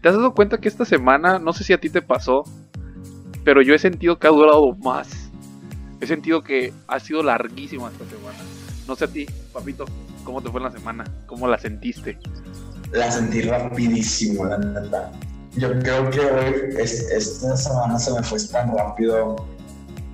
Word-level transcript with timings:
¿Te 0.00 0.08
has 0.08 0.14
dado 0.14 0.34
cuenta 0.34 0.58
que 0.58 0.68
esta 0.68 0.86
semana, 0.86 1.38
no 1.38 1.52
sé 1.52 1.62
si 1.62 1.74
a 1.74 1.80
ti 1.80 1.90
te 1.90 2.00
pasó, 2.00 2.44
pero 3.44 3.60
yo 3.60 3.74
he 3.74 3.78
sentido 3.78 4.18
que 4.18 4.26
ha 4.26 4.30
durado 4.30 4.74
más? 4.76 5.08
He 6.00 6.06
sentido 6.06 6.42
que 6.42 6.72
ha 6.88 6.98
sido 6.98 7.22
larguísima 7.22 7.90
esta 7.90 8.06
semana. 8.06 8.38
No 8.88 8.96
sé 8.96 9.04
a 9.04 9.08
ti, 9.08 9.26
papito, 9.52 9.84
¿cómo 10.24 10.40
te 10.40 10.50
fue 10.50 10.60
en 10.60 10.64
la 10.64 10.70
semana? 10.72 11.04
¿Cómo 11.26 11.46
la 11.46 11.58
sentiste? 11.58 12.18
La 12.92 13.10
sentí 13.10 13.42
rapidísimo, 13.42 14.46
la 14.46 14.56
neta. 14.56 15.12
Yo 15.56 15.68
creo 15.80 16.10
que 16.10 16.20
hoy, 16.20 16.54
esta 16.78 17.56
semana 17.56 17.98
se 17.98 18.14
me 18.14 18.22
fue 18.22 18.38
tan 18.46 18.74
rápido 18.74 19.36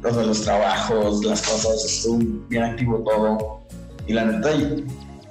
los 0.03 0.16
de 0.16 0.27
los 0.27 0.43
trabajos, 0.43 1.25
las 1.25 1.43
cosas, 1.43 1.84
estuvo 1.84 2.18
bien 2.48 2.64
activo 2.64 2.98
todo. 3.04 3.61
Y 4.09 4.14
la 4.14 4.25
neta, 4.25 4.50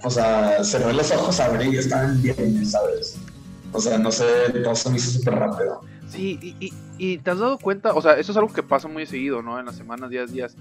o 0.03 0.09
sea, 0.09 0.63
cerré 0.63 0.93
los 0.93 1.11
ojos, 1.11 1.39
abrí 1.41 1.75
y 1.75 1.77
estaban 1.77 2.21
bien, 2.21 2.65
¿sabes? 2.65 3.17
O 3.71 3.81
sea, 3.81 3.97
no 3.97 4.11
sé, 4.11 4.25
todo 4.63 4.75
se 4.75 4.89
me 4.89 4.97
hizo 4.97 5.11
súper 5.11 5.35
rápido. 5.35 5.81
Sí, 6.09 6.39
y, 6.41 6.73
y, 6.97 7.17
te 7.17 7.31
has 7.31 7.39
dado 7.39 7.57
cuenta, 7.57 7.93
o 7.93 8.01
sea, 8.01 8.13
eso 8.13 8.31
es 8.31 8.37
algo 8.37 8.53
que 8.53 8.63
pasa 8.63 8.87
muy 8.87 9.05
seguido, 9.05 9.41
¿no? 9.41 9.59
En 9.59 9.65
las 9.65 9.75
semanas, 9.75 10.09
días, 10.09 10.31
días. 10.31 10.55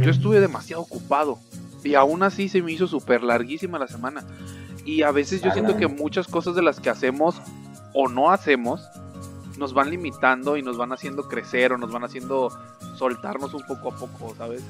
Yo 0.00 0.10
estuve 0.10 0.40
demasiado 0.40 0.82
ocupado 0.82 1.38
y 1.82 1.94
aún 1.94 2.22
así 2.22 2.48
se 2.48 2.62
me 2.62 2.72
hizo 2.72 2.86
súper 2.86 3.22
larguísima 3.22 3.78
la 3.78 3.88
semana. 3.88 4.24
Y 4.84 5.02
a 5.02 5.10
veces 5.10 5.42
yo 5.42 5.50
siento 5.52 5.76
que 5.76 5.86
muchas 5.86 6.26
cosas 6.26 6.54
de 6.54 6.62
las 6.62 6.80
que 6.80 6.90
hacemos 6.90 7.40
o 7.94 8.08
no 8.08 8.30
hacemos 8.30 8.82
nos 9.58 9.74
van 9.74 9.90
limitando 9.90 10.56
y 10.56 10.62
nos 10.62 10.76
van 10.76 10.92
haciendo 10.92 11.28
crecer 11.28 11.72
o 11.72 11.78
nos 11.78 11.92
van 11.92 12.04
haciendo 12.04 12.50
soltarnos 12.96 13.54
un 13.54 13.62
poco 13.62 13.92
a 13.92 13.96
poco, 13.96 14.34
¿sabes? 14.36 14.62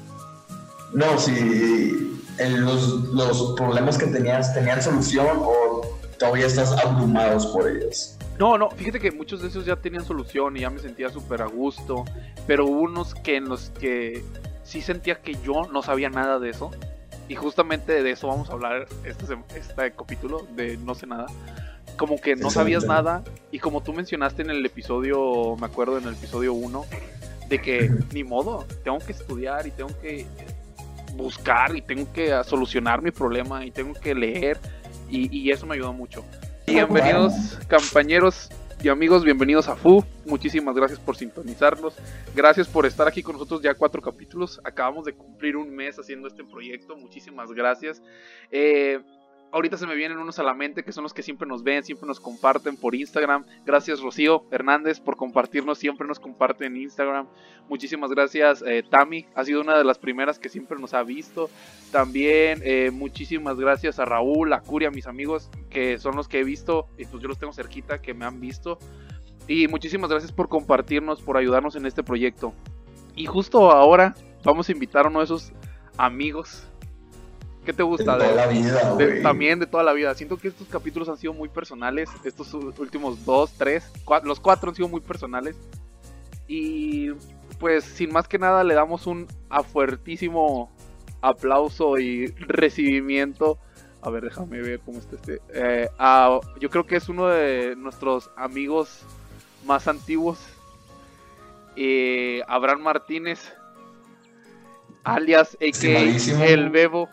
No, 0.93 1.17
si 1.17 2.19
los, 2.39 2.87
los 3.13 3.53
problemas 3.57 3.97
que 3.97 4.07
tenías 4.07 4.53
tenían 4.53 4.81
solución 4.81 5.27
o 5.39 5.81
todavía 6.17 6.47
estás 6.47 6.71
abrumados 6.71 7.47
por 7.47 7.69
ellos. 7.69 8.17
No, 8.39 8.57
no, 8.57 8.69
fíjate 8.71 8.99
que 8.99 9.11
muchos 9.11 9.41
de 9.41 9.47
esos 9.47 9.65
ya 9.65 9.75
tenían 9.75 10.05
solución 10.05 10.57
y 10.57 10.61
ya 10.61 10.69
me 10.69 10.79
sentía 10.79 11.09
súper 11.09 11.41
a 11.41 11.45
gusto, 11.45 12.03
pero 12.47 12.65
hubo 12.65 12.81
unos 12.81 13.13
que 13.13 13.37
en 13.37 13.47
los 13.47 13.69
que 13.69 14.23
sí 14.63 14.81
sentía 14.81 15.21
que 15.21 15.35
yo 15.43 15.63
no 15.71 15.83
sabía 15.83 16.09
nada 16.09 16.39
de 16.39 16.49
eso. 16.49 16.71
Y 17.29 17.35
justamente 17.35 18.03
de 18.03 18.11
eso 18.11 18.27
vamos 18.27 18.49
a 18.49 18.53
hablar 18.53 18.87
este, 19.05 19.25
este 19.55 19.91
capítulo, 19.93 20.45
de 20.55 20.77
no 20.77 20.93
sé 20.95 21.07
nada. 21.07 21.27
Como 21.97 22.19
que 22.19 22.35
no 22.35 22.49
sabías 22.49 22.85
nada 22.85 23.23
y 23.51 23.59
como 23.59 23.81
tú 23.81 23.93
mencionaste 23.93 24.41
en 24.41 24.49
el 24.49 24.65
episodio, 24.65 25.55
me 25.57 25.67
acuerdo 25.67 25.99
en 25.99 26.07
el 26.07 26.15
episodio 26.15 26.53
1, 26.53 26.85
de 27.49 27.61
que 27.61 27.91
ni 28.11 28.23
modo, 28.23 28.65
tengo 28.83 28.97
que 28.99 29.11
estudiar 29.11 29.67
y 29.67 29.71
tengo 29.71 29.91
que 30.01 30.25
buscar 31.15 31.75
y 31.75 31.81
tengo 31.81 32.11
que 32.11 32.33
solucionar 32.43 33.01
mi 33.01 33.11
problema 33.11 33.63
y 33.63 33.71
tengo 33.71 33.93
que 33.93 34.15
leer 34.15 34.59
y, 35.13 35.51
eso 35.51 35.65
me 35.65 35.75
ayudó 35.75 35.93
mucho. 35.93 36.25
Bienvenidos 36.65 37.59
compañeros 37.69 38.49
y 38.81 38.89
amigos, 38.89 39.23
bienvenidos 39.23 39.69
a 39.69 39.75
FU. 39.75 40.03
Muchísimas 40.25 40.75
gracias 40.75 40.99
por 40.99 41.15
sintonizarnos. 41.15 41.93
Gracias 42.35 42.67
por 42.67 42.85
estar 42.85 43.07
aquí 43.07 43.21
con 43.21 43.33
nosotros 43.33 43.61
ya 43.61 43.75
cuatro 43.75 44.01
capítulos. 44.01 44.59
Acabamos 44.63 45.05
de 45.05 45.13
cumplir 45.13 45.55
un 45.55 45.73
mes 45.73 45.97
haciendo 45.99 46.27
este 46.27 46.43
proyecto. 46.43 46.97
Muchísimas 46.97 47.51
gracias. 47.51 48.01
Eh, 48.51 48.99
ahorita 49.53 49.77
se 49.77 49.85
me 49.85 49.95
vienen 49.95 50.17
unos 50.17 50.39
a 50.39 50.43
la 50.43 50.55
mente 50.55 50.83
que 50.83 50.91
son 50.91 51.03
los 51.03 51.13
que 51.13 51.21
siempre 51.21 51.47
nos 51.47 51.63
ven, 51.63 51.83
siempre 51.83 52.07
nos 52.07 52.19
comparten 52.19 52.75
por 52.75 52.95
Instagram. 52.95 53.45
Gracias 53.65 54.01
Rocío 54.01 54.45
Hernández 54.51 54.99
por 54.99 55.15
compartirnos, 55.15 55.77
siempre 55.77 56.07
nos 56.07 56.19
comparte 56.19 56.65
en 56.65 56.75
Instagram. 56.75 57.27
Muchísimas 57.69 58.09
gracias 58.09 58.63
eh, 58.65 58.83
Tami, 58.89 59.27
ha 59.35 59.43
sido 59.45 59.61
una 59.61 59.77
de 59.77 59.83
las 59.83 59.99
primeras 59.99 60.39
que 60.39 60.49
siempre 60.49 60.79
nos 60.79 60.95
ha 60.95 61.03
visto. 61.03 61.51
También 61.91 62.61
eh, 62.63 62.89
muchísimas 62.91 63.57
gracias 63.57 63.99
a 63.99 64.05
Raúl, 64.05 64.51
a 64.53 64.61
Curia, 64.61 64.89
mis 64.89 65.05
amigos, 65.05 65.51
que 65.69 65.99
son 65.99 66.15
los 66.15 66.27
que 66.27 66.39
he 66.39 66.43
visto, 66.43 66.87
y 66.97 67.05
pues 67.05 67.21
yo 67.21 67.29
los 67.29 67.37
tengo 67.37 67.53
cerquita, 67.53 68.01
que 68.01 68.15
me 68.15 68.25
han 68.25 68.41
visto. 68.41 68.79
Y 69.47 69.67
muchísimas 69.67 70.09
gracias 70.09 70.31
por 70.31 70.49
compartirnos, 70.49 71.21
por 71.21 71.37
ayudarnos 71.37 71.75
en 71.75 71.85
este 71.85 72.01
proyecto. 72.01 72.53
Y 73.15 73.27
justo 73.27 73.69
ahora 73.69 74.15
vamos 74.43 74.67
a 74.67 74.71
invitar 74.71 75.05
a 75.05 75.09
uno 75.09 75.19
de 75.19 75.25
esos 75.25 75.53
amigos 75.97 76.67
¿Qué 77.65 77.71
te 77.71 77.83
gusta? 77.83 78.17
De 78.17 78.25
toda 78.25 78.35
la 78.35 78.47
vida, 78.47 78.97
También 79.21 79.59
de 79.59 79.67
toda 79.67 79.83
la 79.83 79.93
vida. 79.93 80.13
Siento 80.15 80.37
que 80.37 80.49
estos 80.49 80.67
capítulos 80.67 81.07
han 81.07 81.17
sido 81.17 81.33
muy 81.33 81.49
personales. 81.49 82.09
Estos 82.23 82.53
últimos 82.53 83.25
dos, 83.25 83.53
tres, 83.57 83.89
los 84.23 84.39
cuatro 84.39 84.69
han 84.69 84.75
sido 84.75 84.89
muy 84.89 85.01
personales. 85.01 85.55
Y 86.47 87.11
pues 87.59 87.85
sin 87.85 88.11
más 88.11 88.27
que 88.27 88.37
nada 88.37 88.63
le 88.63 88.73
damos 88.73 89.07
un 89.07 89.27
fuertísimo 89.71 90.69
aplauso 91.21 91.97
y 91.99 92.27
recibimiento. 92.27 93.57
A 94.01 94.09
ver, 94.09 94.25
déjame 94.25 94.61
ver 94.61 94.81
cómo 94.81 94.99
está 94.99 95.15
este. 95.15 95.41
Eh, 95.53 95.89
yo 96.59 96.69
creo 96.69 96.85
que 96.85 96.97
es 96.97 97.07
uno 97.07 97.27
de 97.27 97.75
nuestros 97.77 98.29
amigos 98.35 99.05
más 99.65 99.87
antiguos. 99.87 100.39
Eh, 101.77 102.41
Abraham 102.47 102.81
Martínez, 102.81 103.53
alias 105.05 105.55
a.k.a. 105.55 106.45
El 106.45 106.69
Bebo. 106.69 107.07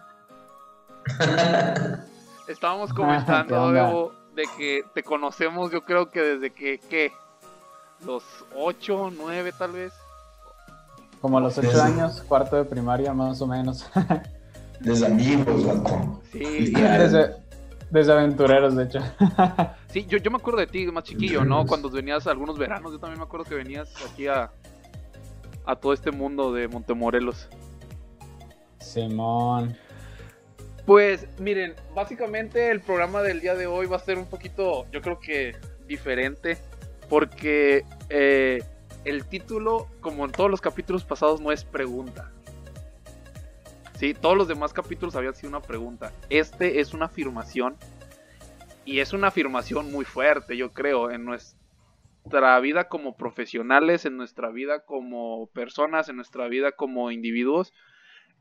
Estábamos 2.48 2.93
comentando, 2.93 4.12
de 4.34 4.44
que 4.56 4.84
te 4.94 5.03
conocemos, 5.03 5.71
yo 5.71 5.84
creo 5.84 6.10
que 6.10 6.21
desde 6.21 6.50
que, 6.53 6.78
¿qué? 6.78 7.12
Los 8.04 8.25
8, 8.56 9.12
9 9.16 9.53
tal 9.56 9.72
vez. 9.72 9.93
Como 11.21 11.38
a 11.38 11.41
los 11.41 11.59
8 11.59 11.82
años, 11.82 12.22
cuarto 12.22 12.56
de 12.56 12.65
primaria 12.65 13.12
más 13.12 13.41
o 13.41 13.47
menos. 13.47 13.88
desde 14.81 15.06
amigos, 15.06 15.62
Sí, 16.32 16.72
desde, 16.72 17.37
desde, 17.91 18.12
aventureros, 18.12 18.75
de 18.75 18.84
hecho. 18.84 19.00
sí, 19.88 20.06
yo, 20.06 20.19
yo 20.19 20.31
me 20.31 20.38
acuerdo 20.38 20.60
de 20.60 20.66
ti, 20.66 20.87
más 20.87 21.04
chiquillo, 21.04 21.44
¿no? 21.44 21.66
Cuando 21.66 21.91
venías 21.91 22.27
algunos 22.27 22.59
veranos, 22.59 22.92
yo 22.92 22.98
también 22.98 23.19
me 23.19 23.25
acuerdo 23.25 23.44
que 23.44 23.54
venías 23.54 23.92
aquí 24.10 24.27
a, 24.27 24.50
a 25.66 25.77
todo 25.77 25.92
este 25.92 26.10
mundo 26.10 26.53
de 26.53 26.69
Montemorelos. 26.69 27.48
Simón. 28.81 29.77
Pues 30.86 31.26
miren, 31.38 31.74
básicamente 31.94 32.70
el 32.70 32.80
programa 32.80 33.22
del 33.22 33.41
día 33.41 33.54
de 33.54 33.66
hoy 33.66 33.86
va 33.86 33.96
a 33.96 34.00
ser 34.00 34.18
un 34.18 34.28
poquito, 34.28 34.86
yo 34.91 35.00
creo 35.00 35.20
que 35.20 35.54
diferente, 35.86 36.58
porque 37.08 37.84
eh, 38.08 38.62
el 39.04 39.26
título, 39.26 39.88
como 40.00 40.24
en 40.24 40.32
todos 40.32 40.50
los 40.50 40.60
capítulos 40.60 41.04
pasados, 41.04 41.41
no 41.41 41.52
es 41.52 41.64
pregunta. 41.64 42.32
Sí, 43.94 44.14
todos 44.14 44.36
los 44.36 44.48
demás 44.48 44.72
capítulos 44.72 45.14
habían 45.14 45.34
sido 45.34 45.50
una 45.50 45.60
pregunta. 45.60 46.12
Este 46.30 46.80
es 46.80 46.94
una 46.94 47.06
afirmación 47.06 47.76
y 48.84 49.00
es 49.00 49.12
una 49.12 49.28
afirmación 49.28 49.92
muy 49.92 50.04
fuerte, 50.04 50.56
yo 50.56 50.72
creo, 50.72 51.10
en 51.10 51.24
nuestra 51.24 52.58
vida 52.60 52.88
como 52.88 53.16
profesionales, 53.16 54.06
en 54.06 54.16
nuestra 54.16 54.48
vida 54.50 54.84
como 54.86 55.48
personas, 55.48 56.08
en 56.08 56.16
nuestra 56.16 56.48
vida 56.48 56.72
como 56.72 57.10
individuos. 57.10 57.72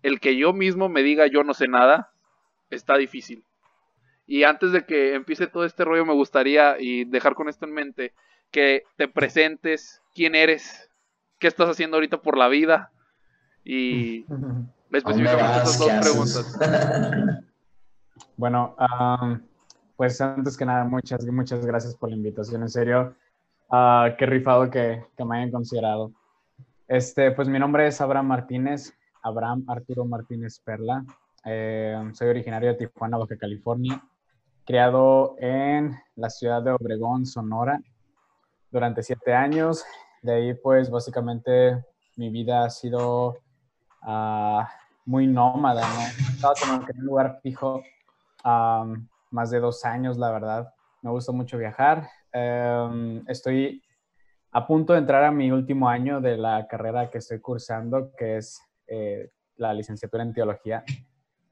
El 0.01 0.19
que 0.21 0.37
yo 0.37 0.53
mismo 0.53 0.87
me 0.87 1.03
diga 1.03 1.27
yo 1.27 1.43
no 1.43 1.53
sé 1.53 1.67
nada, 1.67 2.13
está 2.69 2.97
difícil. 2.97 3.43
Y 4.25 4.43
antes 4.43 4.71
de 4.71 4.85
que 4.85 5.15
empiece 5.15 5.47
todo 5.47 5.65
este 5.65 5.83
rollo, 5.83 6.05
me 6.05 6.13
gustaría, 6.13 6.75
y 6.79 7.05
dejar 7.05 7.33
con 7.33 7.49
esto 7.49 7.65
en 7.65 7.73
mente, 7.73 8.13
que 8.51 8.83
te 8.95 9.07
presentes, 9.07 10.01
quién 10.13 10.35
eres, 10.35 10.89
qué 11.39 11.47
estás 11.47 11.69
haciendo 11.69 11.97
ahorita 11.97 12.21
por 12.21 12.37
la 12.37 12.47
vida, 12.47 12.91
y 13.63 14.25
específicamente 14.91 15.63
esas 15.63 15.79
dos 15.79 15.91
preguntas. 16.01 16.59
Bueno, 18.35 18.75
pues 19.97 20.21
antes 20.21 20.55
que 20.55 20.65
nada, 20.65 20.85
muchas, 20.85 21.25
muchas 21.25 21.65
gracias 21.65 21.93
por 21.95 22.09
la 22.09 22.15
invitación, 22.15 22.61
en 22.61 22.69
serio. 22.69 23.15
Uh, 23.69 24.15
qué 24.17 24.25
rifado 24.25 24.69
que, 24.69 25.03
que, 25.17 25.25
me 25.25 25.37
hayan 25.37 25.51
considerado. 25.51 26.13
Este, 26.87 27.31
pues 27.31 27.49
mi 27.49 27.59
nombre 27.59 27.87
es 27.87 27.99
Abraham 27.99 28.27
Martínez, 28.27 28.93
Abraham 29.21 29.65
Arturo 29.67 30.05
Martínez 30.05 30.59
Perla. 30.59 31.03
Eh, 31.51 31.97
soy 32.13 32.27
originario 32.27 32.69
de 32.69 32.75
Tijuana, 32.75 33.17
Baja 33.17 33.35
California, 33.35 33.99
criado 34.67 35.35
en 35.39 35.95
la 36.15 36.29
ciudad 36.29 36.61
de 36.61 36.69
Obregón, 36.69 37.25
Sonora, 37.25 37.81
durante 38.69 39.01
siete 39.01 39.33
años. 39.33 39.83
De 40.21 40.31
ahí, 40.31 40.53
pues, 40.53 40.91
básicamente 40.91 41.83
mi 42.17 42.29
vida 42.29 42.65
ha 42.65 42.69
sido 42.69 43.39
ah, 44.03 44.69
muy 45.05 45.25
nómada, 45.25 45.81
¿no? 45.81 46.01
Estaba 46.35 46.53
como 46.53 46.87
en 46.87 46.99
un 46.99 47.05
lugar 47.05 47.39
fijo 47.41 47.81
más 49.31 49.49
de 49.49 49.59
dos 49.59 49.83
años, 49.85 50.19
la 50.19 50.29
verdad. 50.29 50.71
Me 51.01 51.09
gusta 51.09 51.31
mucho 51.31 51.57
viajar. 51.57 52.07
Em, 52.31 53.23
estoy 53.27 53.81
a 54.51 54.67
punto 54.67 54.93
de 54.93 54.99
entrar 54.99 55.23
a 55.23 55.31
mi 55.31 55.49
último 55.49 55.89
año 55.89 56.21
de 56.21 56.37
la 56.37 56.67
carrera 56.67 57.09
que 57.09 57.17
estoy 57.17 57.39
cursando, 57.39 58.11
que 58.15 58.37
es 58.37 58.61
eh, 58.85 59.31
la 59.55 59.73
licenciatura 59.73 60.21
en 60.21 60.33
teología. 60.33 60.83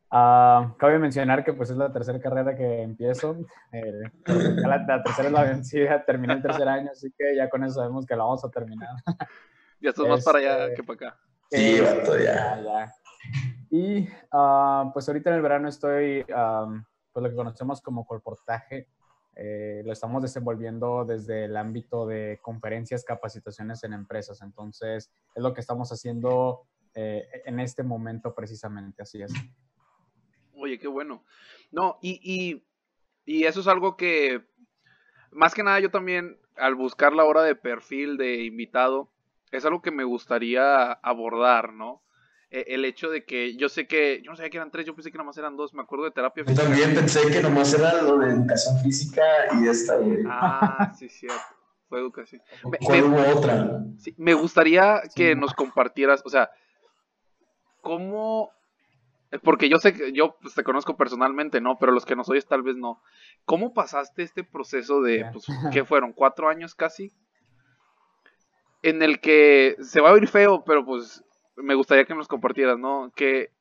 Uh, 0.09 0.71
cabe 0.77 0.99
mencionar 0.99 1.43
que 1.43 1.51
pues 1.51 1.69
es 1.69 1.75
la 1.75 1.91
tercera 1.91 2.19
carrera 2.19 2.55
que 2.55 2.81
empiezo. 2.81 3.37
Eh, 3.73 3.91
la, 4.25 5.03
tercera 5.03 5.27
es 5.27 5.33
la 5.33 5.43
vencida, 5.43 6.05
terminé 6.05 6.33
el 6.33 6.41
tercer 6.41 6.67
año, 6.67 6.91
así 6.91 7.11
que 7.17 7.35
ya 7.35 7.49
con 7.49 7.63
eso 7.63 7.75
sabemos 7.75 8.05
que 8.05 8.15
la 8.15 8.23
vamos 8.23 8.43
a 8.45 8.49
terminar. 8.49 8.89
ya 9.81 9.89
estás 9.89 10.07
más 10.07 10.23
para 10.23 10.39
allá 10.39 10.63
este, 10.65 10.75
que 10.75 10.83
para 10.83 11.09
acá. 11.09 11.19
Sí, 11.51 11.77
ya. 12.23 12.61
ya. 12.61 12.93
Y 13.69 14.07
uh, 14.31 14.91
pues 14.93 15.07
ahorita 15.09 15.29
en 15.29 15.35
el 15.35 15.41
verano 15.41 15.67
estoy, 15.67 16.25
um, 16.33 16.83
pues 17.11 17.23
lo 17.23 17.29
que 17.29 17.35
conocemos 17.35 17.81
como 17.81 18.05
colportaje. 18.05 18.87
eh, 19.35 19.83
lo 19.85 19.91
estamos 19.91 20.21
desenvolviendo 20.23 21.05
desde 21.05 21.45
el 21.45 21.57
ámbito 21.57 22.07
de 22.07 22.39
conferencias, 22.41 23.03
capacitaciones 23.03 23.83
en 23.83 23.93
empresas. 23.93 24.41
Entonces, 24.41 25.11
es 25.35 25.43
lo 25.43 25.53
que 25.53 25.61
estamos 25.61 25.91
haciendo 25.91 26.63
eh, 26.95 27.27
en 27.45 27.59
este 27.59 27.83
momento 27.83 28.33
precisamente, 28.33 29.03
así 29.03 29.21
es. 29.21 29.31
Oye, 30.57 30.79
qué 30.79 30.87
bueno. 30.87 31.23
No, 31.71 31.97
y, 32.01 32.19
y, 32.23 32.63
y 33.25 33.45
eso 33.45 33.61
es 33.61 33.67
algo 33.67 33.97
que, 33.97 34.41
más 35.31 35.53
que 35.53 35.63
nada, 35.63 35.79
yo 35.79 35.91
también, 35.91 36.37
al 36.55 36.75
buscar 36.75 37.13
la 37.13 37.25
hora 37.25 37.43
de 37.43 37.55
perfil 37.55 38.17
de 38.17 38.43
invitado, 38.43 39.09
es 39.51 39.65
algo 39.65 39.81
que 39.81 39.91
me 39.91 40.03
gustaría 40.03 40.91
abordar, 40.91 41.73
¿no? 41.73 42.01
E, 42.49 42.65
el 42.69 42.85
hecho 42.85 43.09
de 43.09 43.25
que 43.25 43.55
yo 43.55 43.69
sé 43.69 43.87
que, 43.87 44.21
yo 44.23 44.31
no 44.31 44.37
sabía 44.37 44.49
que 44.49 44.57
eran 44.57 44.71
tres, 44.71 44.85
yo 44.85 44.95
pensé 44.95 45.11
que 45.11 45.17
nomás 45.17 45.37
eran 45.37 45.57
dos, 45.57 45.73
me 45.73 45.81
acuerdo 45.81 46.05
de 46.05 46.11
terapia 46.11 46.43
física. 46.45 46.63
Yo 46.63 46.69
también 46.69 46.95
pensé 46.95 47.29
que 47.29 47.41
nomás 47.41 47.73
era 47.73 48.01
lo 48.01 48.17
de 48.17 48.29
educación 48.31 48.79
física 48.79 49.23
y 49.61 49.67
esta, 49.67 49.97
güey. 49.97 50.23
Ah, 50.25 50.93
sí, 50.97 51.09
cierto. 51.09 51.55
Fue 51.89 51.99
educación. 51.99 52.41
¿Cuál 52.85 53.03
hubo 53.03 53.37
otra? 53.37 53.81
Sí, 53.97 54.13
me 54.17 54.33
gustaría 54.33 55.01
que 55.15 55.35
nos 55.35 55.53
compartieras, 55.53 56.21
o 56.25 56.29
sea, 56.29 56.49
cómo 57.81 58.51
porque 59.43 59.69
yo 59.69 59.77
sé 59.77 59.93
que 59.93 60.13
yo 60.13 60.37
pues, 60.41 60.55
te 60.55 60.63
conozco 60.63 60.95
personalmente, 60.95 61.61
¿no? 61.61 61.77
Pero 61.77 61.91
los 61.91 62.05
que 62.05 62.15
nos 62.15 62.29
oyes 62.29 62.47
tal 62.47 62.63
vez 62.63 62.77
no. 62.77 63.01
¿Cómo 63.45 63.73
pasaste 63.73 64.23
este 64.23 64.43
proceso 64.43 65.01
de, 65.01 65.25
pues, 65.31 65.45
¿qué 65.73 65.83
fueron? 65.83 66.13
¿Cuatro 66.13 66.49
años 66.49 66.75
casi? 66.75 67.11
En 68.83 69.01
el 69.01 69.19
que 69.19 69.75
se 69.81 70.01
va 70.01 70.09
a 70.09 70.13
oír 70.13 70.27
feo, 70.27 70.63
pero 70.63 70.85
pues 70.85 71.23
me 71.57 71.75
gustaría 71.75 72.05
que 72.05 72.15
nos 72.15 72.27
compartieras, 72.27 72.77
¿no? 72.77 73.11
Que 73.15 73.51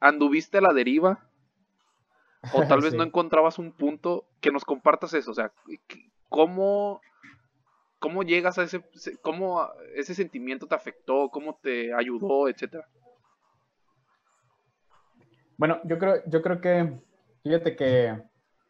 anduviste 0.00 0.58
a 0.58 0.62
la 0.62 0.72
deriva 0.72 1.28
o 2.52 2.62
tal 2.68 2.80
vez 2.80 2.94
no 2.94 3.02
encontrabas 3.02 3.58
un 3.58 3.72
punto 3.72 4.26
que 4.40 4.50
nos 4.50 4.64
compartas 4.64 5.14
eso, 5.14 5.30
o 5.30 5.34
sea, 5.34 5.52
¿cómo, 6.28 7.00
cómo 7.98 8.22
llegas 8.22 8.58
a 8.58 8.64
ese, 8.64 8.82
cómo 9.22 9.68
ese 9.94 10.14
sentimiento 10.14 10.66
te 10.66 10.74
afectó, 10.74 11.28
cómo 11.28 11.58
te 11.62 11.94
ayudó, 11.94 12.48
etcétera? 12.48 12.88
Bueno, 15.62 15.78
yo 15.84 15.96
creo, 15.96 16.16
yo 16.26 16.42
creo 16.42 16.60
que, 16.60 16.92
fíjate 17.44 17.76
que 17.76 18.20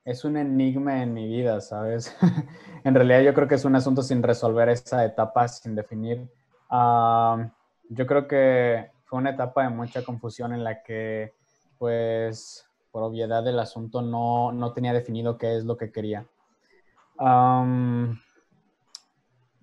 es 0.04 0.26
un 0.26 0.36
enigma 0.36 1.02
en 1.02 1.14
mi 1.14 1.26
vida, 1.26 1.58
¿sabes? 1.62 2.14
en 2.84 2.94
realidad 2.94 3.22
yo 3.22 3.32
creo 3.32 3.48
que 3.48 3.54
es 3.54 3.64
un 3.64 3.74
asunto 3.74 4.02
sin 4.02 4.22
resolver 4.22 4.68
esa 4.68 5.02
etapa, 5.02 5.48
sin 5.48 5.74
definir. 5.74 6.28
yo 6.70 8.06
creo 8.06 8.28
que 8.28 8.90
fue 9.04 9.20
una 9.20 9.30
etapa 9.30 9.62
de 9.62 9.70
mucha 9.70 10.04
confusión 10.04 10.52
en 10.52 10.64
la 10.64 10.82
que, 10.82 11.32
pues, 11.78 12.68
por 12.90 13.04
obviedad 13.04 13.42
del 13.42 13.58
asunto, 13.58 14.02
no, 14.02 14.52
no 14.52 14.74
tenía 14.74 14.92
definido 14.92 15.38
qué 15.38 15.56
es 15.56 15.64
lo 15.64 15.78
que 15.78 15.90
quería. 15.90 16.26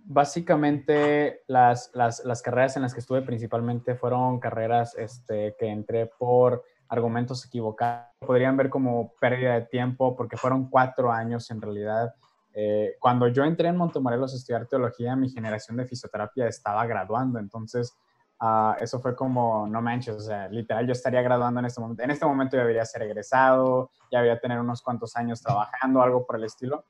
básicamente, 0.04 1.44
las, 1.46 1.92
las, 1.94 2.26
las, 2.26 2.42
carreras 2.42 2.76
en 2.76 2.81
las 2.81 2.96
que 2.96 3.02
estuve 3.02 3.22
principalmente 3.22 3.94
fueron 3.94 4.40
carreras 4.40 4.96
este, 4.98 5.56
que 5.60 5.68
entré 5.68 6.08
por 6.08 6.64
argumentos 6.89 7.45
equivocados. 7.45 8.07
Podrían 8.19 8.57
ver 8.57 8.69
como 8.69 9.13
pérdida 9.19 9.53
de 9.53 9.62
tiempo 9.62 10.15
porque 10.15 10.36
fueron 10.36 10.69
cuatro 10.69 11.12
años 11.12 11.50
en 11.51 11.62
realidad. 11.62 12.13
Eh, 12.53 12.95
cuando 13.00 13.27
yo 13.27 13.45
entré 13.45 13.69
en 13.69 13.77
Montemorelos 13.77 14.33
a 14.33 14.38
estudiar 14.38 14.65
teología, 14.65 15.15
mi 15.15 15.30
generación 15.30 15.77
de 15.77 15.86
fisioterapia 15.86 16.47
estaba 16.47 16.86
graduando, 16.88 17.38
entonces 17.38 17.95
uh, 18.41 18.74
eso 18.80 19.00
fue 19.00 19.15
como, 19.15 19.68
no 19.68 19.81
manches, 19.81 20.27
literal 20.50 20.88
yo 20.88 20.94
estaría 20.94 21.21
graduando 21.21 21.59
en 21.59 21.68
este 21.68 21.80
momento. 21.80 22.03
En 22.03 22.12
este 22.12 22.25
momento 22.25 22.57
ya 22.57 22.63
debería 22.63 22.86
ser 22.86 23.03
egresado, 23.03 23.92
ya 24.12 24.19
debería 24.19 24.42
tener 24.42 24.59
unos 24.59 24.81
cuantos 24.81 25.15
años 25.15 25.42
trabajando, 25.42 26.01
algo 26.01 26.25
por 26.25 26.38
el 26.38 26.44
estilo, 26.44 26.85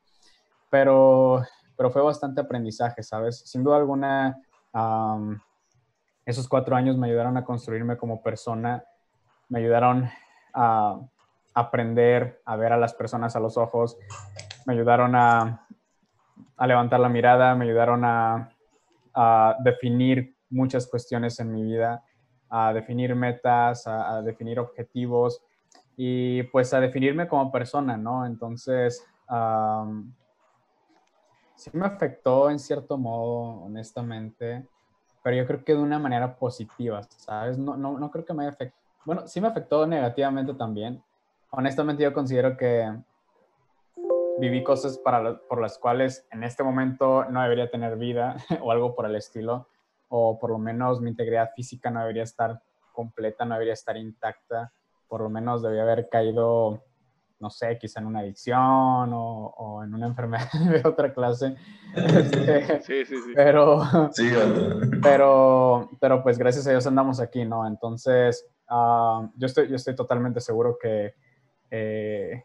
pero, 0.70 1.44
pero 1.76 1.92
fue 1.92 2.02
bastante 2.02 2.40
aprendizaje, 2.40 3.04
¿sabes? 3.04 3.42
Sin 3.46 3.64
duda 3.64 3.76
alguna, 3.78 4.38
esos 6.26 6.48
cuatro 6.48 6.76
años 6.76 6.98
me 6.98 7.08
ayudaron 7.08 7.36
a 7.36 7.44
construirme 7.44 7.98
como 7.98 8.24
persona 8.24 8.84
me 9.50 9.60
ayudaron 9.60 10.10
a 10.54 11.00
aprender 11.54 12.42
a 12.46 12.56
ver 12.56 12.74
a 12.74 12.78
las 12.78 12.94
personas 12.94 13.36
a 13.36 13.40
los 13.40 13.58
ojos, 13.58 13.98
me 14.66 14.74
ayudaron 14.74 15.16
a, 15.16 15.66
levantar 16.66 17.00
la 17.00 17.10
mirada, 17.10 17.56
me 17.56 17.66
ayudaron 17.66 18.04
a, 18.06 18.50
definir 19.64 20.36
muchas 20.50 20.88
cuestiones 20.88 21.40
en 21.40 21.52
mi 21.52 21.64
vida, 21.64 22.04
a 22.50 22.72
definir 22.72 23.14
metas, 23.16 23.86
a, 23.88 24.22
definir 24.22 24.60
objetivos 24.60 25.42
y 25.98 26.44
pues 26.44 26.74
a 26.74 26.80
definirme 26.80 27.28
como 27.28 27.52
persona, 27.52 27.98
¿no? 27.98 28.26
Entonces, 28.26 29.06
sí 31.56 31.70
me 31.74 31.86
afectó 31.86 32.50
en 32.50 32.60
cierto 32.60 32.98
modo, 32.98 33.64
honestamente, 33.66 34.66
pero 35.22 35.36
yo 35.36 35.46
creo 35.46 35.64
que 35.66 35.74
de 35.74 35.82
una 35.82 36.00
manera 36.00 36.38
positiva, 36.38 37.04
¿sabes? 37.04 37.58
No, 37.58 37.76
no, 37.76 38.00
no 38.00 38.10
creo 38.10 38.24
que 38.24 38.34
me 38.34 38.44
haya 38.44 38.54
afectado 38.54 38.79
bueno, 39.06 39.28
sí 39.28 39.42
me 39.42 39.48
afectó 39.48 39.86
negativamente 39.88 40.54
también. 40.54 41.04
Honestamente 41.52 42.04
yo 42.04 42.14
considero 42.14 42.56
que 42.58 42.92
viví 44.36 44.64
cosas 44.64 44.98
para 44.98 45.38
por 45.48 45.62
las 45.62 45.78
cuales 45.78 46.26
en 46.32 46.44
este 46.44 46.64
momento 46.64 47.26
no 47.26 47.42
debería 47.42 47.70
tener 47.70 47.98
vida 47.98 48.38
o 48.62 48.72
algo 48.72 48.96
por 48.96 49.06
el 49.06 49.16
estilo, 49.16 49.68
o 50.08 50.40
por 50.40 50.52
lo 50.52 50.58
menos 50.58 51.02
mi 51.02 51.10
integridad 51.10 51.52
física 51.56 51.92
no 51.92 52.00
debería 52.00 52.24
estar 52.24 52.62
completa, 52.94 53.46
no 53.46 53.56
debería 53.56 53.74
estar 53.74 53.98
intacta, 53.98 54.72
por 55.08 55.22
lo 55.22 55.30
menos 55.30 55.62
debía 55.62 55.84
haber 55.84 56.10
caído, 56.10 56.84
no 57.40 57.50
sé, 57.50 57.78
quizá 57.78 58.00
en 58.00 58.08
una 58.08 58.20
adicción 58.20 58.58
o, 59.14 59.82
en 59.84 59.94
una 59.94 60.08
enfermedad 60.08 60.52
de 60.54 60.88
otra 60.88 61.14
clase. 61.14 61.56
Este, 61.96 62.82
sí, 62.82 63.06
sí, 63.06 63.18
sí. 63.22 63.32
Pero, 63.36 63.82
pero, 65.02 65.90
pero 66.00 66.24
pues 66.24 66.38
gracias 66.38 66.68
a 66.68 66.72
Dios 66.72 66.86
andamos 66.88 67.20
aquí, 67.20 67.46
¿no? 67.46 67.68
Entonces, 67.68 68.46
Ah, 68.70 69.28
yo, 69.36 69.48
estoy, 69.48 69.68
yo 69.68 69.76
estoy 69.76 69.96
totalmente 69.96 70.40
seguro 70.40 70.78
que 70.80 71.16
eh, 71.72 72.44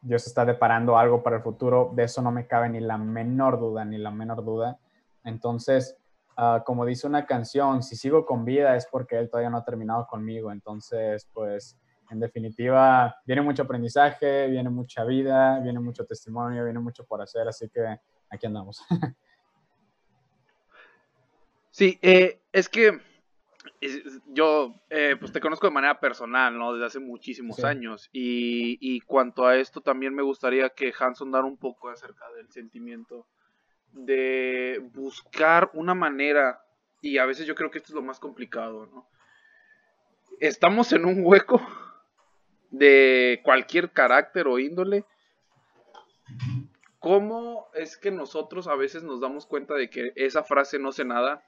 Dios 0.00 0.26
está 0.26 0.44
deparando 0.46 0.96
algo 0.96 1.22
para 1.22 1.36
el 1.36 1.42
futuro. 1.42 1.92
De 1.94 2.04
eso 2.04 2.22
no 2.22 2.32
me 2.32 2.46
cabe 2.46 2.70
ni 2.70 2.80
la 2.80 2.96
menor 2.96 3.60
duda, 3.60 3.84
ni 3.84 3.98
la 3.98 4.10
menor 4.10 4.42
duda. 4.42 4.78
Entonces, 5.24 5.96
ah, 6.36 6.62
como 6.64 6.86
dice 6.86 7.06
una 7.06 7.26
canción, 7.26 7.82
si 7.82 7.94
sigo 7.94 8.24
con 8.24 8.44
vida 8.46 8.74
es 8.74 8.86
porque 8.90 9.18
Él 9.18 9.28
todavía 9.28 9.50
no 9.50 9.58
ha 9.58 9.64
terminado 9.64 10.06
conmigo. 10.06 10.50
Entonces, 10.50 11.28
pues, 11.34 11.78
en 12.10 12.20
definitiva, 12.20 13.16
viene 13.24 13.42
mucho 13.42 13.62
aprendizaje, 13.62 14.48
viene 14.48 14.70
mucha 14.70 15.04
vida, 15.04 15.60
viene 15.60 15.80
mucho 15.80 16.04
testimonio, 16.04 16.64
viene 16.64 16.80
mucho 16.80 17.04
por 17.04 17.20
hacer. 17.20 17.46
Así 17.48 17.68
que 17.68 17.84
aquí 18.30 18.46
andamos. 18.46 18.82
Sí, 21.70 21.96
eh, 22.02 22.40
es 22.50 22.68
que 22.68 23.00
yo 24.26 24.74
eh, 24.90 25.14
pues 25.18 25.30
te 25.30 25.40
conozco 25.40 25.68
de 25.68 25.72
manera 25.72 26.00
personal, 26.00 26.58
¿no? 26.58 26.72
Desde 26.72 26.86
hace 26.86 26.98
muchísimos 26.98 27.62
años. 27.62 28.08
Y, 28.12 28.78
y, 28.80 29.00
cuanto 29.02 29.46
a 29.46 29.56
esto, 29.56 29.80
también 29.80 30.12
me 30.12 30.22
gustaría 30.24 30.70
que 30.70 30.92
Hanson 30.98 31.30
dar 31.30 31.44
un 31.44 31.56
poco 31.56 31.88
acerca 31.88 32.24
del 32.32 32.50
sentimiento 32.50 33.28
de 33.92 34.82
buscar 34.92 35.70
una 35.74 35.94
manera, 35.94 36.60
y 37.00 37.18
a 37.18 37.26
veces 37.26 37.46
yo 37.46 37.54
creo 37.54 37.70
que 37.70 37.78
esto 37.78 37.92
es 37.92 37.94
lo 37.94 38.02
más 38.02 38.18
complicado, 38.18 38.86
¿no? 38.86 39.08
Estamos 40.40 40.92
en 40.92 41.04
un 41.04 41.24
hueco 41.24 41.60
de 42.70 43.40
cualquier 43.44 43.90
carácter 43.90 44.46
o 44.46 44.58
índole. 44.58 45.04
¿Cómo 46.98 47.68
es 47.74 47.96
que 47.96 48.10
nosotros 48.10 48.66
a 48.66 48.74
veces 48.74 49.02
nos 49.02 49.20
damos 49.20 49.46
cuenta 49.46 49.74
de 49.74 49.88
que 49.88 50.12
esa 50.16 50.42
frase 50.42 50.78
no 50.78 50.92
sé 50.92 51.04
nada 51.04 51.42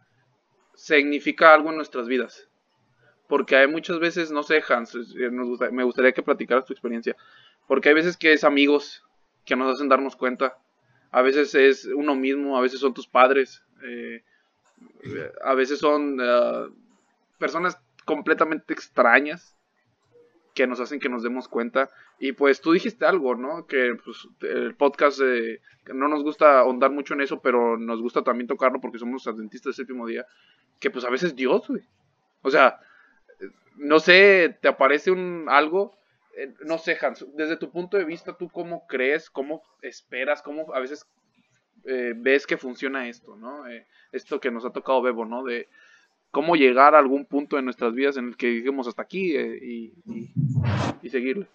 significa 0.74 1.52
algo 1.52 1.70
en 1.70 1.76
nuestras 1.76 2.06
vidas. 2.06 2.48
Porque 3.28 3.56
hay 3.56 3.68
muchas 3.68 4.00
veces, 4.00 4.30
no 4.30 4.42
sé, 4.42 4.62
Hans, 4.66 4.94
eh, 4.94 5.30
me 5.30 5.84
gustaría 5.84 6.12
que 6.12 6.22
platicaras 6.22 6.64
tu 6.64 6.72
experiencia. 6.72 7.16
Porque 7.66 7.90
hay 7.90 7.94
veces 7.94 8.16
que 8.16 8.32
es 8.32 8.44
amigos 8.44 9.04
que 9.44 9.56
nos 9.56 9.74
hacen 9.74 9.88
darnos 9.88 10.16
cuenta. 10.16 10.58
A 11.12 11.22
veces 11.22 11.54
es 11.54 11.84
uno 11.84 12.14
mismo, 12.14 12.56
a 12.56 12.60
veces 12.60 12.80
son 12.80 12.94
tus 12.94 13.06
padres. 13.06 13.64
Eh, 13.84 14.24
a 15.44 15.54
veces 15.54 15.78
son 15.78 16.18
eh, 16.20 16.68
personas 17.38 17.78
completamente 18.04 18.72
extrañas 18.72 19.56
que 20.54 20.66
nos 20.66 20.80
hacen 20.80 21.00
que 21.00 21.08
nos 21.08 21.22
demos 21.22 21.48
cuenta. 21.48 21.90
Y 22.18 22.32
pues 22.32 22.60
tú 22.60 22.72
dijiste 22.72 23.06
algo, 23.06 23.34
¿no? 23.34 23.66
Que 23.66 23.96
pues, 24.04 24.28
el 24.42 24.74
podcast 24.74 25.20
no 25.92 26.08
nos 26.08 26.22
gusta 26.22 26.60
ahondar 26.60 26.90
mucho 26.90 27.14
en 27.14 27.20
eso, 27.20 27.40
pero 27.40 27.76
nos 27.76 28.00
gusta 28.00 28.22
también 28.22 28.46
tocarlo 28.46 28.80
porque 28.80 28.98
somos 28.98 29.26
adventistas 29.26 29.76
del 29.76 29.86
séptimo 29.86 30.06
día 30.06 30.26
que 30.80 30.90
pues 30.90 31.04
a 31.04 31.10
veces 31.10 31.36
Dios, 31.36 31.68
güey. 31.68 31.82
O 32.42 32.50
sea, 32.50 32.80
no 33.76 34.00
sé, 34.00 34.58
te 34.60 34.68
aparece 34.68 35.10
un 35.10 35.46
algo, 35.48 35.96
eh, 36.36 36.52
no 36.64 36.78
sé, 36.78 36.98
Hans, 37.00 37.26
desde 37.34 37.56
tu 37.56 37.70
punto 37.70 37.96
de 37.96 38.04
vista, 38.04 38.36
¿tú 38.36 38.48
cómo 38.48 38.86
crees, 38.86 39.30
cómo 39.30 39.62
esperas, 39.82 40.42
cómo 40.42 40.74
a 40.74 40.80
veces 40.80 41.06
eh, 41.84 42.14
ves 42.16 42.46
que 42.46 42.56
funciona 42.56 43.08
esto, 43.08 43.36
¿no? 43.36 43.68
Eh, 43.68 43.86
esto 44.12 44.40
que 44.40 44.50
nos 44.50 44.64
ha 44.64 44.70
tocado 44.70 45.02
Bebo, 45.02 45.26
¿no? 45.26 45.44
De 45.44 45.68
cómo 46.30 46.56
llegar 46.56 46.94
a 46.94 46.98
algún 46.98 47.24
punto 47.26 47.58
en 47.58 47.64
nuestras 47.64 47.94
vidas 47.94 48.16
en 48.16 48.28
el 48.28 48.36
que 48.36 48.52
lleguemos 48.52 48.86
hasta 48.88 49.02
aquí 49.02 49.36
y, 49.36 49.92
y, 50.06 50.32
y 51.02 51.10
seguirle. 51.10 51.46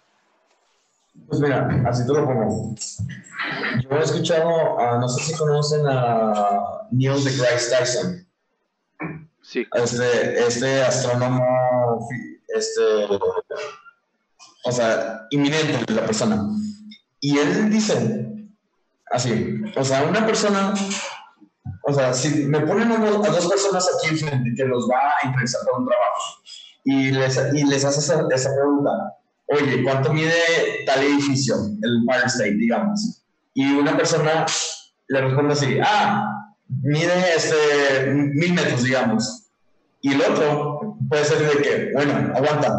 Pues 1.28 1.40
mira, 1.40 1.82
así 1.88 2.06
te 2.06 2.12
lo 2.12 2.24
pongo. 2.24 2.74
Yo 3.82 3.96
he 3.96 4.02
escuchado, 4.02 4.78
a, 4.78 4.98
no 4.98 5.08
sé 5.08 5.24
si 5.24 5.38
conocen 5.38 5.86
a 5.86 6.86
Neil 6.90 7.24
deGrasse 7.24 7.70
Tyson. 7.70 8.26
Sí. 9.42 9.66
Este, 9.74 10.46
este 10.46 10.82
astrónomo, 10.82 12.08
este, 12.48 12.82
o 14.64 14.72
sea, 14.72 15.26
inminente 15.30 15.84
de 15.86 15.94
la 15.94 16.06
persona. 16.06 16.42
Y 17.20 17.38
él 17.38 17.70
dice, 17.70 18.48
así, 19.10 19.62
o 19.76 19.84
sea, 19.84 20.04
una 20.04 20.26
persona, 20.26 20.74
o 21.88 21.92
sea, 21.92 22.12
si 22.12 22.44
me 22.46 22.60
ponen 22.60 22.90
a 22.90 22.98
dos, 22.98 23.26
a 23.26 23.30
dos 23.30 23.46
personas 23.46 23.88
aquí 23.94 24.08
enfrente 24.08 24.54
que 24.56 24.64
los 24.64 24.88
va 24.90 25.12
a 25.22 25.26
interesar 25.26 25.60
por 25.70 25.80
un 25.80 25.86
trabajo 25.86 26.42
y 26.84 27.10
les, 27.12 27.40
y 27.54 27.64
les 27.64 27.84
hace 27.84 28.00
esa, 28.00 28.24
esa 28.34 28.50
pregunta, 28.54 28.90
oye, 29.46 29.84
¿cuánto 29.84 30.12
mide 30.12 30.32
tal 30.84 31.02
edificio, 31.02 31.54
el 31.82 31.96
Empire 31.98 32.26
State, 32.26 32.54
digamos? 32.54 33.22
Y 33.54 33.72
una 33.72 33.96
persona 33.96 34.46
le 35.08 35.20
responde 35.20 35.52
así, 35.52 35.78
ah, 35.82 36.28
mide 36.82 37.34
este, 37.34 38.12
mil 38.12 38.52
metros, 38.52 38.82
digamos. 38.82 39.48
Y 40.00 40.14
el 40.14 40.22
otro 40.22 40.96
puede 41.08 41.24
ser 41.24 41.38
de 41.38 41.62
que, 41.62 41.92
bueno, 41.92 42.32
aguanta, 42.34 42.72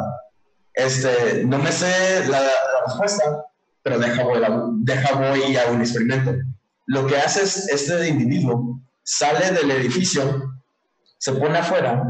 este, 0.74 1.46
no 1.46 1.58
me 1.60 1.72
sé 1.72 2.28
la, 2.28 2.42
la 2.42 2.50
respuesta, 2.86 3.24
pero 3.84 4.00
deja 4.00 4.24
voy, 4.24 4.42
deja 4.84 5.16
voy 5.16 5.56
hago 5.56 5.74
un 5.74 5.82
experimento. 5.82 6.36
Lo 6.88 7.08
que 7.08 7.18
hace 7.18 7.44
es, 7.44 7.70
este 7.70 8.08
individuo 8.08 8.82
sale 9.08 9.52
del 9.52 9.72
edificio, 9.72 10.52
se 11.18 11.32
pone 11.32 11.58
afuera 11.58 12.04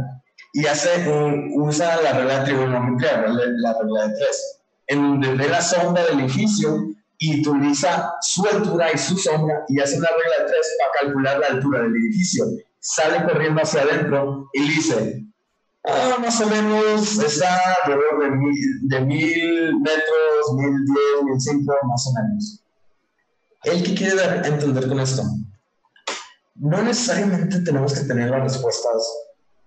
y 0.52 0.66
hace 0.66 1.08
usa 1.56 2.02
la 2.02 2.14
regla 2.14 2.40
de 2.40 2.46
trigonometría, 2.46 3.28
la 3.28 3.74
regla 3.80 4.08
de 4.08 4.14
tres, 4.16 4.60
en 4.88 5.04
donde 5.04 5.36
ve 5.36 5.48
la 5.48 5.62
sombra 5.62 6.04
del 6.06 6.22
edificio 6.22 6.76
y 7.20 7.42
utiliza 7.42 8.14
su 8.22 8.44
altura 8.48 8.92
y 8.92 8.98
su 8.98 9.16
sombra 9.16 9.64
y 9.68 9.80
hace 9.80 10.00
una 10.00 10.08
regla 10.10 10.44
de 10.44 10.52
tres 10.52 10.68
para 10.80 10.92
calcular 11.04 11.40
la 11.40 11.48
altura 11.56 11.84
del 11.84 11.96
edificio. 11.96 12.46
Sale 12.80 13.24
corriendo 13.26 13.62
hacia 13.62 13.82
adentro 13.82 14.50
y 14.54 14.62
dice, 14.62 15.24
ah, 15.86 16.18
más 16.20 16.42
o 16.42 16.48
menos 16.48 17.20
está 17.20 17.76
alrededor 17.84 18.24
de 18.24 18.32
mil, 18.32 18.88
de 18.90 19.02
mil 19.02 19.80
metros, 19.82 20.54
mil 20.56 20.86
diez, 20.86 21.24
mil 21.26 21.40
cinco, 21.40 21.76
más 21.88 22.08
o 22.08 22.14
menos. 22.14 22.64
¿El 23.66 23.84
que 23.84 23.94
quiere 23.94 24.48
entender 24.48 24.88
con 24.88 25.00
esto? 25.00 25.22
No 26.60 26.82
necesariamente 26.82 27.60
tenemos 27.62 27.94
que 27.94 28.06
tener 28.06 28.30
las 28.30 28.44
respuestas 28.44 29.08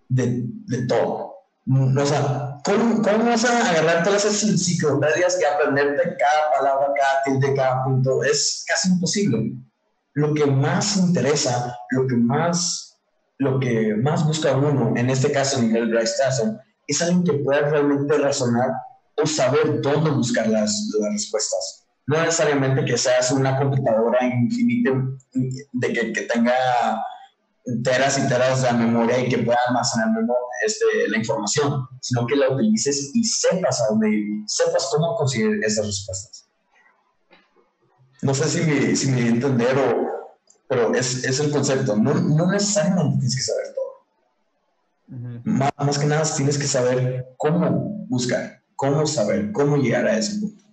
de, 0.09 0.45
de 0.67 0.87
todo. 0.87 1.31
O 1.69 2.07
sea, 2.07 2.59
¿cómo, 2.65 3.01
¿cómo, 3.03 3.25
vas 3.27 3.45
a 3.45 3.71
agarrar 3.71 4.03
todas 4.03 4.25
esas 4.25 4.43
enciclopedias 4.43 5.39
y 5.41 5.45
aprenderte 5.45 6.17
cada 6.19 6.51
palabra, 6.59 6.93
cada 6.97 7.23
tilde, 7.25 7.55
cada 7.55 7.85
punto? 7.85 8.25
Es 8.25 8.65
casi 8.67 8.89
imposible. 8.89 9.53
Lo 10.15 10.35
que 10.35 10.47
más 10.47 10.97
interesa, 10.97 11.77
lo 11.91 12.07
que 12.09 12.17
más, 12.17 12.99
lo 13.39 13.61
que 13.61 13.95
más 13.95 14.27
busca 14.27 14.57
uno, 14.57 14.95
en 14.97 15.11
este 15.11 15.31
caso 15.31 15.61
Miguel 15.61 15.91
Bryce 15.91 16.15
es 16.89 17.03
alguien 17.03 17.23
que 17.23 17.35
pueda 17.45 17.61
realmente 17.69 18.19
razonar 18.19 18.71
o 19.23 19.27
saber 19.27 19.81
dónde 19.81 20.11
buscar 20.11 20.49
las, 20.49 20.91
las 20.99 21.13
respuestas. 21.13 21.80
No 22.11 22.19
necesariamente 22.19 22.85
que 22.85 22.99
seas 22.99 23.31
una 23.31 23.57
computadora 23.57 24.19
infinita 24.27 24.91
de 25.33 25.93
que, 25.93 26.13
que 26.13 26.23
tenga 26.23 26.53
teras 27.85 28.19
y 28.19 28.27
teras 28.29 28.63
de 28.63 28.73
memoria 28.73 29.21
y 29.21 29.29
que 29.29 29.39
pueda 29.39 29.57
almacenar 29.69 30.09
este, 30.67 30.85
la 31.07 31.19
información, 31.19 31.87
sino 32.01 32.27
que 32.27 32.35
la 32.35 32.51
utilices 32.51 33.13
y 33.15 33.23
sepas 33.23 33.81
a 33.83 33.91
dónde 33.91 34.11
ir, 34.11 34.25
sepas 34.47 34.89
cómo 34.91 35.15
conseguir 35.15 35.63
esas 35.63 35.87
respuestas. 35.87 36.49
No 38.23 38.35
sé 38.35 38.49
si 38.49 38.63
me, 38.63 38.97
si 38.97 39.09
me 39.13 39.29
entender, 39.29 39.79
o, 39.79 40.35
pero 40.67 40.93
es, 40.93 41.23
es 41.23 41.39
el 41.39 41.53
concepto. 41.53 41.95
No, 41.95 42.13
no, 42.13 42.51
necesariamente 42.51 43.19
tienes 43.19 43.37
que 43.37 43.43
saber 43.43 43.67
todo. 43.77 45.41
más, 45.45 45.71
más, 45.79 45.97
que 45.97 46.07
nada 46.07 46.25
tienes 46.37 46.59
que 46.59 46.67
saber 46.67 47.29
cómo 47.37 48.05
buscar, 48.09 48.65
cómo 48.75 49.07
saber, 49.07 49.53
cómo 49.53 49.77
llegar 49.77 50.09
a 50.09 50.19
ese 50.19 50.41
punto. 50.41 50.70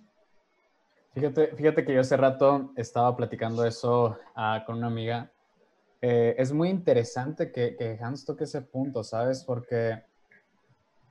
Fíjate, 1.18 1.48
fíjate 1.56 1.84
que 1.84 1.94
yo 1.94 2.00
hace 2.00 2.16
rato 2.16 2.70
estaba 2.76 3.16
platicando 3.16 3.64
eso 3.64 4.16
uh, 4.36 4.64
con 4.64 4.76
una 4.76 4.86
amiga 4.86 5.28
eh, 6.00 6.36
es 6.38 6.52
muy 6.52 6.68
interesante 6.68 7.50
que, 7.50 7.74
que, 7.74 7.98
Hans 8.00 8.24
toque 8.24 8.44
ese 8.44 8.62
punto, 8.62 9.02
¿sabes? 9.02 9.42
Porque 9.42 10.00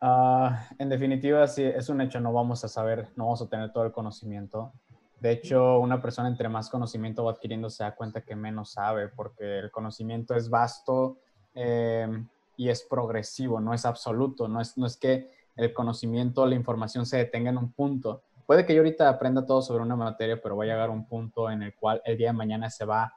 uh, 0.01 0.49
en 0.79 0.87
definitiva, 0.87 1.45
sí, 1.47 1.61
es 1.61 1.89
un 1.89 1.99
hecho, 1.99 2.21
no 2.21 2.31
vamos 2.31 2.63
a 2.63 2.69
saber, 2.69 3.09
no 3.17 3.25
vamos 3.25 3.41
a 3.41 3.49
tener 3.49 3.73
todo 3.73 3.83
el 3.83 3.91
conocimiento. 3.91 4.71
De 5.19 5.31
hecho, 5.31 5.79
una 5.79 6.01
persona 6.01 6.29
entre 6.29 6.47
más 6.47 6.69
conocimiento 6.69 7.25
va 7.25 7.31
adquiriendo 7.31 7.69
se 7.69 7.83
da 7.83 7.93
cuenta 7.93 8.21
que 8.21 8.33
menos 8.33 8.71
sabe, 8.71 9.09
porque 9.09 9.59
el 9.59 9.71
conocimiento 9.71 10.35
es 10.35 10.49
vasto 10.49 11.17
eh, 11.53 12.07
y 12.55 12.69
es 12.69 12.81
progresivo, 12.83 13.59
no 13.59 13.73
es 13.73 13.85
absoluto, 13.85 14.47
no 14.47 14.61
es, 14.61 14.77
no 14.77 14.85
es 14.85 14.95
que 14.95 15.29
el 15.57 15.73
conocimiento, 15.73 16.45
la 16.45 16.55
información 16.55 17.05
se 17.05 17.17
detenga 17.17 17.49
en 17.49 17.57
un 17.57 17.73
punto. 17.73 18.21
Puede 18.47 18.65
que 18.65 18.73
yo 18.73 18.79
ahorita 18.81 19.07
aprenda 19.09 19.45
todo 19.45 19.61
sobre 19.61 19.83
una 19.83 19.95
materia, 19.95 20.41
pero 20.41 20.57
va 20.57 20.63
a 20.63 20.67
llegar 20.67 20.89
a 20.89 20.91
un 20.91 21.05
punto 21.05 21.51
en 21.51 21.61
el 21.61 21.75
cual 21.75 22.01
el 22.05 22.17
día 22.17 22.29
de 22.29 22.33
mañana 22.33 22.71
se 22.71 22.85
va 22.85 23.13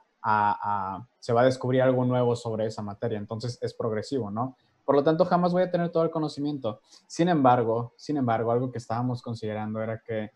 se 1.19 1.33
va 1.33 1.41
a 1.41 1.45
descubrir 1.45 1.81
algo 1.81 2.05
nuevo 2.05 2.35
sobre 2.35 2.67
esa 2.67 2.83
materia. 2.83 3.17
Entonces 3.17 3.57
es 3.61 3.73
progresivo, 3.73 4.29
¿no? 4.29 4.55
Por 4.85 4.95
lo 4.95 5.03
tanto, 5.03 5.25
jamás 5.25 5.53
voy 5.53 5.63
a 5.63 5.71
tener 5.71 5.89
todo 5.89 6.03
el 6.03 6.11
conocimiento. 6.11 6.81
Sin 7.07 7.29
embargo, 7.29 7.93
sin 7.97 8.17
embargo, 8.17 8.51
algo 8.51 8.71
que 8.71 8.77
estábamos 8.77 9.21
considerando 9.21 9.81
era 9.81 10.01
que 10.05 10.31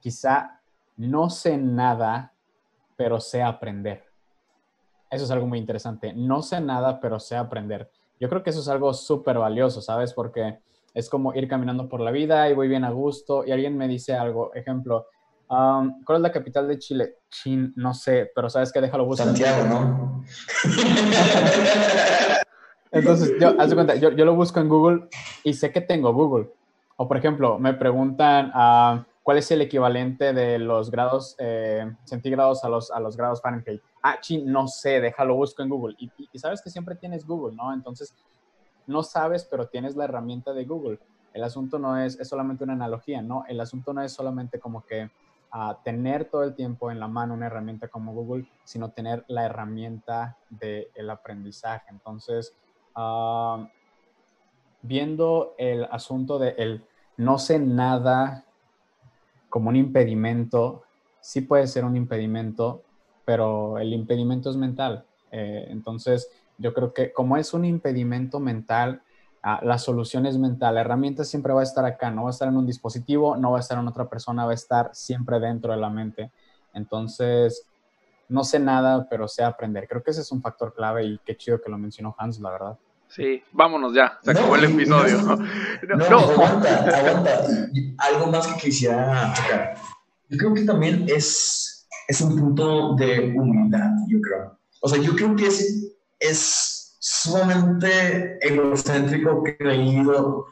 quizá 0.00 0.60
no 0.96 1.30
sé 1.30 1.56
nada, 1.56 2.34
pero 2.96 3.20
sé 3.20 3.42
aprender. 3.42 4.04
Eso 5.10 5.24
es 5.24 5.30
algo 5.30 5.46
muy 5.46 5.58
interesante. 5.58 6.12
No 6.12 6.42
sé 6.42 6.60
nada, 6.60 7.00
pero 7.00 7.18
sé 7.20 7.36
aprender. 7.36 7.90
Yo 8.18 8.28
creo 8.28 8.42
que 8.42 8.50
eso 8.50 8.60
es 8.60 8.68
algo 8.68 8.92
súper 8.92 9.38
valioso, 9.38 9.80
¿sabes? 9.80 10.12
Porque 10.12 10.58
es 10.94 11.08
como 11.08 11.34
ir 11.34 11.48
caminando 11.48 11.88
por 11.88 12.00
la 12.00 12.10
vida 12.10 12.48
y 12.48 12.54
voy 12.54 12.68
bien 12.68 12.84
a 12.84 12.90
gusto 12.90 13.44
y 13.46 13.52
alguien 13.52 13.76
me 13.76 13.88
dice 13.88 14.14
algo, 14.14 14.52
ejemplo, 14.54 15.06
¿Cuál 16.04 16.16
es 16.16 16.20
la 16.20 16.32
capital 16.32 16.66
de 16.66 16.78
Chile? 16.78 17.18
Chin, 17.28 17.74
no 17.76 17.92
sé, 17.92 18.32
pero 18.34 18.48
sabes 18.48 18.72
que 18.72 18.80
déjalo 18.80 19.04
buscar. 19.04 19.26
Santiago, 19.26 19.68
¿no? 19.68 20.24
Entonces, 22.90 23.34
yo, 23.38 23.54
haz 23.58 23.68
de 23.68 23.74
cuenta, 23.74 23.94
yo, 23.96 24.12
yo, 24.12 24.24
lo 24.24 24.34
busco 24.34 24.60
en 24.60 24.70
Google 24.70 25.08
y 25.44 25.52
sé 25.52 25.70
que 25.70 25.82
tengo 25.82 26.14
Google. 26.14 26.48
O, 26.96 27.06
por 27.06 27.18
ejemplo, 27.18 27.58
me 27.58 27.74
preguntan 27.74 28.48
uh, 28.48 29.04
cuál 29.22 29.36
es 29.38 29.50
el 29.50 29.60
equivalente 29.60 30.32
de 30.32 30.58
los 30.58 30.90
grados 30.90 31.36
eh, 31.38 31.84
centígrados 32.04 32.64
a 32.64 32.70
los, 32.70 32.90
a 32.90 32.98
los 33.00 33.14
grados 33.16 33.42
Fahrenheit. 33.42 33.82
Ah, 34.02 34.18
chin, 34.20 34.50
no 34.50 34.68
sé, 34.68 35.02
déjalo 35.02 35.34
busco 35.34 35.62
en 35.62 35.68
Google. 35.68 35.96
Y, 35.98 36.06
y, 36.16 36.30
y 36.32 36.38
sabes 36.38 36.62
que 36.62 36.70
siempre 36.70 36.94
tienes 36.94 37.26
Google, 37.26 37.54
¿no? 37.56 37.74
Entonces, 37.74 38.14
no 38.86 39.02
sabes, 39.02 39.44
pero 39.44 39.68
tienes 39.68 39.96
la 39.96 40.04
herramienta 40.04 40.52
de 40.52 40.64
Google. 40.64 40.98
El 41.32 41.44
asunto 41.44 41.78
no 41.78 41.98
es, 41.98 42.18
es 42.20 42.28
solamente 42.28 42.64
una 42.64 42.74
analogía, 42.74 43.22
¿no? 43.22 43.44
El 43.48 43.60
asunto 43.60 43.92
no 43.92 44.02
es 44.02 44.12
solamente 44.12 44.58
como 44.58 44.84
que 44.84 45.10
a 45.50 45.78
tener 45.84 46.24
todo 46.26 46.44
el 46.44 46.54
tiempo 46.54 46.90
en 46.90 46.98
la 46.98 47.08
mano 47.08 47.34
una 47.34 47.46
herramienta 47.46 47.88
como 47.88 48.14
Google, 48.14 48.48
sino 48.64 48.90
tener 48.90 49.24
la 49.28 49.44
herramienta 49.44 50.38
del 50.48 51.10
aprendizaje. 51.10 51.90
Entonces, 51.90 52.56
uh, 52.96 53.66
viendo 54.80 55.54
el 55.58 55.84
asunto 55.84 56.38
de 56.38 56.54
el 56.56 56.84
no 57.18 57.38
sé 57.38 57.58
nada 57.58 58.44
como 59.50 59.68
un 59.68 59.76
impedimento, 59.76 60.84
sí 61.20 61.42
puede 61.42 61.66
ser 61.66 61.84
un 61.84 61.96
impedimento, 61.96 62.82
pero 63.26 63.78
el 63.78 63.92
impedimento 63.92 64.48
es 64.48 64.56
mental. 64.56 65.04
Eh, 65.30 65.66
entonces, 65.68 66.30
yo 66.58 66.74
creo 66.74 66.92
que 66.92 67.12
como 67.12 67.36
es 67.36 67.54
un 67.54 67.64
impedimento 67.64 68.40
mental, 68.40 69.02
Ah, 69.44 69.58
la 69.62 69.76
solución 69.76 70.24
es 70.26 70.38
mental. 70.38 70.76
La 70.76 70.82
herramienta 70.82 71.24
siempre 71.24 71.52
va 71.52 71.60
a 71.60 71.64
estar 71.64 71.84
acá, 71.84 72.10
no 72.12 72.22
va 72.22 72.28
a 72.28 72.30
estar 72.30 72.46
en 72.46 72.56
un 72.56 72.64
dispositivo, 72.64 73.36
no 73.36 73.50
va 73.50 73.56
a 73.56 73.60
estar 73.60 73.76
en 73.76 73.88
otra 73.88 74.08
persona, 74.08 74.44
va 74.44 74.52
a 74.52 74.54
estar 74.54 74.90
siempre 74.92 75.40
dentro 75.40 75.72
de 75.72 75.80
la 75.80 75.90
mente. 75.90 76.30
Entonces, 76.74 77.66
no 78.28 78.44
sé 78.44 78.60
nada, 78.60 79.08
pero 79.10 79.26
sé 79.26 79.42
aprender. 79.42 79.88
Creo 79.88 80.02
que 80.02 80.12
ese 80.12 80.20
es 80.20 80.30
un 80.30 80.40
factor 80.40 80.72
clave 80.72 81.04
y 81.04 81.20
qué 81.26 81.36
chido 81.36 81.60
que 81.60 81.68
lo 81.68 81.76
mencionó 81.76 82.14
Hans, 82.18 82.38
la 82.38 82.50
verdad. 82.50 82.78
Sí, 83.08 83.42
vámonos 83.50 83.92
ya, 83.94 84.18
se 84.22 84.30
acabó 84.30 84.54
el 84.56 84.64
episodio. 84.64 85.18
No, 85.88 85.96
no, 85.96 86.18
aguanta, 86.18 86.98
aguanta. 86.98 87.44
Algo 87.98 88.26
más 88.30 88.46
que 88.46 88.60
quisiera 88.60 89.34
tocar. 89.34 89.74
Yo 90.28 90.38
creo 90.38 90.54
que 90.54 90.62
también 90.62 91.04
es, 91.08 91.88
es 92.06 92.20
un 92.20 92.38
punto 92.38 92.94
de 92.94 93.34
humildad, 93.36 93.90
yo 94.06 94.20
creo. 94.20 94.56
O 94.80 94.88
sea, 94.88 95.02
yo 95.02 95.14
creo 95.14 95.34
que 95.34 95.48
es, 95.48 95.94
es 96.22 96.96
sumamente 97.00 98.38
egocéntrico, 98.40 99.42
creído, 99.58 100.46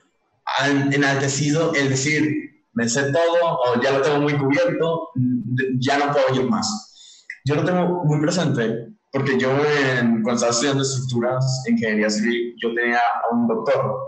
enaltecido, 0.92 1.72
el 1.74 1.90
decir, 1.90 2.64
me 2.72 2.88
sé 2.88 3.12
todo 3.12 3.58
o 3.64 3.80
ya 3.82 3.92
lo 3.92 4.02
tengo 4.02 4.20
muy 4.20 4.36
cubierto, 4.36 5.10
ya 5.78 5.98
no 5.98 6.12
puedo 6.12 6.42
ir 6.42 6.50
más. 6.50 7.26
Yo 7.44 7.54
lo 7.54 7.64
tengo 7.64 8.04
muy 8.04 8.20
presente 8.20 8.90
porque 9.12 9.38
yo 9.38 9.50
en, 9.50 10.22
cuando 10.22 10.34
estaba 10.34 10.52
estudiando 10.52 10.82
estructuras, 10.82 11.64
ingeniería 11.68 12.10
civil, 12.10 12.54
yo 12.62 12.74
tenía 12.74 12.98
a 12.98 13.34
un 13.34 13.48
doctor, 13.48 13.98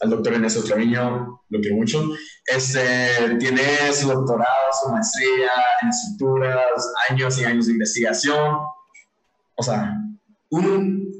al 0.00 0.10
doctor 0.10 0.34
Ernesto 0.34 0.62
Treviño, 0.62 1.40
lo 1.48 1.60
quiero 1.60 1.76
mucho. 1.76 2.10
Este, 2.46 3.36
tiene 3.38 3.92
su 3.92 4.08
doctorado, 4.08 4.68
su 4.82 4.90
maestría 4.90 5.50
en 5.82 5.88
estructuras, 5.88 6.92
años 7.10 7.40
y 7.40 7.44
años 7.44 7.66
de 7.66 7.72
investigación. 7.72 8.58
O 9.56 9.62
sea, 9.62 9.96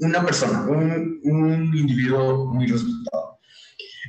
una 0.02 0.25
persona, 0.25 0.62
un, 0.68 1.21
un 1.25 1.76
individuo 1.76 2.52
muy 2.52 2.66
respetado. 2.66 3.38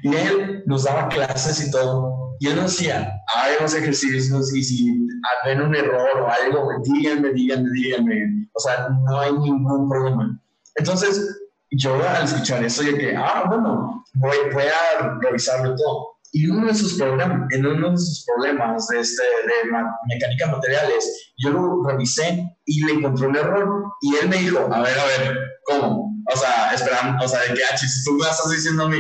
Y 0.04 0.14
él 0.14 0.64
nos 0.66 0.84
daba 0.84 1.08
clases 1.08 1.66
y 1.66 1.72
todo. 1.72 2.36
Y 2.40 2.48
él 2.48 2.56
nos 2.58 2.72
decía, 2.78 3.14
los 3.60 3.74
ejercicios 3.74 4.54
y 4.54 4.64
si 4.64 5.08
ven 5.46 5.62
un 5.62 5.76
error 5.76 6.22
o 6.22 6.28
algo, 6.28 6.70
díganme, 6.84 7.32
díganme, 7.34 7.70
díganme. 7.74 8.48
O 8.54 8.60
sea, 8.60 8.90
no 8.90 9.20
hay 9.20 9.34
ningún 9.34 9.90
problema. 9.90 10.40
Entonces, 10.76 11.42
yo 11.72 11.96
al 12.08 12.26
escuchar 12.26 12.64
eso, 12.64 12.84
yo 12.84 12.98
que, 12.98 13.16
ah, 13.16 13.46
bueno, 13.48 14.04
voy, 14.16 14.38
voy 14.54 14.64
a 14.64 15.20
revisarlo 15.22 15.76
todo. 15.76 16.14
Y 16.32 16.50
uno 16.50 16.68
de 16.68 16.74
sus 16.74 16.98
problemas, 16.98 17.48
en 17.52 17.66
uno 17.66 17.92
de 17.92 17.98
sus 17.98 18.26
problemas 18.26 18.88
de, 18.88 19.00
este, 19.00 19.22
de 19.24 19.72
mecánica 20.08 20.48
materiales, 20.48 21.34
yo 21.38 21.52
lo 21.52 21.84
revisé 21.84 22.58
y 22.66 22.84
le 22.86 22.94
encontré 22.94 23.28
un 23.28 23.36
error. 23.36 23.84
Y 24.02 24.16
él 24.16 24.30
me 24.30 24.38
dijo, 24.38 24.60
a 24.60 24.82
ver, 24.82 25.00
a 25.00 25.06
ver, 25.06 25.38
¿cómo? 25.66 26.14
O 26.34 26.38
sea, 26.38 26.74
esperando, 26.74 27.24
o 27.24 27.28
sea, 27.28 27.42
de 27.42 27.54
que, 27.54 27.64
ah, 27.64 27.76
tú 28.06 28.14
me 28.14 28.30
estás 28.30 28.50
diciendo 28.50 28.84
a 28.84 28.90
mí. 28.90 29.00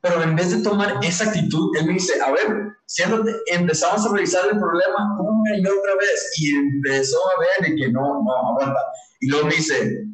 Pero 0.00 0.22
en 0.22 0.36
vez 0.36 0.50
de 0.50 0.62
tomar 0.62 0.98
esa 1.02 1.24
actitud, 1.24 1.74
él 1.78 1.86
me 1.86 1.94
dice, 1.94 2.20
a 2.20 2.30
ver, 2.30 2.76
siéntate, 2.86 3.34
empezamos 3.46 4.04
a 4.06 4.12
revisar 4.12 4.44
el 4.44 4.58
problema 4.58 5.18
una 5.18 5.56
y 5.56 5.60
otra 5.60 5.94
vez. 5.98 6.32
Y 6.38 6.54
empezó 6.54 7.18
a 7.18 7.40
ver 7.40 7.70
de 7.70 7.76
que 7.76 7.90
no, 7.90 8.22
no, 8.22 8.48
aguanta. 8.50 8.80
Y 9.20 9.28
luego 9.28 9.46
me 9.46 9.54
dice, 9.54 10.04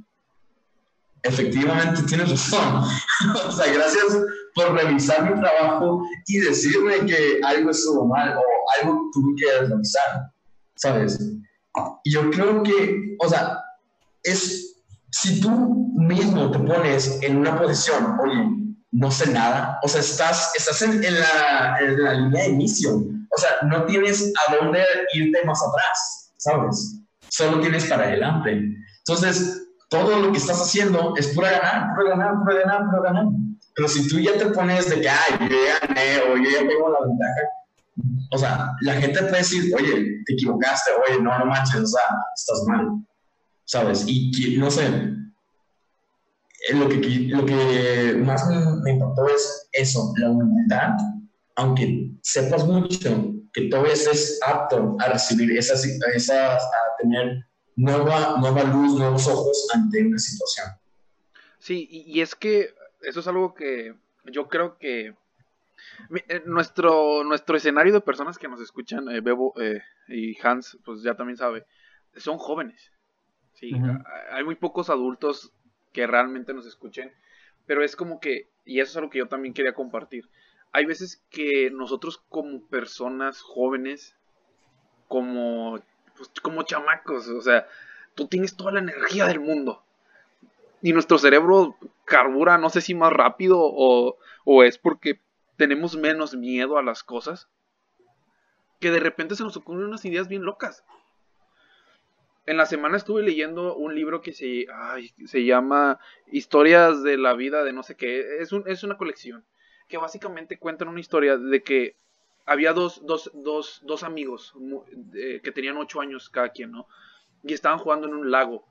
efectivamente 1.22 2.02
tienes 2.04 2.30
razón. 2.30 2.84
o 3.46 3.52
sea, 3.52 3.72
gracias 3.72 4.18
por 4.54 4.72
revisar 4.72 5.28
mi 5.28 5.40
trabajo 5.40 6.02
y 6.26 6.38
decirme 6.38 7.06
que 7.06 7.40
algo 7.44 7.70
estuvo 7.70 8.06
mal 8.06 8.37
o 8.37 8.42
algo 8.80 9.10
tuve 9.12 9.34
que 9.37 9.66
revisar, 9.66 10.30
¿sabes? 10.76 11.18
Y 12.04 12.12
yo 12.12 12.30
creo 12.30 12.62
que, 12.62 13.16
o 13.20 13.28
sea, 13.28 13.58
es, 14.22 14.79
si 15.12 15.40
tú 15.40 15.50
mismo 15.96 16.50
te 16.50 16.58
pones 16.58 17.18
en 17.22 17.36
una 17.38 17.58
posición, 17.58 18.16
oye, 18.20 18.60
no 18.92 19.10
sé 19.10 19.30
nada, 19.32 19.78
o 19.82 19.88
sea, 19.88 20.00
estás, 20.00 20.52
estás 20.56 20.82
en, 20.82 21.00
la, 21.02 21.78
en 21.80 22.02
la 22.02 22.14
línea 22.14 22.44
de 22.44 22.50
inicio, 22.50 22.96
o 22.96 23.40
sea, 23.40 23.50
no 23.68 23.84
tienes 23.84 24.32
a 24.48 24.54
dónde 24.56 24.82
irte 25.14 25.44
más 25.44 25.60
atrás, 25.62 26.32
¿sabes? 26.36 27.00
Solo 27.28 27.60
tienes 27.60 27.84
para 27.86 28.04
adelante. 28.04 28.60
Entonces, 28.98 29.68
todo 29.88 30.18
lo 30.18 30.32
que 30.32 30.38
estás 30.38 30.60
haciendo 30.60 31.14
es 31.16 31.28
pura 31.28 31.50
ganar, 31.50 31.94
pura 31.94 32.10
ganar, 32.10 32.34
pura 32.42 32.60
ganar, 32.60 32.84
pura 32.86 33.02
ganar. 33.02 33.24
Pero 33.76 33.88
si 33.88 34.08
tú 34.08 34.18
ya 34.18 34.36
te 34.36 34.46
pones 34.46 34.90
de 34.90 35.00
que, 35.00 35.08
ay, 35.08 35.48
yo 35.48 35.56
ya 35.64 35.86
gané 35.86 36.20
o 36.22 36.36
yo 36.36 36.50
ya 36.50 36.68
tengo 36.68 36.90
la 36.90 37.06
ventaja, 37.06 37.40
o 38.32 38.38
sea, 38.38 38.68
la 38.82 38.94
gente 38.94 39.20
puede 39.20 39.38
decir, 39.38 39.72
oye, 39.74 40.22
te 40.26 40.32
equivocaste, 40.32 40.90
oye, 41.06 41.20
no, 41.20 41.38
no 41.38 41.46
manches, 41.46 41.80
o 41.80 41.86
sea, 41.86 42.02
estás 42.34 42.64
mal, 42.66 42.88
¿sabes? 43.70 44.04
Y 44.08 44.56
no 44.58 44.68
sé, 44.68 44.84
eh, 44.84 46.74
lo 46.74 46.88
que, 46.88 46.96
lo 47.28 47.46
que 47.46 48.20
más 48.24 48.44
me, 48.82 48.90
impactó 48.90 49.28
es 49.28 49.68
eso, 49.70 50.12
la 50.16 50.28
humildad, 50.28 50.94
aunque 51.54 52.10
sepas 52.20 52.66
mucho 52.66 53.32
que 53.52 53.68
todavía 53.68 53.92
estés 53.92 54.40
apto 54.44 54.96
a 54.98 55.12
recibir 55.12 55.56
esas, 55.56 55.84
esas 55.84 56.64
a 56.64 56.96
tener 56.98 57.46
nueva, 57.76 58.38
nueva 58.40 58.64
luz, 58.64 58.98
nuevos 58.98 59.28
ojos 59.28 59.68
ante 59.72 60.04
una 60.04 60.18
situación. 60.18 60.66
Sí, 61.60 61.86
y, 61.90 62.20
es 62.22 62.34
que 62.34 62.74
eso 63.02 63.20
es 63.20 63.28
algo 63.28 63.54
que 63.54 63.94
yo 64.24 64.48
creo 64.48 64.78
que 64.78 65.14
eh, 66.28 66.42
nuestro, 66.44 67.22
nuestro 67.22 67.56
escenario 67.56 67.92
de 67.92 68.00
personas 68.00 68.36
que 68.36 68.48
nos 68.48 68.60
escuchan, 68.60 69.08
eh, 69.10 69.21
Bebo 69.21 69.54
eh, 69.60 69.80
y 70.08 70.36
Hans, 70.42 70.76
pues 70.84 71.04
ya 71.04 71.14
también 71.14 71.36
sabe, 71.36 71.64
son 72.16 72.36
jóvenes. 72.36 72.90
Sí, 73.60 73.73
hay 74.30 74.42
muy 74.42 74.54
pocos 74.54 74.88
adultos 74.88 75.52
que 75.92 76.06
realmente 76.06 76.54
nos 76.54 76.66
escuchen, 76.66 77.12
pero 77.66 77.84
es 77.84 77.94
como 77.94 78.18
que, 78.18 78.49
y 78.64 78.80
eso 78.80 78.90
es 78.90 78.96
algo 78.96 79.10
que 79.10 79.18
yo 79.18 79.28
también 79.28 79.52
quería 79.52 79.75
compartir, 79.75 80.30
hay 80.73 80.86
veces 80.86 81.23
que 81.30 81.70
nosotros 81.70 82.23
como 82.30 82.62
personas 82.68 83.42
jóvenes, 83.42 84.16
como 85.08 85.78
pues, 86.16 86.30
como 86.42 86.62
chamacos, 86.62 87.28
o 87.28 87.42
sea, 87.42 87.66
tú 88.14 88.28
tienes 88.28 88.56
toda 88.56 88.73
la 88.73 88.80
energía 88.80 89.26
del 89.26 89.40
mundo. 89.40 89.82
Y 90.82 90.92
nuestro 90.92 91.18
cerebro 91.18 91.76
carbura, 92.06 92.56
no 92.56 92.70
sé 92.70 92.80
si 92.80 92.94
más 92.94 93.12
rápido 93.12 93.58
o, 93.60 94.16
o 94.44 94.62
es 94.62 94.78
porque 94.78 95.20
tenemos 95.56 95.96
menos 95.96 96.34
miedo 96.34 96.78
a 96.78 96.82
las 96.82 97.02
cosas, 97.02 97.49
que 98.80 98.90
de 98.90 99.00
repente 99.00 99.36
se 99.36 99.42
nos 99.42 99.56
ocurren 99.56 99.86
unas 99.86 100.04
ideas 100.06 100.28
bien 100.28 100.44
locas. 100.44 100.84
En 102.50 102.56
la 102.56 102.67
semana 102.67 102.97
estuve 102.97 103.23
leyendo 103.23 103.76
un 103.76 103.95
libro 103.95 104.23
que 104.23 104.32
se, 104.32 104.67
se 105.25 105.45
llama 105.45 106.00
Historias 106.32 107.00
de 107.04 107.17
la 107.17 107.34
vida 107.34 107.63
de 107.63 107.73
no 107.73 107.84
sé 107.84 107.95
qué. 107.95 108.41
Es, 108.41 108.50
un, 108.50 108.65
es 108.67 108.82
una 108.82 108.97
colección 108.97 109.45
que 109.86 109.99
básicamente 109.99 110.58
cuentan 110.58 110.89
una 110.89 110.99
historia 110.99 111.36
de 111.36 111.63
que 111.63 111.95
había 112.47 112.73
dos, 112.73 113.06
dos, 113.06 113.30
dos, 113.34 113.80
dos 113.84 114.02
amigos 114.02 114.52
que 115.13 115.52
tenían 115.52 115.76
ocho 115.76 116.00
años 116.00 116.28
cada 116.28 116.49
quien, 116.49 116.73
¿no? 116.73 116.89
Y 117.45 117.54
estaban 117.54 117.78
jugando 117.78 118.08
en 118.08 118.15
un 118.15 118.32
lago 118.32 118.65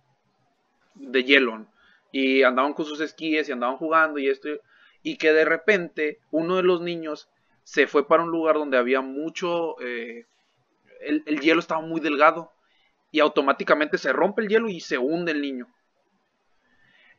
de 0.96 1.24
hielo, 1.24 1.66
Y 2.12 2.44
andaban 2.44 2.74
con 2.74 2.84
sus 2.84 3.00
esquíes 3.00 3.48
y 3.48 3.54
andaban 3.54 3.78
jugando 3.78 4.20
y 4.20 4.28
esto. 4.28 4.50
Y 5.04 5.16
que 5.16 5.32
de 5.32 5.46
repente 5.46 6.20
uno 6.32 6.58
de 6.58 6.64
los 6.64 6.82
niños 6.82 7.30
se 7.64 7.88
fue 7.88 8.06
para 8.10 8.24
un 8.24 8.30
lugar 8.30 8.56
donde 8.56 8.78
había 8.78 9.00
mucho... 9.00 9.80
Eh, 9.80 10.26
el, 11.00 11.40
hielo 11.40 11.62
estaba 11.62 11.80
muy 11.80 12.02
delgado. 12.02 12.52
Y 13.12 13.20
automáticamente 13.20 13.98
se 13.98 14.14
rompe 14.14 14.42
el 14.42 14.50
hielo 14.50 14.70
y 14.70 14.80
se 14.80 14.98
hunde 14.98 15.32
el 15.32 15.42
niño. 15.42 15.68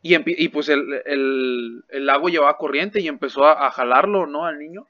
Y, 0.02 0.14
y 0.44 0.48
pues 0.48 0.68
el, 0.68 1.02
el, 1.04 2.06
lago 2.06 2.28
llevaba 2.28 2.56
corriente 2.56 3.00
y 3.00 3.08
empezó 3.08 3.44
a, 3.44 3.66
a 3.66 3.70
jalarlo, 3.70 4.26
¿no? 4.26 4.46
Al 4.46 4.58
niño. 4.58 4.86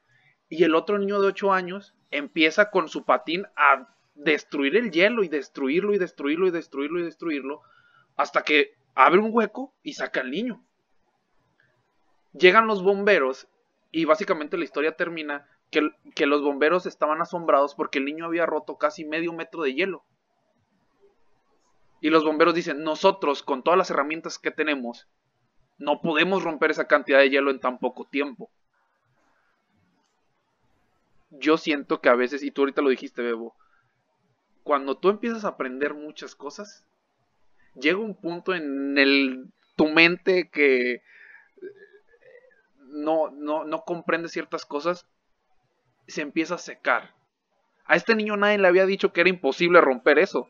Y 0.49 0.65
el 0.65 0.75
otro 0.75 0.99
niño 0.99 1.21
de 1.21 1.29
8 1.29 1.53
años 1.53 1.95
empieza 2.11 2.71
con 2.71 2.89
su 2.89 3.05
patín 3.05 3.47
a 3.57 3.89
destruir 4.15 4.77
el 4.77 4.91
hielo 4.91 5.23
y 5.25 5.29
destruirlo 5.29 5.95
y 5.95 5.99
destruirlo 5.99 6.47
y 6.47 6.51
destruirlo 6.51 7.01
y 7.01 7.05
destruirlo 7.05 7.63
hasta 8.17 8.43
que 8.43 8.75
abre 8.95 9.21
un 9.21 9.31
hueco 9.33 9.75
y 9.83 9.95
saca 9.95 10.21
al 10.21 10.31
niño. 10.31 10.63
Llegan 12.33 12.67
los 12.67 12.83
bomberos 12.83 13.49
y 13.91 14.05
básicamente 14.05 14.57
la 14.57 14.65
historia 14.65 14.97
termina 14.97 15.49
que, 15.71 15.91
que, 16.15 16.27
los 16.27 16.43
bomberos 16.43 16.87
estaban 16.87 17.21
asombrados 17.21 17.75
porque 17.75 17.99
el 17.99 18.05
niño 18.05 18.27
había 18.27 18.47
roto 18.47 18.77
casi 18.77 19.05
medio 19.05 19.33
metro 19.33 19.63
de 19.63 19.75
hielo. 19.75 20.05
Y 22.01 22.11
los 22.11 22.25
bomberos 22.25 22.55
dicen, 22.55 22.83
nosotros 22.83 23.43
con 23.43 23.63
todas 23.63 23.79
las 23.79 23.91
herramientas 23.91 24.39
que 24.39 24.51
tenemos, 24.51 25.07
no 25.79 26.01
podemos 26.01 26.43
romper 26.43 26.71
esa 26.71 26.87
cantidad 26.87 27.19
de 27.19 27.31
hielo 27.31 27.51
en 27.51 27.61
tan 27.61 27.79
poco 27.79 28.07
tiempo 28.07 28.51
yo 31.31 31.57
siento 31.57 32.01
que 32.01 32.09
a 32.09 32.15
veces, 32.15 32.43
y 32.43 32.51
tú 32.51 32.63
ahorita 32.63 32.83
lo 32.83 32.91
dijiste, 32.91 33.23
Bebo, 33.23 33.57
cuando 34.63 34.99
tú 34.99 35.09
empiezas 35.09 35.45
a 35.45 35.49
aprender 35.49 35.95
muchas 35.95 36.35
cosas, 36.35 36.85
llega 37.75 37.99
un 37.99 38.15
punto 38.15 38.55
en 38.55 38.99
el, 38.99 39.47
tu 39.77 39.89
mente 39.89 40.51
que 40.51 40.93
eh, 40.93 41.03
no, 42.89 43.31
no, 43.31 43.65
no 43.65 43.85
comprende 43.85 44.29
ciertas 44.29 44.67
cosas, 44.67 45.07
se 46.09 46.23
empieza 46.23 46.57
a 46.57 46.59
secar. 46.59 47.15
A 47.85 47.97
este 47.97 48.15
niño 48.15 48.37
nadie 48.37 48.59
le 48.59 48.69
había 48.69 48.87
dicho 48.87 49.13
que 49.13 49.21
era 49.21 49.31
imposible 49.31 49.81
romper 49.81 50.19
eso. 50.19 50.49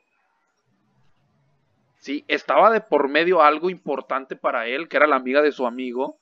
Sí, 2.01 2.25
estaba 2.29 2.71
de 2.71 2.81
por 2.81 3.09
medio 3.09 3.43
algo 3.43 3.69
importante 3.69 4.35
para 4.35 4.67
él, 4.67 4.89
que 4.89 4.97
era 4.97 5.07
la 5.07 5.17
amiga 5.17 5.43
de 5.43 5.53
su 5.53 5.67
amigo, 5.67 6.19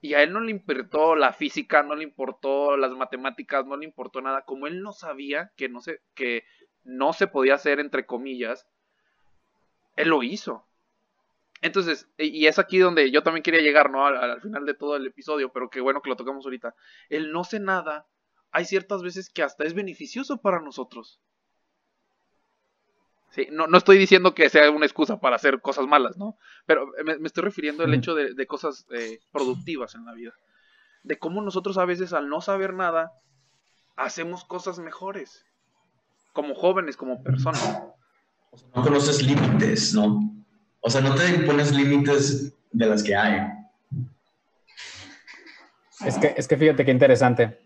y 0.00 0.14
a 0.14 0.22
él 0.22 0.32
no 0.32 0.40
le 0.40 0.50
importó 0.50 1.14
la 1.14 1.34
física, 1.34 1.82
no 1.82 1.94
le 1.94 2.04
importó 2.04 2.78
las 2.78 2.90
matemáticas, 2.92 3.66
no 3.66 3.76
le 3.76 3.84
importó 3.84 4.22
nada. 4.22 4.42
Como 4.42 4.66
él 4.66 4.82
no 4.82 4.92
sabía 4.92 5.52
que 5.56 5.68
no 5.68 5.80
se, 5.82 6.00
que 6.14 6.44
no 6.84 7.12
se 7.12 7.26
podía 7.26 7.54
hacer, 7.54 7.80
entre 7.80 8.06
comillas, 8.06 8.66
él 9.96 10.08
lo 10.08 10.22
hizo. 10.22 10.66
Entonces, 11.60 12.08
y 12.16 12.46
es 12.46 12.58
aquí 12.58 12.78
donde 12.78 13.10
yo 13.10 13.22
también 13.22 13.42
quería 13.42 13.60
llegar, 13.60 13.90
¿no? 13.90 14.06
Al, 14.06 14.40
final 14.40 14.64
de 14.64 14.74
todo 14.74 14.96
el 14.96 15.06
episodio, 15.06 15.52
pero 15.52 15.68
qué 15.68 15.82
bueno 15.82 16.00
que 16.00 16.10
lo 16.10 16.16
tocamos 16.16 16.46
ahorita. 16.46 16.74
El 17.10 17.30
no 17.30 17.44
sé 17.44 17.60
nada, 17.60 18.06
hay 18.52 18.64
ciertas 18.64 19.02
veces 19.02 19.28
que 19.28 19.42
hasta 19.42 19.64
es 19.64 19.74
beneficioso 19.74 20.38
para 20.38 20.60
nosotros 20.60 21.20
no, 23.50 23.66
no, 23.66 23.78
estoy 23.78 23.98
diciendo 23.98 24.34
que 24.34 24.48
sea 24.48 24.70
una 24.70 24.86
excusa 24.86 25.18
para 25.18 25.36
hacer 25.36 25.60
cosas 25.60 25.86
malas, 25.86 26.16
¿no? 26.16 26.36
Pero 26.66 26.88
me, 27.04 27.26
estoy 27.26 27.44
refiriendo 27.44 27.84
al 27.84 27.94
hecho 27.94 28.14
de, 28.14 28.46
cosas 28.46 28.86
eh, 28.92 29.20
productivas 29.32 29.94
en 29.94 30.04
la 30.04 30.12
vida. 30.12 30.32
De 31.02 31.18
cómo 31.18 31.42
nosotros 31.42 31.78
a 31.78 31.84
veces 31.84 32.12
al 32.12 32.28
no 32.28 32.40
saber 32.40 32.74
nada, 32.74 33.12
hacemos 33.96 34.44
cosas 34.44 34.78
mejores. 34.78 35.44
Como 36.32 36.54
jóvenes, 36.54 36.96
como 36.96 37.22
personas. 37.22 37.82
No 38.74 38.82
conoces 38.82 39.22
límites, 39.22 39.94
¿no? 39.94 40.32
O 40.80 40.90
sea, 40.90 41.00
no 41.00 41.14
te 41.14 41.28
impones 41.28 41.72
límites 41.72 42.52
de 42.70 42.86
las 42.86 43.02
que 43.02 43.16
hay. 43.16 43.40
Es 46.04 46.18
que, 46.18 46.34
es 46.36 46.48
que 46.48 46.56
fíjate 46.56 46.84
qué 46.84 46.90
interesante, 46.90 47.60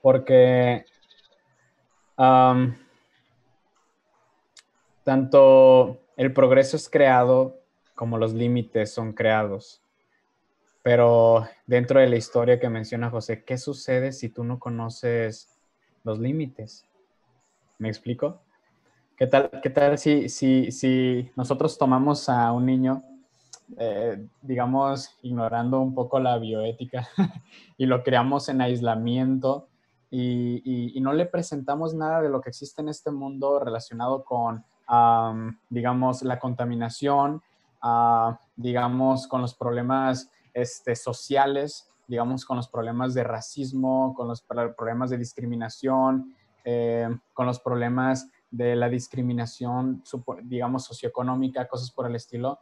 porque 0.00 0.86
tanto 5.08 6.02
el 6.18 6.34
progreso 6.34 6.76
es 6.76 6.90
creado 6.90 7.62
como 7.94 8.18
los 8.18 8.34
límites 8.34 8.92
son 8.92 9.14
creados. 9.14 9.80
Pero 10.82 11.46
dentro 11.66 11.98
de 11.98 12.10
la 12.10 12.16
historia 12.16 12.60
que 12.60 12.68
menciona 12.68 13.08
José, 13.08 13.42
¿qué 13.42 13.56
sucede 13.56 14.12
si 14.12 14.28
tú 14.28 14.44
no 14.44 14.58
conoces 14.58 15.48
los 16.04 16.18
límites? 16.18 16.84
¿Me 17.78 17.88
explico? 17.88 18.42
¿Qué 19.16 19.26
tal, 19.26 19.48
qué 19.62 19.70
tal 19.70 19.96
si, 19.96 20.28
si, 20.28 20.70
si 20.72 21.30
nosotros 21.36 21.78
tomamos 21.78 22.28
a 22.28 22.52
un 22.52 22.66
niño, 22.66 23.02
eh, 23.78 24.26
digamos, 24.42 25.16
ignorando 25.22 25.80
un 25.80 25.94
poco 25.94 26.20
la 26.20 26.36
bioética 26.36 27.08
y 27.78 27.86
lo 27.86 28.02
creamos 28.02 28.50
en 28.50 28.60
aislamiento 28.60 29.68
y, 30.10 30.92
y, 30.94 31.00
no 31.00 31.14
le 31.14 31.24
presentamos 31.24 31.94
nada 31.94 32.20
de 32.20 32.28
lo 32.28 32.42
que 32.42 32.50
existe 32.50 32.82
en 32.82 32.90
este 32.90 33.10
mundo 33.10 33.58
relacionado 33.58 34.22
con, 34.22 34.64
digamos, 35.68 36.22
la 36.22 36.38
contaminación, 36.38 37.42
uh, 37.82 38.34
digamos, 38.56 39.26
con 39.26 39.42
los 39.42 39.54
problemas 39.54 40.30
este, 40.54 40.96
sociales, 40.96 41.90
digamos, 42.06 42.44
con 42.44 42.56
los 42.56 42.68
problemas 42.68 43.12
de 43.14 43.22
racismo, 43.22 44.14
con 44.16 44.28
los 44.28 44.42
problemas 44.42 45.10
de 45.10 45.18
discriminación, 45.18 46.34
eh, 46.64 47.08
con 47.34 47.46
los 47.46 47.60
problemas 47.60 48.28
de 48.50 48.76
la 48.76 48.88
discriminación, 48.88 50.02
digamos, 50.44 50.84
socioeconómica, 50.84 51.68
cosas 51.68 51.90
por 51.90 52.06
el 52.06 52.16
estilo, 52.16 52.58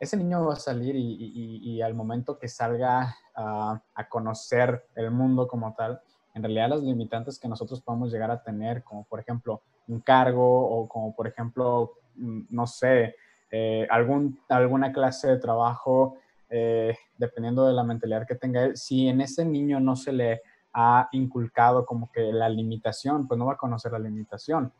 ese 0.00 0.16
niño 0.16 0.44
va 0.44 0.54
a 0.54 0.56
salir 0.56 0.96
y, 0.96 1.80
al 1.80 1.94
momento 1.94 2.36
que 2.36 2.48
salga 2.48 3.16
a 3.36 4.08
conocer 4.08 4.88
el 4.96 5.12
mundo 5.12 5.46
como 5.46 5.72
tal, 5.74 6.00
en 6.34 6.42
realidad 6.42 6.70
las 6.70 6.82
limitantes 6.82 7.38
que 7.38 7.48
nosotros 7.48 7.80
podemos 7.80 8.12
llegar 8.12 8.30
a 8.30 8.42
tener, 8.42 8.82
como 8.82 9.04
por 9.04 9.20
ejemplo 9.20 9.62
un 9.88 10.00
cargo 10.00 10.66
o 10.66 10.88
como 10.88 11.14
por 11.14 11.26
ejemplo, 11.26 11.92
mm, 12.16 12.42
no 12.50 12.66
sé, 12.66 13.16
eh, 13.50 13.86
algún, 13.90 14.40
alguna 14.48 14.92
clase 14.92 15.28
de 15.28 15.38
trabajo, 15.38 16.16
eh, 16.50 16.96
dependiendo 17.18 17.66
de 17.66 17.72
la 17.72 17.84
mentalidad 17.84 18.26
que 18.26 18.34
tenga 18.34 18.64
él, 18.64 18.76
si 18.76 19.08
en 19.08 19.20
ese 19.20 19.44
niño 19.44 19.80
no 19.80 19.96
se 19.96 20.12
le 20.12 20.42
ha 20.72 21.08
inculcado 21.12 21.86
como 21.86 22.10
que 22.10 22.32
la 22.32 22.48
limitación, 22.48 23.28
pues 23.28 23.38
no 23.38 23.46
va 23.46 23.52
a 23.52 23.56
conocer 23.56 23.92
la 23.92 23.98
limitación. 23.98 24.72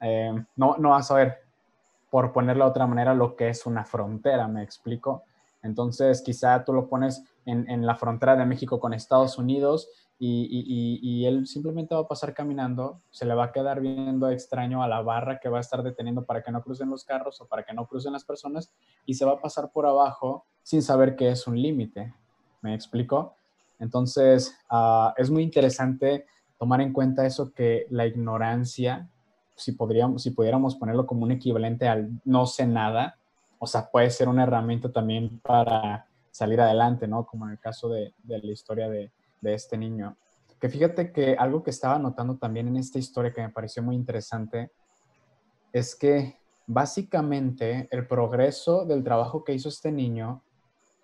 Eh, 0.00 0.32
no, 0.56 0.76
no 0.78 0.90
va 0.90 0.98
a 0.98 1.02
saber, 1.02 1.38
por 2.10 2.32
ponerlo 2.32 2.64
de 2.64 2.70
otra 2.70 2.86
manera, 2.86 3.14
lo 3.14 3.34
que 3.34 3.48
es 3.48 3.66
una 3.66 3.84
frontera, 3.84 4.46
me 4.46 4.62
explico. 4.62 5.24
Entonces, 5.62 6.22
quizá 6.22 6.64
tú 6.64 6.72
lo 6.72 6.88
pones 6.88 7.22
en, 7.46 7.86
la 7.86 7.94
frontera 7.94 8.36
de 8.36 8.46
México 8.46 8.80
con 8.80 8.94
Estados 8.94 9.38
Unidos 9.38 9.88
y, 10.18 11.24
él 11.24 11.46
simplemente 11.46 11.94
va 11.94 12.02
a 12.02 12.08
pasar 12.08 12.34
caminando, 12.34 13.00
se 13.10 13.26
le 13.26 13.34
va 13.34 13.44
a 13.44 13.52
quedar 13.52 13.80
viendo 13.80 14.28
extraño 14.28 14.82
a 14.82 14.88
la 14.88 15.02
barra 15.02 15.38
que 15.40 15.48
va 15.48 15.58
a 15.58 15.60
estar 15.60 15.82
deteniendo 15.82 16.24
para 16.24 16.42
que 16.42 16.52
no 16.52 16.62
crucen 16.62 16.90
los 16.90 17.04
carros 17.04 17.40
o 17.40 17.46
para 17.46 17.64
que 17.64 17.72
no 17.72 17.86
crucen 17.86 18.12
las 18.12 18.24
personas 18.24 18.72
y 19.06 19.14
se 19.14 19.24
va 19.24 19.32
a 19.32 19.40
pasar 19.40 19.70
por 19.72 19.86
abajo 19.86 20.44
sin 20.62 20.82
saber 20.82 21.16
que 21.16 21.30
es 21.30 21.46
un 21.46 21.60
límite. 21.60 22.14
¿Me 22.60 22.74
explico? 22.74 23.34
Entonces, 23.80 24.56
ah, 24.70 25.12
es 25.16 25.30
muy 25.30 25.42
interesante 25.42 26.26
tomar 26.56 26.80
en 26.80 26.92
cuenta 26.92 27.26
eso 27.26 27.52
que 27.52 27.86
la 27.90 28.06
ignorancia, 28.06 29.10
si, 29.56 29.72
podríamos, 29.72 30.22
si 30.22 30.30
pudiéramos 30.30 30.76
ponerlo 30.76 31.06
como 31.06 31.24
un 31.24 31.32
equivalente 31.32 31.88
al 31.88 32.20
no 32.24 32.46
sé 32.46 32.68
nada, 32.68 33.18
o 33.62 33.66
sea, 33.68 33.88
puede 33.88 34.10
ser 34.10 34.28
una 34.28 34.42
herramienta 34.42 34.90
también 34.90 35.38
para 35.38 36.04
salir 36.32 36.60
adelante, 36.60 37.06
¿no? 37.06 37.24
Como 37.24 37.44
en 37.44 37.52
el 37.52 37.60
caso 37.60 37.88
de 37.88 38.12
la 38.26 38.38
historia 38.50 38.88
de, 38.88 39.12
de 39.40 39.54
este 39.54 39.78
niño. 39.78 40.16
Que 40.58 40.68
fíjate 40.68 41.12
que 41.12 41.36
algo 41.38 41.62
que 41.62 41.70
estaba 41.70 41.96
notando 42.00 42.36
también 42.38 42.66
en 42.66 42.76
esta 42.76 42.98
historia 42.98 43.32
que 43.32 43.40
me 43.40 43.50
pareció 43.50 43.80
muy 43.80 43.94
interesante 43.94 44.72
es 45.72 45.94
que 45.94 46.36
básicamente 46.66 47.86
el 47.92 48.04
progreso 48.08 48.84
del 48.84 49.04
trabajo 49.04 49.44
que 49.44 49.54
hizo 49.54 49.68
este 49.68 49.92
niño 49.92 50.42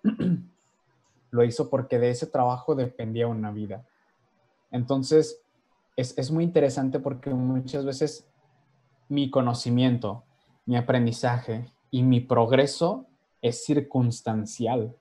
lo 1.31 1.43
hizo 1.45 1.69
porque 1.69 1.97
de 1.97 2.09
ese 2.09 2.27
trabajo 2.27 2.75
dependía 2.75 3.27
una 3.27 3.51
vida. 3.51 3.85
Entonces, 4.69 5.41
es, 5.95 6.13
es 6.17 6.29
muy 6.29 6.43
interesante 6.43 6.99
porque 6.99 7.29
muchas 7.29 7.85
veces 7.85 8.27
mi 9.07 9.29
conocimiento, 9.31 10.25
mi 10.65 10.75
aprendizaje 10.75 11.71
y 11.91 12.03
mi 12.03 12.19
progreso 12.19 13.07
es 13.41 13.63
circunstancial. 13.63 14.95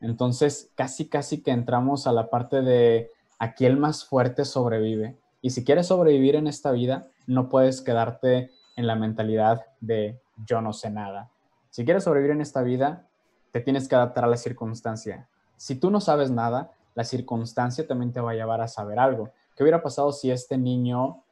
Entonces, 0.00 0.72
casi, 0.74 1.08
casi 1.08 1.42
que 1.42 1.50
entramos 1.50 2.06
a 2.06 2.12
la 2.12 2.30
parte 2.30 2.62
de 2.62 3.10
aquí 3.38 3.66
el 3.66 3.76
más 3.76 4.04
fuerte 4.04 4.44
sobrevive. 4.44 5.16
Y 5.42 5.50
si 5.50 5.64
quieres 5.64 5.86
sobrevivir 5.86 6.36
en 6.36 6.46
esta 6.46 6.70
vida, 6.70 7.08
no 7.26 7.48
puedes 7.48 7.80
quedarte 7.80 8.50
en 8.76 8.86
la 8.86 8.96
mentalidad 8.96 9.64
de 9.80 10.20
yo 10.46 10.60
no 10.60 10.72
sé 10.72 10.90
nada. 10.90 11.30
Si 11.70 11.84
quieres 11.84 12.04
sobrevivir 12.04 12.32
en 12.32 12.40
esta 12.40 12.62
vida, 12.62 13.06
te 13.52 13.60
tienes 13.60 13.88
que 13.88 13.94
adaptar 13.94 14.24
a 14.24 14.28
la 14.28 14.36
circunstancia. 14.36 15.28
Si 15.56 15.74
tú 15.74 15.90
no 15.90 16.00
sabes 16.00 16.30
nada, 16.30 16.72
la 16.94 17.04
circunstancia 17.04 17.86
también 17.86 18.12
te 18.12 18.20
va 18.20 18.32
a 18.32 18.34
llevar 18.34 18.60
a 18.60 18.68
saber 18.68 18.98
algo. 18.98 19.30
¿Qué 19.54 19.62
hubiera 19.62 19.82
pasado 19.82 20.12
si 20.12 20.30
este 20.30 20.56
niño 20.56 21.22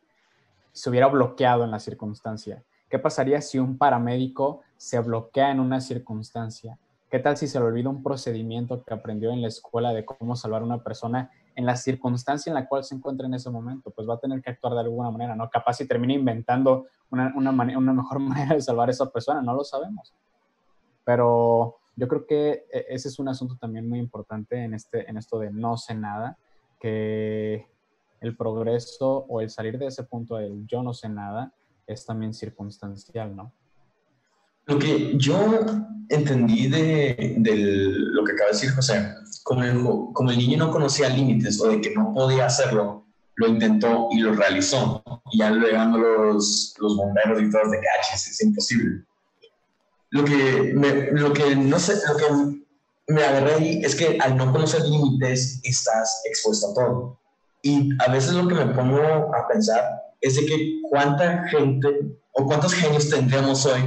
se 0.72 0.90
hubiera 0.90 1.06
bloqueado 1.08 1.64
en 1.64 1.70
la 1.70 1.80
circunstancia? 1.80 2.62
¿Qué 2.88 2.98
pasaría 2.98 3.40
si 3.40 3.58
un 3.58 3.76
paramédico 3.76 4.62
se 4.78 4.98
bloquea 5.00 5.50
en 5.50 5.60
una 5.60 5.82
circunstancia? 5.82 6.78
¿Qué 7.10 7.18
tal 7.18 7.36
si 7.36 7.46
se 7.46 7.58
le 7.58 7.66
olvida 7.66 7.88
un 7.88 8.02
procedimiento 8.02 8.82
que 8.82 8.94
aprendió 8.94 9.30
en 9.30 9.42
la 9.42 9.48
escuela 9.48 9.92
de 9.92 10.04
cómo 10.04 10.36
salvar 10.36 10.62
a 10.62 10.64
una 10.64 10.82
persona 10.82 11.30
en 11.56 11.66
la 11.66 11.76
circunstancia 11.76 12.50
en 12.50 12.54
la 12.54 12.68
cual 12.68 12.84
se 12.84 12.94
encuentra 12.94 13.26
en 13.26 13.34
ese 13.34 13.50
momento? 13.50 13.90
Pues 13.90 14.08
va 14.08 14.14
a 14.14 14.20
tener 14.20 14.40
que 14.40 14.50
actuar 14.50 14.74
de 14.74 14.80
alguna 14.80 15.10
manera, 15.10 15.34
¿no? 15.34 15.50
Capaz 15.50 15.74
si 15.74 15.88
termina 15.88 16.14
inventando 16.14 16.86
una, 17.10 17.32
una, 17.34 17.52
mejor 17.52 18.18
manera 18.20 18.54
de 18.54 18.60
salvar 18.60 18.88
a 18.88 18.92
esa 18.92 19.10
persona, 19.10 19.42
no 19.42 19.54
lo 19.54 19.64
sabemos. 19.64 20.14
Pero 21.04 21.76
yo 21.96 22.06
creo 22.06 22.26
que 22.26 22.66
e, 22.70 22.86
ese 22.90 23.08
es 23.08 23.18
un 23.18 23.28
asunto 23.28 23.56
también 23.56 23.88
muy 23.88 23.98
importante 23.98 24.62
en, 24.62 24.74
este, 24.74 25.08
en 25.10 25.16
esto 25.16 25.38
de 25.38 25.50
no 25.50 25.76
sé 25.76 25.94
nada, 25.94 26.38
que 26.78 27.66
el 28.20 28.36
progreso 28.36 29.24
o 29.28 29.40
el 29.40 29.50
salir 29.50 29.78
de 29.78 29.86
ese 29.86 30.04
punto 30.04 30.36
del 30.36 30.66
yo 30.66 30.82
no 30.82 30.92
sé 30.92 31.08
nada 31.08 31.52
es 31.86 32.04
también 32.04 32.34
circunstancial, 32.34 33.34
¿no? 33.34 33.52
Lo 34.68 34.78
que 34.78 35.16
yo 35.16 35.64
entendí 36.10 36.68
de, 36.68 37.32
lo 37.96 38.22
que 38.22 38.32
acaba 38.32 38.50
de 38.50 38.52
decir 38.52 38.70
José, 38.74 39.14
como 39.42 39.62
el, 39.64 39.82
como 40.12 40.30
el 40.30 40.36
niño 40.36 40.58
no 40.58 40.70
conocía 40.70 41.08
límites 41.08 41.58
o 41.62 41.68
de 41.68 41.80
que 41.80 41.94
no 41.94 42.12
podía 42.12 42.44
hacerlo, 42.44 43.06
lo 43.36 43.48
intentó 43.48 44.08
y 44.10 44.20
lo 44.20 44.34
realizó. 44.34 45.02
Y 45.32 45.38
ya 45.38 45.50
llegando 45.50 45.96
los, 45.96 46.74
los 46.78 46.96
bomberos 46.98 47.40
y 47.40 47.50
todos 47.50 47.70
de 47.70 47.78
caches, 47.78 48.28
es 48.28 48.42
imposible. 48.42 49.04
Lo 50.10 50.24
que, 50.24 50.74
me, 50.74 51.12
lo 51.12 51.32
que 51.32 51.56
no 51.56 51.78
sé, 51.78 51.94
lo 52.06 52.16
que 52.18 53.12
me 53.14 53.22
agarré 53.22 53.54
ahí 53.54 53.80
es 53.82 53.94
que 53.94 54.18
al 54.20 54.36
no 54.36 54.52
conocer 54.52 54.82
límites 54.82 55.60
estás 55.64 56.20
expuesto 56.26 56.72
a 56.72 56.74
todo. 56.74 57.20
Y 57.62 57.88
a 58.06 58.12
veces 58.12 58.34
lo 58.34 58.46
que 58.46 58.54
me 58.54 58.66
pongo 58.66 59.00
a 59.34 59.48
pensar 59.48 59.82
es 60.20 60.36
de 60.36 60.44
que 60.44 60.80
cuánta 60.90 61.48
gente 61.48 61.88
o 62.32 62.44
cuántos 62.44 62.74
genios 62.74 63.08
tendríamos 63.08 63.64
hoy 63.64 63.80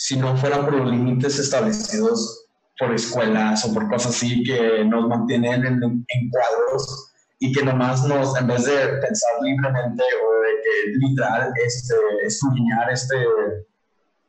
si 0.00 0.16
no 0.16 0.34
fueran 0.34 0.64
por 0.64 0.76
los 0.76 0.90
límites 0.90 1.38
establecidos 1.38 2.46
por 2.78 2.94
escuelas 2.94 3.62
o 3.66 3.74
por 3.74 3.86
cosas 3.90 4.16
así 4.16 4.42
que 4.44 4.82
nos 4.82 5.06
mantienen 5.06 5.66
en, 5.66 5.82
en, 5.82 6.30
cuadros 6.30 7.12
y 7.38 7.52
que 7.52 7.62
nomás 7.62 8.06
nos, 8.06 8.34
en 8.40 8.46
vez 8.46 8.64
de 8.64 8.78
pensar 8.96 9.30
libremente 9.42 10.02
o 10.24 10.40
de 10.40 10.50
que 10.62 11.06
literal 11.06 11.52
este, 11.66 11.94
estudiar 12.24 12.90
este, 12.90 13.14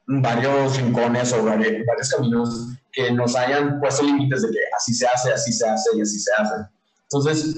varios 0.07 0.75
rincones 0.75 1.31
o 1.31 1.45
varios 1.45 2.09
caminos 2.13 2.73
que 2.91 3.09
nos 3.13 3.33
hayan 3.37 3.79
puesto 3.79 4.03
límites 4.03 4.41
de 4.41 4.51
que 4.51 4.59
así 4.75 4.93
se 4.93 5.07
hace, 5.07 5.31
así 5.31 5.53
se 5.53 5.69
hace 5.69 5.89
y 5.95 6.01
así 6.01 6.19
se 6.19 6.31
hace. 6.37 6.55
Entonces, 7.03 7.55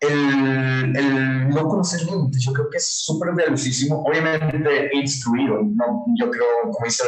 el, 0.00 0.96
el, 0.96 1.48
no 1.48 1.68
conocer 1.68 2.02
límites, 2.04 2.42
yo 2.42 2.52
creo 2.52 2.68
que 2.70 2.76
es 2.76 3.04
súper 3.04 3.34
valiosísimo. 3.34 4.02
Obviamente, 4.02 4.90
instruido, 4.92 5.62
¿no? 5.62 6.04
yo 6.18 6.30
creo, 6.30 6.44
como 6.70 6.84
dice 6.84 7.04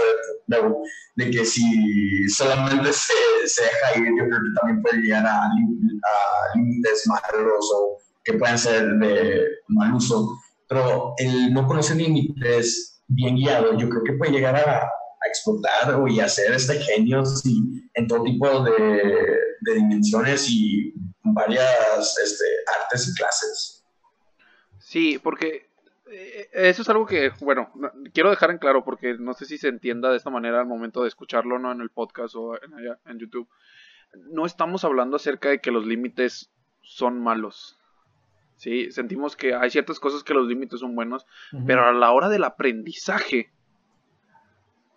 de 1.16 1.31
que 1.31 1.44
si 1.44 2.29
solamente 2.29 2.92
se, 2.92 3.12
se, 3.46 3.62
deja 3.62 3.98
ir, 3.98 4.09
yo 4.18 4.24
creo 4.24 4.38
que 4.38 4.61
también 4.61 4.83
puede 4.83 5.03
llegar 5.03 5.27
a, 5.27 5.44
a 5.44 6.57
límites 6.57 7.07
malos 7.07 7.70
o 7.74 7.98
que 8.24 8.35
pueden 8.35 8.59
ser 8.59 8.87
de 8.98 9.46
mal 9.68 9.94
uso. 9.94 10.38
Pero 10.68 11.14
el 11.18 11.53
no 11.53 11.66
conocer 11.66 11.96
límites 11.96 13.03
bien 13.09 13.37
guiado, 13.37 13.77
yo 13.77 13.88
creo 13.88 14.05
que 14.05 14.12
puede 14.14 14.33
llegar 14.33 14.57
a, 14.57 14.83
a 14.83 15.29
explotar 15.29 15.94
o 15.94 16.07
y 16.09 16.20
hacer 16.20 16.53
este 16.53 16.79
genios 16.81 17.44
y, 17.44 17.62
en 17.94 18.07
todo 18.07 18.22
tipo 18.22 18.62
de, 18.62 18.72
de 19.61 19.74
dimensiones 19.74 20.48
y 20.48 20.94
varias 21.34 22.18
este, 22.18 22.44
artes 22.80 23.08
y 23.08 23.14
clases. 23.14 23.84
Sí, 24.78 25.18
porque 25.18 25.70
eh, 26.10 26.48
eso 26.52 26.82
es 26.82 26.88
algo 26.88 27.06
que, 27.06 27.30
bueno, 27.40 27.72
quiero 28.12 28.30
dejar 28.30 28.50
en 28.50 28.58
claro 28.58 28.84
porque 28.84 29.14
no 29.18 29.34
sé 29.34 29.44
si 29.44 29.58
se 29.58 29.68
entienda 29.68 30.10
de 30.10 30.16
esta 30.16 30.30
manera 30.30 30.60
al 30.60 30.66
momento 30.66 31.02
de 31.02 31.08
escucharlo, 31.08 31.58
no 31.58 31.72
en 31.72 31.80
el 31.80 31.90
podcast 31.90 32.34
o 32.36 32.56
en, 32.56 32.72
en 33.06 33.18
YouTube. 33.18 33.48
No 34.14 34.46
estamos 34.46 34.84
hablando 34.84 35.16
acerca 35.16 35.50
de 35.50 35.60
que 35.60 35.70
los 35.70 35.84
límites 35.84 36.50
son 36.82 37.20
malos. 37.20 37.78
Sí, 38.56 38.90
sentimos 38.90 39.36
que 39.36 39.54
hay 39.54 39.70
ciertas 39.70 40.00
cosas 40.00 40.24
que 40.24 40.34
los 40.34 40.48
límites 40.48 40.80
son 40.80 40.96
buenos, 40.96 41.26
pero 41.64 41.86
a 41.86 41.92
la 41.92 42.10
hora 42.10 42.28
del 42.28 42.42
aprendizaje, 42.42 43.52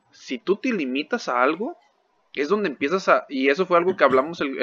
si 0.10 0.40
tú 0.40 0.56
te 0.56 0.74
limitas 0.74 1.30
a 1.30 1.44
algo, 1.44 1.78
es 2.34 2.50
donde 2.50 2.70
empiezas 2.70 3.10
a... 3.10 3.26
Y 3.28 3.50
eso 3.50 3.66
fue 3.66 3.78
algo 3.78 3.96
que 3.98 4.04
hablamos 4.04 4.40
el, 4.42 4.58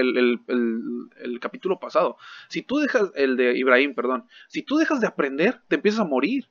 el, 0.46 1.40
capítulo 1.40 1.78
pasado. 1.78 2.16
Si 2.48 2.62
tú 2.62 2.78
dejas, 2.78 3.11
el 3.14 3.37
de 3.37 3.57
Ibrahim, 3.59 3.94
perdón, 3.94 4.26
si 4.48 4.62
tú 4.62 4.76
dejas 4.76 5.00
de 5.00 5.07
aprender, 5.07 5.61
te 5.68 5.76
empiezas 5.76 6.00
a 6.00 6.04
morir. 6.04 6.48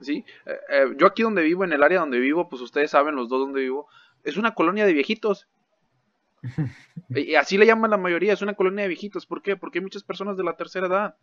¿Sí? 0.00 0.24
Eh, 0.46 0.58
eh, 0.68 0.84
yo 0.96 1.06
aquí 1.06 1.22
donde 1.22 1.42
vivo, 1.42 1.64
en 1.64 1.72
el 1.72 1.82
área 1.82 2.00
donde 2.00 2.20
vivo, 2.20 2.48
pues 2.48 2.62
ustedes 2.62 2.90
saben 2.90 3.16
los 3.16 3.28
dos 3.28 3.40
donde 3.40 3.62
vivo, 3.62 3.88
es 4.24 4.36
una 4.36 4.54
colonia 4.54 4.84
de 4.84 4.92
viejitos. 4.92 5.48
y 7.08 7.34
así 7.34 7.58
le 7.58 7.66
llaman 7.66 7.90
la 7.90 7.96
mayoría, 7.96 8.32
es 8.32 8.42
una 8.42 8.54
colonia 8.54 8.82
de 8.82 8.88
viejitos. 8.88 9.26
¿Por 9.26 9.42
qué? 9.42 9.56
Porque 9.56 9.78
hay 9.78 9.82
muchas 9.82 10.04
personas 10.04 10.36
de 10.36 10.44
la 10.44 10.56
tercera 10.56 10.86
edad. 10.86 11.16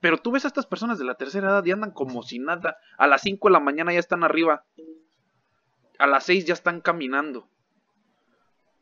Pero 0.00 0.18
tú 0.18 0.30
ves 0.30 0.44
a 0.44 0.48
estas 0.48 0.66
personas 0.66 0.98
de 0.98 1.04
la 1.04 1.16
tercera 1.16 1.48
edad 1.48 1.64
y 1.64 1.72
andan 1.72 1.90
como 1.90 2.22
si 2.22 2.38
nada. 2.38 2.78
A 2.96 3.06
las 3.06 3.22
5 3.22 3.48
de 3.48 3.52
la 3.52 3.60
mañana 3.60 3.92
ya 3.92 3.98
están 3.98 4.24
arriba. 4.24 4.64
A 5.98 6.06
las 6.06 6.24
6 6.24 6.46
ya 6.46 6.54
están 6.54 6.80
caminando. 6.80 7.48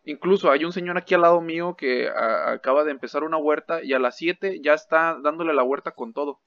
Incluso 0.04 0.50
hay 0.50 0.64
un 0.64 0.72
señor 0.72 0.96
aquí 0.96 1.14
al 1.14 1.22
lado 1.22 1.40
mío 1.40 1.74
que 1.76 2.08
acaba 2.08 2.84
de 2.84 2.92
empezar 2.92 3.24
una 3.24 3.38
huerta 3.38 3.82
y 3.82 3.92
a 3.92 3.98
las 3.98 4.16
7 4.16 4.60
ya 4.62 4.74
está 4.74 5.18
dándole 5.22 5.52
la 5.52 5.64
huerta 5.64 5.90
con 5.92 6.12
todo. 6.12 6.40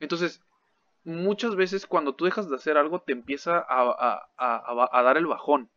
Entonces, 0.00 0.42
muchas 1.04 1.56
veces 1.56 1.86
cuando 1.86 2.14
tú 2.14 2.26
dejas 2.26 2.50
de 2.50 2.56
hacer 2.56 2.76
algo 2.76 3.00
te 3.00 3.12
empieza 3.12 3.64
a 3.68 5.02
dar 5.02 5.16
el 5.16 5.26
bajón 5.26 5.70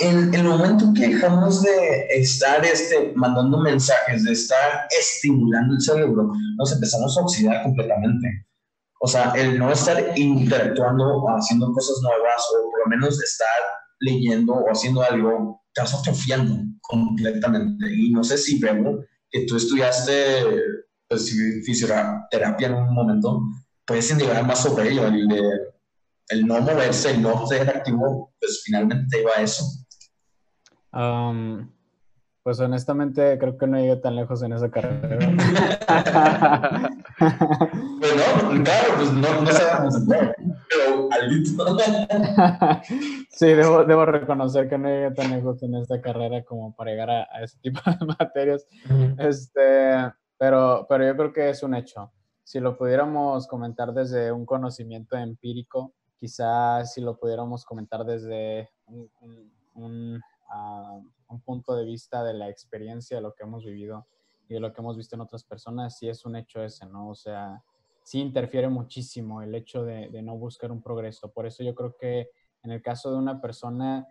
en 0.00 0.34
el 0.34 0.44
momento 0.44 0.92
que 0.94 1.08
dejamos 1.08 1.62
de 1.62 2.06
estar 2.10 2.64
este, 2.64 3.12
mandando 3.14 3.58
mensajes, 3.58 4.24
de 4.24 4.32
estar 4.32 4.88
estimulando 4.98 5.74
el 5.74 5.80
cerebro, 5.80 6.32
nos 6.56 6.72
empezamos 6.72 7.16
a 7.16 7.22
oxidar 7.22 7.62
completamente. 7.62 8.46
O 9.04 9.06
sea, 9.06 9.32
el 9.36 9.58
no 9.58 9.70
estar 9.70 10.18
interactuando 10.18 11.04
o 11.04 11.28
haciendo 11.28 11.70
cosas 11.72 12.00
nuevas, 12.02 12.42
o 12.50 12.70
por 12.70 12.80
lo 12.84 12.86
menos 12.86 13.22
estar 13.22 13.60
leyendo 14.00 14.54
o 14.54 14.70
haciendo 14.70 15.02
algo, 15.02 15.60
te 15.74 15.82
vas 15.82 15.92
atrofiando 15.92 16.56
completamente. 16.80 17.84
Y 17.94 18.12
no 18.12 18.24
sé 18.24 18.38
si 18.38 18.58
veo 18.58 19.04
que 19.30 19.44
tú 19.44 19.56
estudiaste 19.56 20.14
pues, 21.06 21.36
fisioterapia 21.66 22.68
en 22.68 22.74
un 22.76 22.94
momento, 22.94 23.42
puedes 23.84 24.10
indicar 24.10 24.42
más 24.46 24.62
sobre 24.62 24.88
ello, 24.88 25.06
el, 25.06 25.28
el 26.30 26.46
no 26.46 26.62
moverse, 26.62 27.10
el 27.10 27.20
no 27.20 27.46
ser 27.46 27.68
activo, 27.68 28.32
pues 28.40 28.62
finalmente 28.64 29.04
te 29.10 29.20
iba 29.20 29.32
a 29.36 29.42
eso 29.42 29.66
pues 32.44 32.60
honestamente 32.60 33.36
creo 33.38 33.56
que 33.56 33.66
no 33.66 33.78
llegué 33.78 33.96
tan 33.96 34.16
lejos 34.16 34.42
en 34.42 34.52
esa 34.52 34.70
carrera. 34.70 35.00
bueno, 37.18 38.62
claro, 38.62 38.94
pues 38.96 39.12
no, 39.14 39.40
no 39.40 39.46
sabemos 39.46 39.94
pero 40.06 41.08
sí, 43.30 43.46
debo, 43.46 43.84
debo, 43.84 44.04
reconocer 44.04 44.68
que 44.68 44.76
no 44.76 44.88
llegué 44.88 45.12
tan 45.12 45.30
lejos 45.30 45.62
en 45.62 45.76
esta 45.76 46.02
carrera 46.02 46.44
como 46.44 46.76
para 46.76 46.90
llegar 46.90 47.10
a, 47.10 47.24
ese 47.42 47.56
tipo 47.60 47.80
de 47.86 47.96
materias. 48.18 48.66
este, 49.16 50.12
pero, 50.36 50.84
pero 50.86 51.06
yo 51.06 51.16
creo 51.16 51.32
que 51.32 51.48
es 51.48 51.62
un 51.62 51.74
hecho. 51.74 52.12
Si 52.42 52.60
lo 52.60 52.76
pudiéramos 52.76 53.48
comentar 53.48 53.94
desde 53.94 54.30
un 54.30 54.44
conocimiento 54.44 55.16
empírico, 55.16 55.94
quizás 56.20 56.92
si 56.92 57.00
lo 57.00 57.16
pudiéramos 57.16 57.64
comentar 57.64 58.04
desde 58.04 58.68
un 58.84 60.20
a 60.54 60.92
un 60.92 61.02
punto 61.40 61.74
de 61.74 61.84
vista 61.84 62.22
de 62.24 62.34
la 62.34 62.48
experiencia 62.48 63.16
de 63.16 63.22
lo 63.22 63.34
que 63.34 63.44
hemos 63.44 63.64
vivido 63.64 64.06
y 64.48 64.54
de 64.54 64.60
lo 64.60 64.72
que 64.72 64.80
hemos 64.80 64.96
visto 64.96 65.16
en 65.16 65.22
otras 65.22 65.44
personas, 65.44 65.98
sí 65.98 66.08
es 66.08 66.24
un 66.24 66.36
hecho 66.36 66.62
ese, 66.62 66.86
¿no? 66.86 67.08
O 67.08 67.14
sea, 67.14 67.62
sí 68.02 68.20
interfiere 68.20 68.68
muchísimo 68.68 69.42
el 69.42 69.54
hecho 69.54 69.84
de, 69.84 70.10
no 70.22 70.36
buscar 70.36 70.70
un 70.70 70.82
progreso. 70.82 71.30
Por 71.30 71.46
eso 71.46 71.62
yo 71.62 71.74
creo 71.74 71.96
que 71.96 72.30
en 72.62 72.70
el 72.72 72.82
caso 72.82 73.10
de 73.10 73.16
una 73.16 73.40
persona, 73.40 74.06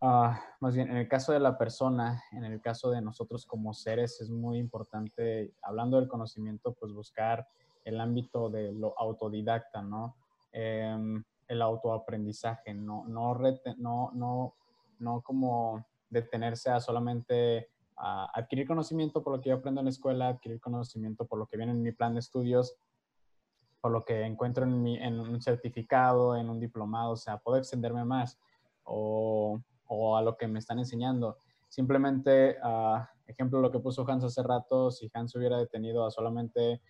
ah, 0.00 0.40
más 0.60 0.74
bien 0.74 0.90
en 0.90 0.96
el 0.96 1.08
caso 1.08 1.32
de 1.32 1.40
la 1.40 1.58
persona, 1.58 2.22
en 2.32 2.44
el 2.44 2.60
caso 2.60 2.90
de 2.90 3.02
nosotros 3.02 3.44
como 3.44 3.74
seres, 3.74 4.20
es 4.20 4.30
muy 4.30 4.58
importante, 4.58 5.52
hablando 5.62 5.98
del 5.98 6.08
conocimiento, 6.08 6.72
pues 6.72 6.92
buscar 6.92 7.46
el 7.84 8.00
ámbito 8.00 8.50
de 8.50 8.72
lo 8.72 8.98
autodidacta, 8.98 9.82
¿no? 9.82 10.16
Em, 10.52 11.22
el 11.46 11.62
autoaprendizaje, 11.62 12.74
no, 12.74 13.04
no, 13.06 13.38
no, 13.78 14.10
no 14.14 14.54
no 14.98 15.20
como 15.20 15.84
detenerse 16.10 16.70
a 16.70 16.80
solamente 16.80 17.70
adquirir 17.96 18.66
conocimiento 18.66 19.22
por 19.22 19.34
lo 19.34 19.40
que 19.40 19.50
yo 19.50 19.56
aprendo 19.56 19.80
en 19.80 19.86
la 19.86 19.90
escuela, 19.90 20.28
adquirir 20.28 20.60
conocimiento 20.60 21.26
por 21.26 21.38
lo 21.38 21.46
que 21.46 21.56
viene 21.56 21.72
en 21.72 21.82
mi 21.82 21.92
plan 21.92 22.14
de 22.14 22.20
estudios, 22.20 22.76
por 23.80 23.90
lo 23.90 24.04
que 24.04 24.22
encuentro 24.22 24.64
en, 24.64 24.82
mi, 24.82 24.96
en 24.96 25.18
un 25.18 25.40
certificado, 25.40 26.36
en 26.36 26.48
un 26.48 26.60
diplomado, 26.60 27.12
o 27.12 27.16
sea, 27.16 27.38
puedo 27.38 27.58
extenderme 27.58 28.04
más 28.04 28.38
o, 28.84 29.60
o 29.86 30.16
a 30.16 30.22
lo 30.22 30.36
que 30.36 30.46
me 30.46 30.58
están 30.58 30.78
enseñando. 30.78 31.38
Simplemente, 31.68 32.56
uh, 32.62 33.00
ejemplo, 33.26 33.60
lo 33.60 33.70
que 33.70 33.78
puso 33.80 34.08
Hans 34.08 34.24
hace 34.24 34.42
rato, 34.42 34.90
si 34.90 35.10
Hans 35.12 35.34
hubiera 35.36 35.58
detenido 35.58 36.06
a 36.06 36.10
solamente 36.10 36.80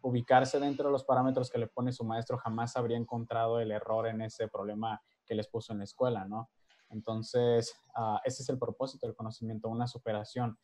ubicarse 0.00 0.58
dentro 0.58 0.86
de 0.86 0.92
los 0.92 1.04
parámetros 1.04 1.48
que 1.50 1.58
le 1.58 1.68
pone 1.68 1.92
su 1.92 2.04
maestro, 2.04 2.36
jamás 2.36 2.76
habría 2.76 2.96
encontrado 2.96 3.60
el 3.60 3.70
error 3.70 4.08
en 4.08 4.22
ese 4.22 4.48
problema 4.48 5.00
que 5.24 5.36
les 5.36 5.46
puso 5.46 5.72
en 5.72 5.78
la 5.78 5.84
escuela, 5.84 6.24
¿no? 6.24 6.50
Entonces, 6.92 7.74
uh, 7.96 8.18
ese 8.24 8.42
es 8.42 8.48
el 8.48 8.58
propósito 8.58 9.06
del 9.06 9.16
conocimiento, 9.16 9.68
una 9.68 9.86
superación. 9.86 10.56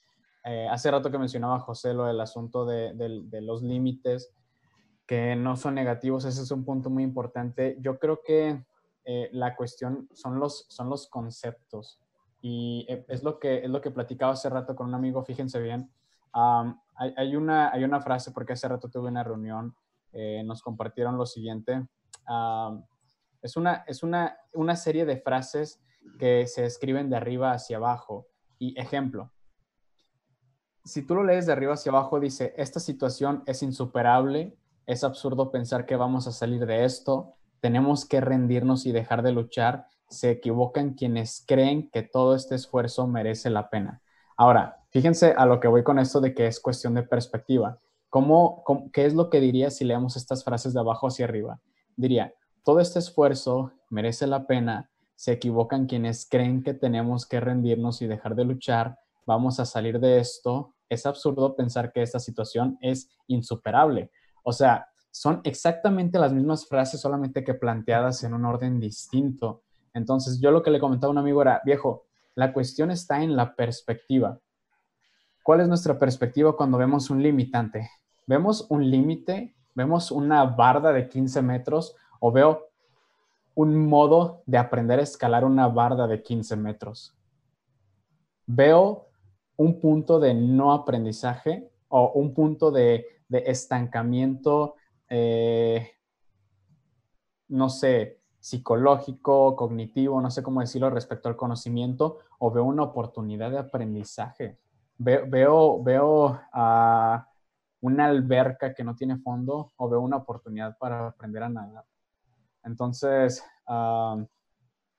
Eh, 0.45 0.67
hace 0.71 0.91
rato 0.91 1.11
que 1.11 1.19
mencionaba 1.19 1.61
José 1.61 1.93
lo 1.93 2.05
del 2.05 2.21
asunto 2.21 2.64
de, 2.64 2.95
de, 2.95 3.41
los 3.43 3.62
límites 3.62 4.33
que 5.07 5.37
no 5.37 5.57
son 5.57 5.75
negativos, 5.75 6.25
ese 6.25 6.43
es 6.43 6.51
un 6.51 6.64
punto 6.64 6.91
muy 6.91 7.03
importante. 7.03 7.77
Yo 7.81 7.99
creo 7.99 8.23
que 8.25 8.64
eh, 9.05 9.29
la 9.33 9.57
cuestión 9.57 10.09
son 10.14 10.38
los, 10.38 10.67
son 10.69 10.88
los 10.88 11.09
conceptos 11.09 12.01
y 12.41 12.87
eh, 12.88 13.05
es 13.09 13.23
lo, 13.23 13.38
que, 13.38 13.64
es 13.64 13.71
lo 13.71 13.81
que 13.81 13.91
platicaba 13.91 14.33
hace 14.33 14.49
rato 14.49 14.77
con 14.77 14.87
un 14.87 14.95
amigo, 14.95 15.23
fíjense 15.23 15.61
bien. 15.61 15.91
hay, 16.33 17.14
hay, 17.17 17.37
una, 17.37 17.71
hay 17.73 17.85
una 17.85 18.01
frase, 18.01 18.31
porque 18.31 18.53
hace 18.53 18.69
rato 18.69 18.88
tuve 18.88 19.09
una 19.09 19.25
reunión, 19.25 19.75
nos 20.45 20.62
compartieron 20.62 21.17
lo 21.17 21.27
siguiente. 21.27 21.87
Es 23.43 23.57
una, 23.57 23.85
es 23.87 24.03
una, 24.03 24.37
una 24.53 24.77
serie 24.77 25.05
de 25.05 25.19
frases 25.19 25.81
que 26.18 26.47
se 26.47 26.64
escriben 26.64 27.11
de 27.11 27.16
arriba 27.16 27.53
hacia 27.53 27.77
abajo. 27.77 28.27
Y 28.59 28.79
ejemplo, 28.79 29.33
si 30.85 31.03
tú 31.03 31.14
lo 31.14 31.25
lees 31.25 31.47
de 31.47 31.53
arriba 31.53 31.75
hacia 31.75 31.90
abajo, 31.90 32.18
dice, 32.21 32.55
esta 32.57 32.81
situación 32.81 33.42
es 33.47 33.62
insuperable, 33.62 34.57
es 34.87 35.05
absurdo 35.05 35.51
pensar 35.51 35.85
que 35.87 35.97
vamos 35.97 36.27
a 36.27 36.33
salir 36.33 36.64
de 36.66 36.85
esto, 36.85 37.35
tenemos 37.61 38.07
que 38.07 38.21
rendirnos 38.21 38.87
y 38.87 38.92
dejar 38.92 39.23
de 39.23 39.33
luchar, 39.33 39.87
se 40.09 40.31
equivocan 40.31 40.94
quienes 40.94 41.44
creen 41.47 41.90
que 41.90 42.03
todo 42.03 42.35
este 42.35 42.55
esfuerzo 42.55 43.07
merece 43.07 43.51
la 43.51 43.68
pena. 43.68 44.01
Ahora, 44.37 44.79
fíjense 44.90 45.35
a 45.37 45.44
lo 45.44 45.61
que 45.61 45.68
voy 45.68 45.83
con 45.83 45.99
esto 45.99 46.21
de 46.21 46.35
que 46.35 46.47
es 46.47 46.61
cuestión 46.61 46.94
de 46.94 47.03
perspectiva. 47.03 47.79
¿Cómo, 48.09 48.64
qué 48.92 49.05
es 49.05 49.14
lo 49.14 49.29
que 49.29 49.40
diría 49.40 49.71
si 49.71 49.85
leemos 49.85 50.16
estas 50.16 50.44
frases 50.44 50.73
de 50.73 50.81
abajo 50.81 51.09
hacia 51.09 51.27
arriba? 51.27 51.61
Diría, 51.97 52.33
todo 52.64 52.81
este 52.81 52.99
esfuerzo 52.99 53.73
merece 53.90 54.27
la 54.27 54.47
pena. 54.47 54.90
Se 55.18 55.33
equivocan 55.33 55.87
quienes 55.87 56.28
creen 56.31 56.62
que 56.62 56.74
tenemos 56.74 57.26
que 57.26 57.40
rendirnos 57.40 58.00
y 58.02 58.07
dejar 58.07 58.37
de 58.37 58.44
luchar. 58.44 59.00
Vamos 59.26 59.59
a 59.59 59.64
salir 59.64 59.98
de 59.98 60.20
esto. 60.20 60.76
Es 60.88 61.07
absurdo 61.07 61.57
pensar 61.57 61.90
que 61.90 62.02
esta 62.02 62.20
situación 62.20 62.78
es 62.81 63.11
insuperable. 63.26 64.12
O 64.44 64.52
sea, 64.52 64.87
son 65.11 65.40
exactamente 65.42 66.20
las 66.20 66.33
mismas 66.33 66.68
frases, 66.68 67.00
solamente 67.00 67.42
que 67.42 67.54
planteadas 67.54 68.22
en 68.22 68.33
un 68.33 68.44
orden 68.44 68.78
distinto. 68.78 69.64
Entonces, 69.92 70.38
yo 70.40 70.52
lo 70.52 70.62
que 70.62 70.70
le 70.70 70.78
comentaba 70.78 71.11
a 71.11 71.14
un 71.14 71.18
amigo 71.18 71.42
era, 71.42 71.62
viejo, 71.64 72.04
la 72.37 72.52
cuestión 72.52 72.92
está 72.92 73.20
en 73.20 73.35
la 73.35 73.57
perspectiva. 73.57 74.38
¿Cuál 75.42 75.62
es 75.62 75.68
nuestra 75.68 75.98
perspectiva 75.98 76.57
cuando 76.57 76.78
vemos 76.78 77.11
un 77.11 77.24
limitante? 77.24 77.90
Vemos 78.24 78.66
un 78.68 78.88
límite, 78.88 79.57
vemos 79.74 80.12
una 80.12 80.44
barda 80.44 80.92
de 80.92 81.09
15 81.09 81.42
metros 81.42 81.96
o 82.20 82.31
veo 82.31 82.67
un 83.59 83.88
modo 83.88 84.44
de 84.47 84.57
aprender 84.57 85.01
a 85.01 85.03
escalar 85.03 85.44
una 85.44 85.66
barda 85.66 86.07
de 86.07 86.23
15 86.23 86.55
metros. 86.55 87.12
Veo 88.47 89.09
un 89.57 89.81
punto 89.81 90.21
de 90.21 90.33
no 90.33 90.73
aprendizaje 90.73 91.68
o 91.88 92.12
un 92.12 92.35
punto 92.35 92.71
de, 92.71 93.05
estancamiento, 93.29 94.77
eh, 95.09 95.90
no 97.49 97.68
sé, 97.68 98.21
psicológico, 98.38 99.57
cognitivo, 99.57 100.21
no 100.21 100.31
sé 100.31 100.44
cómo 100.44 100.61
decirlo 100.61 100.88
respecto 100.90 101.29
al 101.29 101.35
conocimiento, 101.35 102.18
o 102.38 102.53
veo 102.53 102.62
una 102.62 102.85
oportunidad 102.85 103.51
de 103.51 103.59
aprendizaje. 103.59 104.57
Veo, 104.99 105.83
veo, 105.83 106.40
a 106.53 107.29
una 107.81 108.07
alberca 108.07 108.73
que 108.73 108.85
no 108.85 108.94
tiene 108.94 109.16
fondo 109.16 109.73
o 109.75 109.88
veo 109.88 110.01
una 110.01 110.18
oportunidad 110.18 110.79
para 110.79 111.09
aprender 111.09 111.42
a 111.42 111.49
nadar. 111.49 111.88
Entonces, 112.68 113.42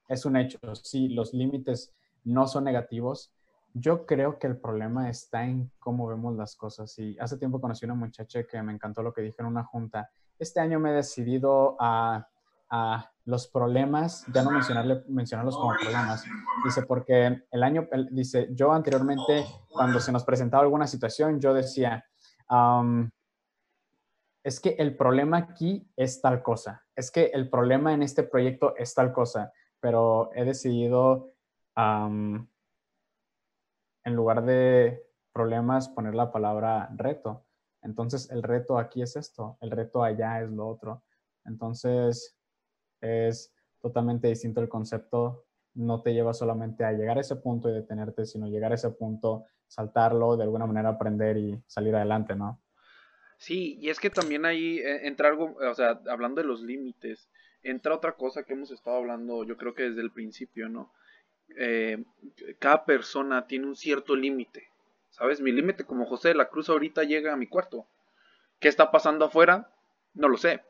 es 0.08 0.25
un 0.25 0.36
hecho, 0.36 0.58
sí, 0.75 1.10
los 1.10 1.34
límites 1.34 1.93
no 2.23 2.47
son 2.47 2.63
negativos, 2.65 3.32
yo 3.73 4.05
creo 4.05 4.39
que 4.39 4.47
el 4.47 4.58
problema 4.58 5.10
está 5.10 5.45
en 5.45 5.71
cómo 5.79 6.08
vemos 6.08 6.36
las 6.36 6.55
cosas. 6.55 6.97
Y 6.97 7.17
hace 7.19 7.38
tiempo 7.38 7.62
conocí 7.62 7.86
a 7.86 7.88
una 7.88 7.95
muchacha 7.95 8.43
que 8.43 8.62
me 8.63 8.73
encantó 8.73 9.03
lo 9.03 9.13
que 9.13 9.21
dijo 9.21 9.38
en 9.39 9.45
una 9.45 9.63
junta. 9.63 10.10
Este 10.39 10.60
año 10.60 10.79
me 10.79 10.89
he 10.89 10.93
decidido 10.93 11.77
a, 11.79 12.27
los 13.25 13.47
problemas, 13.47 14.25
ya 14.34 14.43
no 14.43 14.51
mencionarle, 14.51 15.03
mencionarlos 15.08 15.55
como 15.55 15.75
problemas. 15.75 16.23
Dice, 16.63 16.84
porque 16.84 17.43
el 17.51 17.63
año, 17.63 17.88
dice, 18.12 18.49
yo 18.51 18.71
anteriormente, 18.71 19.45
cuando 19.71 19.99
se 19.99 20.12
nos 20.12 20.23
presentaba 20.23 20.63
alguna 20.63 20.88
situación, 20.88 21.39
yo 21.39 21.53
decía, 21.53 22.03
es 24.43 24.60
que 24.60 24.69
el 24.80 24.95
problema 24.95 25.38
aquí 25.38 25.89
es 25.95 26.21
tal 26.21 26.41
cosa, 26.41 26.86
es 26.95 27.12
que 27.12 27.25
el 27.34 27.49
problema 27.49 27.93
en 27.93 28.04
este 28.04 28.23
proyecto 28.23 28.75
es 28.78 28.93
tal 28.93 29.12
cosa, 29.12 29.54
pero 29.80 30.32
he 30.34 30.45
decidido 30.45 31.34
en 31.75 32.47
lugar 34.06 34.43
de 34.43 35.06
problemas, 35.32 35.88
poner 35.89 36.15
la 36.15 36.32
palabra 36.32 36.89
reto. 36.95 37.45
Entonces, 37.82 38.30
el 38.32 38.43
reto 38.43 38.78
aquí 38.78 39.02
es 39.02 39.15
esto, 39.15 39.58
el 39.62 39.71
reto 39.71 40.04
allá 40.04 40.41
es 40.41 40.49
lo 40.49 40.67
otro. 40.67 41.04
Entonces, 41.45 42.38
es 42.99 43.54
totalmente 43.80 44.28
distinto 44.28 44.60
el 44.60 44.67
concepto. 44.67 45.45
No 45.75 46.02
te 46.02 46.13
lleva 46.13 46.34
solamente 46.34 46.84
a 46.84 46.91
llegar 46.91 47.17
a 47.17 47.21
ese 47.21 47.38
punto 47.38 47.69
y 47.69 47.73
detenerte, 47.73 48.25
sino 48.25 48.47
llegar 48.47 48.73
a 48.73 48.75
ese 48.75 48.89
punto, 48.89 49.45
saltarlo, 49.67 50.36
de 50.36 50.43
alguna 50.43 50.65
manera 50.65 50.89
aprender 50.89 51.38
y 51.38 51.63
salir 51.67 51.95
adelante, 51.95 52.36
¿no? 52.36 52.60
Sí, 53.39 53.78
y 53.80 53.89
es 53.89 54.02
que 54.02 54.10
también 54.10 54.45
ahí 54.45 54.80
eh, 54.80 55.08
entra 55.08 55.30
algo, 55.30 55.56
o 55.56 55.73
sea, 55.73 56.02
hablando 56.10 56.41
de 56.41 56.47
los 56.47 56.62
límites, 56.62 57.30
entra 57.63 57.95
otra 57.95 58.12
cosa 58.12 58.43
que 58.43 58.52
hemos 58.52 58.69
estado 58.69 58.97
hablando, 58.97 59.45
yo 59.45 59.56
creo 59.56 59.73
que 59.73 59.84
desde 59.84 60.02
el 60.02 60.12
principio, 60.12 60.67
¿no? 60.67 60.91
Eh, 61.58 62.04
cada 62.60 62.84
persona 62.84 63.47
tiene 63.47 63.65
un 63.65 63.78
cierto 63.78 64.15
límite. 64.17 64.67
¿Sabes? 65.10 65.39
Mi 65.39 65.54
límite 65.54 65.86
como 65.86 66.06
José 66.06 66.30
de 66.30 66.36
la 66.36 66.49
Cruz 66.49 66.69
ahorita 66.69 67.04
llega 67.04 67.34
a 67.34 67.38
mi 67.38 67.47
cuarto. 67.47 67.88
¿Qué 68.60 68.67
está 68.67 68.91
pasando 68.91 69.25
afuera? 69.25 69.71
No 70.13 70.28
lo 70.28 70.38
sé. 70.38 70.62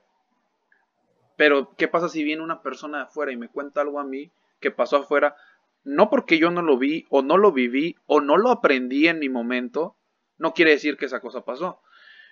Pero, 1.37 1.75
¿qué 1.75 1.87
pasa 1.87 2.07
si 2.07 2.23
viene 2.23 2.43
una 2.43 2.61
persona 2.61 2.99
de 2.99 3.03
afuera 3.05 3.31
y 3.31 3.37
me 3.37 3.49
cuenta 3.49 3.81
algo 3.81 3.99
a 3.99 4.03
mí 4.03 4.31
que 4.59 4.69
pasó 4.69 4.97
afuera? 4.97 5.35
No 5.83 6.11
porque 6.11 6.37
yo 6.37 6.51
no 6.51 6.61
lo 6.61 6.77
vi, 6.77 7.07
o 7.09 7.23
no 7.23 7.37
lo 7.37 7.51
viví, 7.51 7.95
o 8.05 8.21
no 8.21 8.37
lo 8.37 8.51
aprendí 8.51 9.07
en 9.07 9.17
mi 9.17 9.27
momento, 9.27 9.95
no 10.37 10.53
quiere 10.53 10.71
decir 10.71 10.97
que 10.97 11.05
esa 11.05 11.19
cosa 11.19 11.43
pasó. 11.43 11.81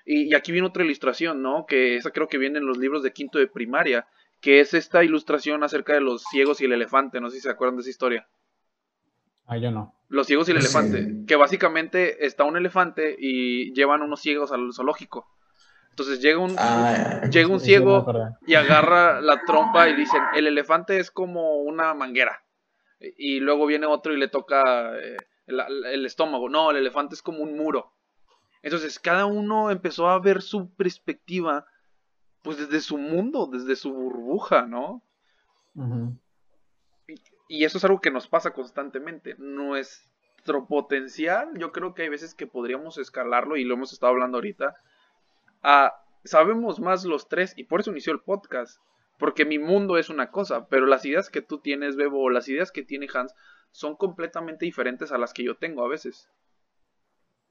Y, 0.08 0.32
y 0.32 0.36
aquí 0.36 0.52
viene 0.52 0.68
otra 0.68 0.84
ilustración, 0.84 1.42
¿no? 1.42 1.66
Que 1.68 1.98
esa 1.98 2.12
creo 2.12 2.28
que 2.28 2.38
viene 2.38 2.60
en 2.60 2.66
los 2.66 2.78
libros 2.78 3.04
de 3.04 3.12
quinto 3.12 3.38
de 3.38 3.48
primaria, 3.48 4.08
que 4.42 4.62
es 4.62 4.74
esta 4.74 5.04
ilustración 5.04 5.64
acerca 5.64 5.94
de 5.94 6.02
los 6.02 6.24
ciegos 6.24 6.62
y 6.62 6.66
el 6.66 6.72
elefante. 6.72 7.20
No 7.20 7.30
sé 7.30 7.36
si 7.36 7.42
se 7.42 7.50
acuerdan 7.50 7.76
de 7.76 7.82
esa 7.82 7.90
historia. 7.90 8.28
Ah, 9.46 9.58
yo 9.58 9.72
no. 9.72 9.94
Los 10.10 10.28
ciegos 10.28 10.48
y 10.48 10.52
el 10.52 10.58
elefante. 10.58 11.26
Que 11.28 11.36
básicamente 11.36 12.26
está 12.26 12.44
un 12.46 12.58
elefante 12.58 13.16
y 13.20 13.74
llevan 13.74 14.02
unos 14.02 14.22
ciegos 14.22 14.52
al 14.52 14.74
zoológico. 14.74 15.28
Entonces 15.90 16.22
llega 16.22 16.38
un, 16.38 16.54
ah, 16.60 17.22
llega 17.32 17.48
un 17.48 17.60
ciego 17.60 18.06
y 18.46 18.54
agarra 18.54 19.20
la 19.20 19.42
trompa 19.46 19.90
y 19.90 19.96
dicen, 19.96 20.22
el 20.36 20.46
elefante 20.46 21.00
es 21.00 21.10
como 21.10 21.56
una 21.56 21.96
manguera. 21.96 22.44
Y 23.00 23.40
luego 23.40 23.66
viene 23.66 23.88
otro 23.88 24.14
y 24.14 24.18
le 24.18 24.28
toca 24.28 24.96
eh, 24.96 25.18
el, 25.48 26.06
estómago. 26.06 26.50
No, 26.50 26.70
el 26.70 26.78
elefante 26.78 27.16
es 27.16 27.24
como 27.24 27.40
un 27.40 27.58
muro. 27.58 27.94
Entonces 28.62 29.00
cada 29.00 29.26
uno 29.26 29.72
empezó 29.72 30.10
a 30.10 30.20
ver 30.20 30.42
su 30.42 30.70
perspectiva 30.76 31.66
pues 32.44 32.58
desde 32.58 32.80
su 32.82 32.98
mundo, 32.98 33.50
desde 33.52 33.76
su 33.76 33.94
burbuja, 33.94 34.66
¿no? 34.66 35.04
y 37.48 37.64
eso 37.64 37.78
es 37.78 37.86
algo 37.86 38.02
que 38.02 38.12
nos 38.12 38.28
pasa 38.28 38.52
constantemente. 38.52 39.36
Nuestro 39.38 40.66
potencial, 40.68 41.50
yo 41.58 41.72
creo 41.72 41.94
que 41.94 42.04
hay 42.04 42.10
veces 42.10 42.36
que 42.36 42.48
podríamos 42.48 42.98
escalarlo 42.98 43.58
y 43.58 43.64
lo 43.64 43.76
hemos 43.76 43.94
estado 43.94 44.14
hablando 44.14 44.38
ahorita. 44.38 44.76
sabemos 46.24 46.80
más 46.80 47.06
los 47.06 47.28
tres 47.28 47.54
y 47.58 47.64
por 47.66 47.82
eso 47.82 47.92
inició 47.92 48.14
el 48.14 48.22
podcast. 48.22 48.82
Porque 49.18 49.46
mi 49.46 49.58
mundo 49.58 49.98
es 49.98 50.10
una 50.10 50.30
cosa, 50.30 50.68
pero 50.68 50.86
las 50.86 51.04
ideas 51.04 51.30
que 51.30 51.42
tú 51.42 51.60
tienes, 51.60 51.96
Bebo, 51.96 52.22
o 52.22 52.30
las 52.30 52.48
ideas 52.50 52.72
que 52.72 52.84
tiene 52.84 53.08
Hans, 53.12 53.34
son 53.72 53.96
completamente 53.96 54.66
diferentes 54.66 55.12
a 55.12 55.18
las 55.18 55.34
que 55.34 55.44
yo 55.44 55.58
tengo 55.58 55.84
a 55.84 55.88
veces. 55.88 56.30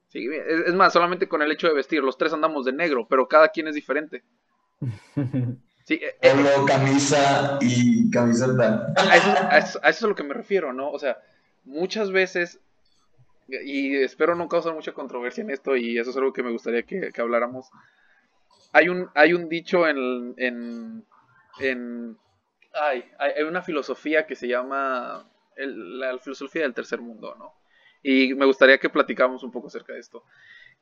Sí, 0.07 0.27
es, 0.31 0.73
más, 0.73 0.93
solamente 0.93 1.27
con 1.27 1.41
el 1.41 1.51
hecho 1.51 1.67
de 1.67 1.73
vestir, 1.73 2.01
los 2.01 2.17
tres 2.17 2.33
andamos 2.33 2.65
de 2.65 2.71
negro, 2.71 3.07
pero 3.09 3.27
cada 3.27 3.49
quien 3.49 3.67
es 3.67 3.75
diferente. 3.75 4.23
Sí, 5.87 5.93
eh, 5.93 6.17
eh, 6.21 6.33
camisa 6.67 7.59
y 7.61 8.11
camiseta. 8.11 8.93
A 8.97 9.15
eso, 9.15 9.29
a, 9.29 9.57
eso, 9.57 9.79
es 9.81 10.03
a 10.03 10.07
lo 10.07 10.15
que 10.15 10.23
me 10.23 10.33
refiero, 10.33 10.73
¿no? 10.73 10.91
O 10.91 10.99
sea, 10.99 11.17
muchas 11.63 12.11
veces, 12.11 12.59
y 13.47 13.95
espero 13.95 14.35
no 14.35 14.49
causar 14.49 14.73
mucha 14.73 14.91
controversia 14.91 15.43
en 15.43 15.49
esto, 15.49 15.77
y 15.77 15.97
eso 15.97 16.09
es 16.09 16.17
algo 16.17 16.33
que 16.33 16.43
me 16.43 16.51
gustaría 16.51 16.83
que, 16.83 17.09
habláramos. 17.17 17.69
Hay 18.73 18.89
un, 18.89 19.09
hay 19.15 19.31
un 19.31 19.47
dicho 19.47 19.87
en, 19.87 20.33
en, 20.35 21.05
en 21.61 22.17
hay 22.73 23.05
una 23.47 23.61
filosofía 23.61 24.25
que 24.25 24.35
se 24.35 24.49
llama 24.49 25.25
la 25.55 26.17
filosofía 26.17 26.63
del 26.63 26.73
tercer 26.73 26.99
mundo, 26.99 27.33
¿no? 27.39 27.53
Y 28.03 28.33
me 28.35 28.45
gustaría 28.45 28.77
que 28.77 28.89
platicáramos 28.89 29.43
un 29.43 29.51
poco 29.51 29.67
acerca 29.67 29.93
de 29.93 29.99
esto. 29.99 30.23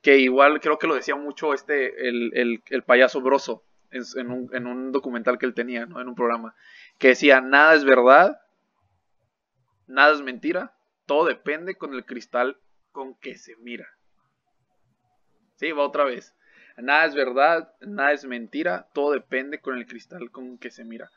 Que 0.02 0.18
igual 0.18 0.60
creo 0.60 0.78
que 0.78 0.86
lo 0.86 0.94
decía 0.94 1.16
mucho 1.16 1.54
este, 1.54 2.08
el, 2.08 2.30
el, 2.34 2.62
el 2.68 2.82
payaso 2.82 3.20
broso 3.20 3.64
en 3.90 4.30
un, 4.30 4.54
en 4.54 4.66
un 4.66 4.92
documental 4.92 5.38
que 5.38 5.46
él 5.46 5.54
tenía, 5.54 5.86
¿no? 5.86 6.00
En 6.00 6.08
un 6.08 6.14
programa, 6.14 6.54
que 6.98 7.08
decía, 7.08 7.40
nada 7.40 7.74
es 7.74 7.84
verdad, 7.84 8.40
nada 9.86 10.12
es 10.12 10.20
mentira, 10.20 10.74
todo 11.06 11.26
depende 11.26 11.76
con 11.76 11.94
el 11.94 12.04
cristal 12.04 12.58
con 12.92 13.14
que 13.14 13.36
se 13.36 13.56
mira. 13.56 13.88
Sí, 15.56 15.72
va 15.72 15.84
otra 15.84 16.04
vez. 16.04 16.34
Nada 16.76 17.06
es 17.06 17.14
verdad, 17.14 17.72
nada 17.80 18.12
es 18.12 18.26
mentira, 18.26 18.88
todo 18.92 19.12
depende 19.12 19.60
con 19.60 19.78
el 19.78 19.86
cristal 19.86 20.30
con 20.30 20.58
que 20.58 20.70
se 20.70 20.84
mira. 20.84 21.10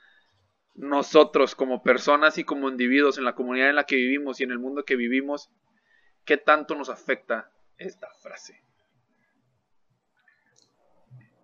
Nosotros 0.76 1.56
como 1.56 1.84
personas 1.84 2.38
y 2.38 2.46
como 2.46 2.70
individuos 2.70 3.18
en 3.18 3.26
la 3.26 3.36
comunidad 3.36 3.70
en 3.70 3.76
la 3.76 3.84
que 3.84 3.98
vivimos 3.98 4.40
y 4.40 4.44
en 4.44 4.52
el 4.52 4.60
mundo 4.60 4.86
que 4.86 4.96
vivimos, 4.96 5.50
¿qué 6.26 6.38
tanto 6.38 6.76
nos 6.76 6.90
afecta 6.90 7.52
esta 7.78 8.08
frase? 8.22 8.62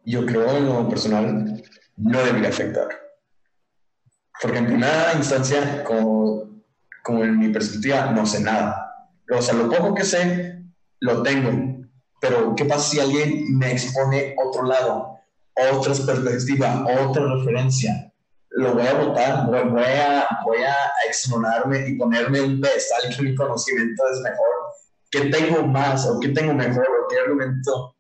yo 0.06 0.26
creo 0.26 0.58
en 0.58 0.66
lo 0.66 0.88
personal 0.88 1.64
no 1.98 2.24
debería 2.24 2.50
afectar. 2.50 2.88
Porque 4.42 4.60
en 4.60 4.68
primera 4.68 5.14
instancia, 5.16 5.84
como, 5.84 6.62
en 7.08 7.40
mi 7.40 7.50
perspectiva, 7.50 8.12
no 8.12 8.26
sé 8.26 8.42
nada. 8.42 9.10
O 9.32 9.42
sea, 9.42 9.56
lo 9.56 9.70
poco 9.70 9.96
que 9.96 10.04
sé, 10.04 10.62
lo 11.00 11.24
tengo. 11.24 11.88
Pero, 12.20 12.54
¿qué 12.56 12.66
pasa 12.66 12.90
si 12.90 13.00
alguien 13.00 13.58
me 13.58 13.72
expone 13.72 14.36
otro 14.46 14.64
lado, 14.64 15.20
otra 15.72 15.94
perspectiva, 15.94 16.86
otra 17.00 17.24
referencia? 17.36 18.12
Lo 18.50 18.74
voy 18.74 18.88
a 18.88 18.94
votar, 18.94 19.48
voy 19.48 19.84
a, 19.84 20.28
voy 20.46 20.58
a 20.64 20.76
exonerarme 21.08 21.90
y 21.90 21.98
ponerme 21.98 22.42
un 22.42 22.62
pedestal 22.62 23.16
que 23.16 23.22
mi 23.22 23.36
conocimiento 23.36 24.04
es 24.14 24.20
mejor. 24.22 24.65
¿Qué 25.16 25.30
tengo 25.30 25.66
más 25.66 26.06
o 26.08 26.20
qué 26.20 26.30
tengo 26.30 26.54
mejor 26.54 26.86
o 26.86 27.08
qué 27.08 27.20
argumento 27.20 27.96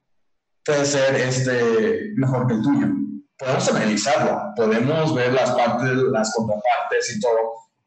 puede 0.65 0.85
ser 0.85 1.15
este, 1.15 2.11
mejor 2.15 2.47
que 2.47 2.55
el 2.55 2.61
tuyo. 2.61 2.87
Podemos 3.37 3.69
analizarlo, 3.69 4.53
podemos 4.55 5.15
ver 5.15 5.33
las 5.33 5.51
partes, 5.51 5.91
las 6.11 6.33
contrapartes 6.33 7.15
y 7.15 7.19
todo, 7.19 7.37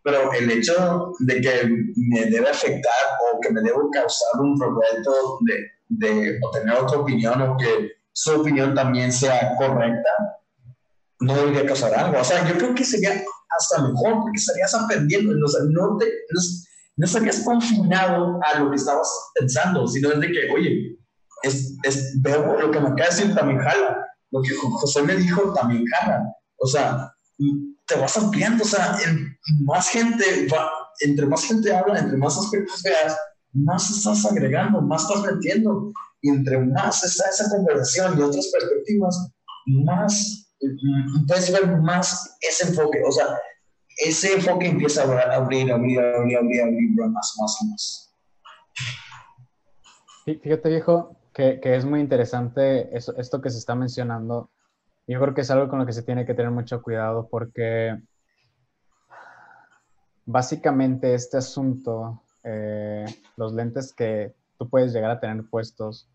pero 0.02 0.32
el 0.32 0.50
hecho 0.50 1.12
de 1.20 1.40
que 1.40 1.68
me 1.96 2.26
debe 2.26 2.48
afectar 2.48 2.92
o 3.20 3.40
que 3.40 3.50
me 3.50 3.60
debe 3.62 3.78
causar 3.92 4.40
un 4.40 4.58
problema 4.58 4.86
de, 5.40 5.68
de 5.88 6.38
obtener 6.42 6.74
otra 6.76 6.98
opinión 6.98 7.42
o 7.42 7.56
que 7.56 7.92
su 8.12 8.40
opinión 8.40 8.74
también 8.74 9.12
sea 9.12 9.54
correcta, 9.56 10.10
no 11.20 11.34
debería 11.34 11.66
causar 11.66 11.94
algo. 11.94 12.20
O 12.20 12.24
sea, 12.24 12.46
yo 12.48 12.56
creo 12.56 12.74
que 12.74 12.84
sería 12.84 13.12
hasta 13.58 13.82
mejor 13.82 14.20
porque 14.22 14.38
estarías 14.38 14.74
aprendiendo, 14.74 15.32
o 15.44 15.48
sea, 15.48 15.62
no, 15.68 15.96
te, 15.96 16.06
no, 16.06 16.40
no 16.98 17.06
estarías 17.06 17.40
confinado 17.44 18.40
a 18.42 18.58
lo 18.58 18.70
que 18.70 18.76
estabas 18.76 19.08
pensando, 19.38 19.86
sino 19.86 20.10
de 20.10 20.26
que, 20.26 20.50
oye, 20.52 20.98
es, 21.44 21.76
es, 21.84 22.20
veo 22.20 22.60
lo 22.60 22.70
que 22.72 22.80
me 22.80 22.88
acaba 22.88 23.08
de 23.08 23.16
decir 23.16 23.34
también 23.34 23.60
jala. 23.60 24.04
Lo 24.32 24.42
que 24.42 24.50
José 24.54 25.02
me 25.02 25.14
dijo 25.14 25.54
también 25.54 25.84
jala. 25.86 26.24
O 26.56 26.66
sea, 26.66 27.14
te 27.86 27.94
vas 27.94 28.16
ampliando, 28.16 28.64
o 28.64 28.66
sea, 28.66 28.98
más 29.60 29.88
gente 29.88 30.48
va, 30.52 30.70
entre 31.00 31.26
más 31.26 31.44
gente 31.44 31.72
habla, 31.72 32.00
entre 32.00 32.16
más 32.16 32.36
aspectos 32.36 32.82
veas, 32.82 33.16
más 33.52 33.90
estás 33.90 34.26
agregando, 34.26 34.82
más 34.82 35.02
estás 35.02 35.32
metiendo. 35.32 35.92
Y 36.20 36.30
entre 36.30 36.58
más 36.58 37.04
está 37.04 37.30
esa 37.30 37.48
conversación 37.48 38.18
y 38.18 38.22
otras 38.22 38.50
perspectivas, 38.52 39.30
más 39.84 40.50
mm, 40.60 41.26
puedes 41.28 41.52
ver 41.52 41.76
más 41.78 42.36
ese 42.40 42.70
enfoque. 42.70 43.00
O 43.06 43.12
sea, 43.12 43.38
ese 43.98 44.34
enfoque 44.34 44.68
empieza 44.68 45.02
a 45.02 45.34
abrir, 45.34 45.72
abrir, 45.72 46.00
abrir, 46.00 46.36
abrir, 46.36 46.62
abrir, 46.62 47.10
más, 47.10 47.34
más 47.40 47.58
y 47.60 47.70
más. 47.70 48.14
Fíjate, 50.24 50.68
viejo, 50.68 51.16
que, 51.34 51.60
es 51.62 51.84
muy 51.84 52.00
interesante 52.00 52.96
eso, 52.96 53.16
esto 53.16 53.40
que 53.40 53.50
se 53.50 53.58
está 53.58 53.74
mencionando. 53.74 54.50
Yo 55.06 55.20
creo 55.20 55.34
que 55.34 55.40
es 55.40 55.50
algo 55.50 55.68
con 55.68 55.80
lo 55.80 55.86
que 55.86 55.92
se 55.92 56.02
tiene 56.02 56.24
que 56.26 56.34
tener 56.34 56.50
mucho 56.50 56.82
cuidado 56.82 57.28
porque 57.28 57.98
básicamente 60.26 61.14
este 61.14 61.38
asunto 61.38 62.22
eh, 62.44 63.06
los 63.36 63.52
lentes 63.52 63.92
que 63.92 64.34
tú 64.58 64.68
puedes 64.68 64.92
llegar 64.92 65.10
a 65.10 65.20
tener 65.20 65.44
puestos, 65.48 66.08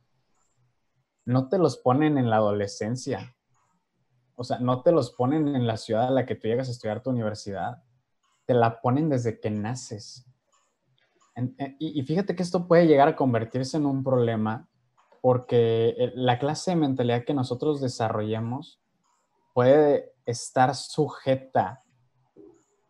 no 1.26 1.50
te 1.50 1.58
los 1.58 1.78
ponen 1.78 2.18
en 2.18 2.30
la 2.30 2.38
adolescencia. 2.38 3.36
O 4.36 4.44
sea, 4.44 4.60
no 4.60 4.82
te 4.82 4.92
los 4.92 5.12
ponen 5.12 5.48
en 5.56 5.68
la 5.68 5.78
ciudad 5.78 6.08
a 6.08 6.12
la 6.12 6.26
que 6.26 6.36
tú 6.36 6.48
llegas 6.48 6.68
a 6.68 6.72
estudiar 6.72 7.04
tu 7.04 7.10
universidad. 7.10 7.84
Te 8.46 8.54
la 8.54 8.82
ponen 8.82 9.10
desde 9.10 9.40
que 9.40 9.50
naces. 9.50 10.26
y, 11.80 12.00
y 12.00 12.04
fíjate 12.04 12.36
que 12.36 12.44
esto 12.44 12.68
puede 12.68 12.88
llegar 12.88 13.08
a 13.08 13.16
convertirse 13.16 13.78
en 13.78 13.86
un 13.86 14.04
problema 14.04 14.68
porque 15.24 16.12
la 16.16 16.38
clase 16.38 16.72
de 16.72 16.76
mentalidad 16.76 17.24
que 17.24 17.34
nosotros 17.34 17.80
desarrollemos 17.80 18.82
puede 19.54 20.12
estar 20.26 20.76
sujeta, 20.76 21.80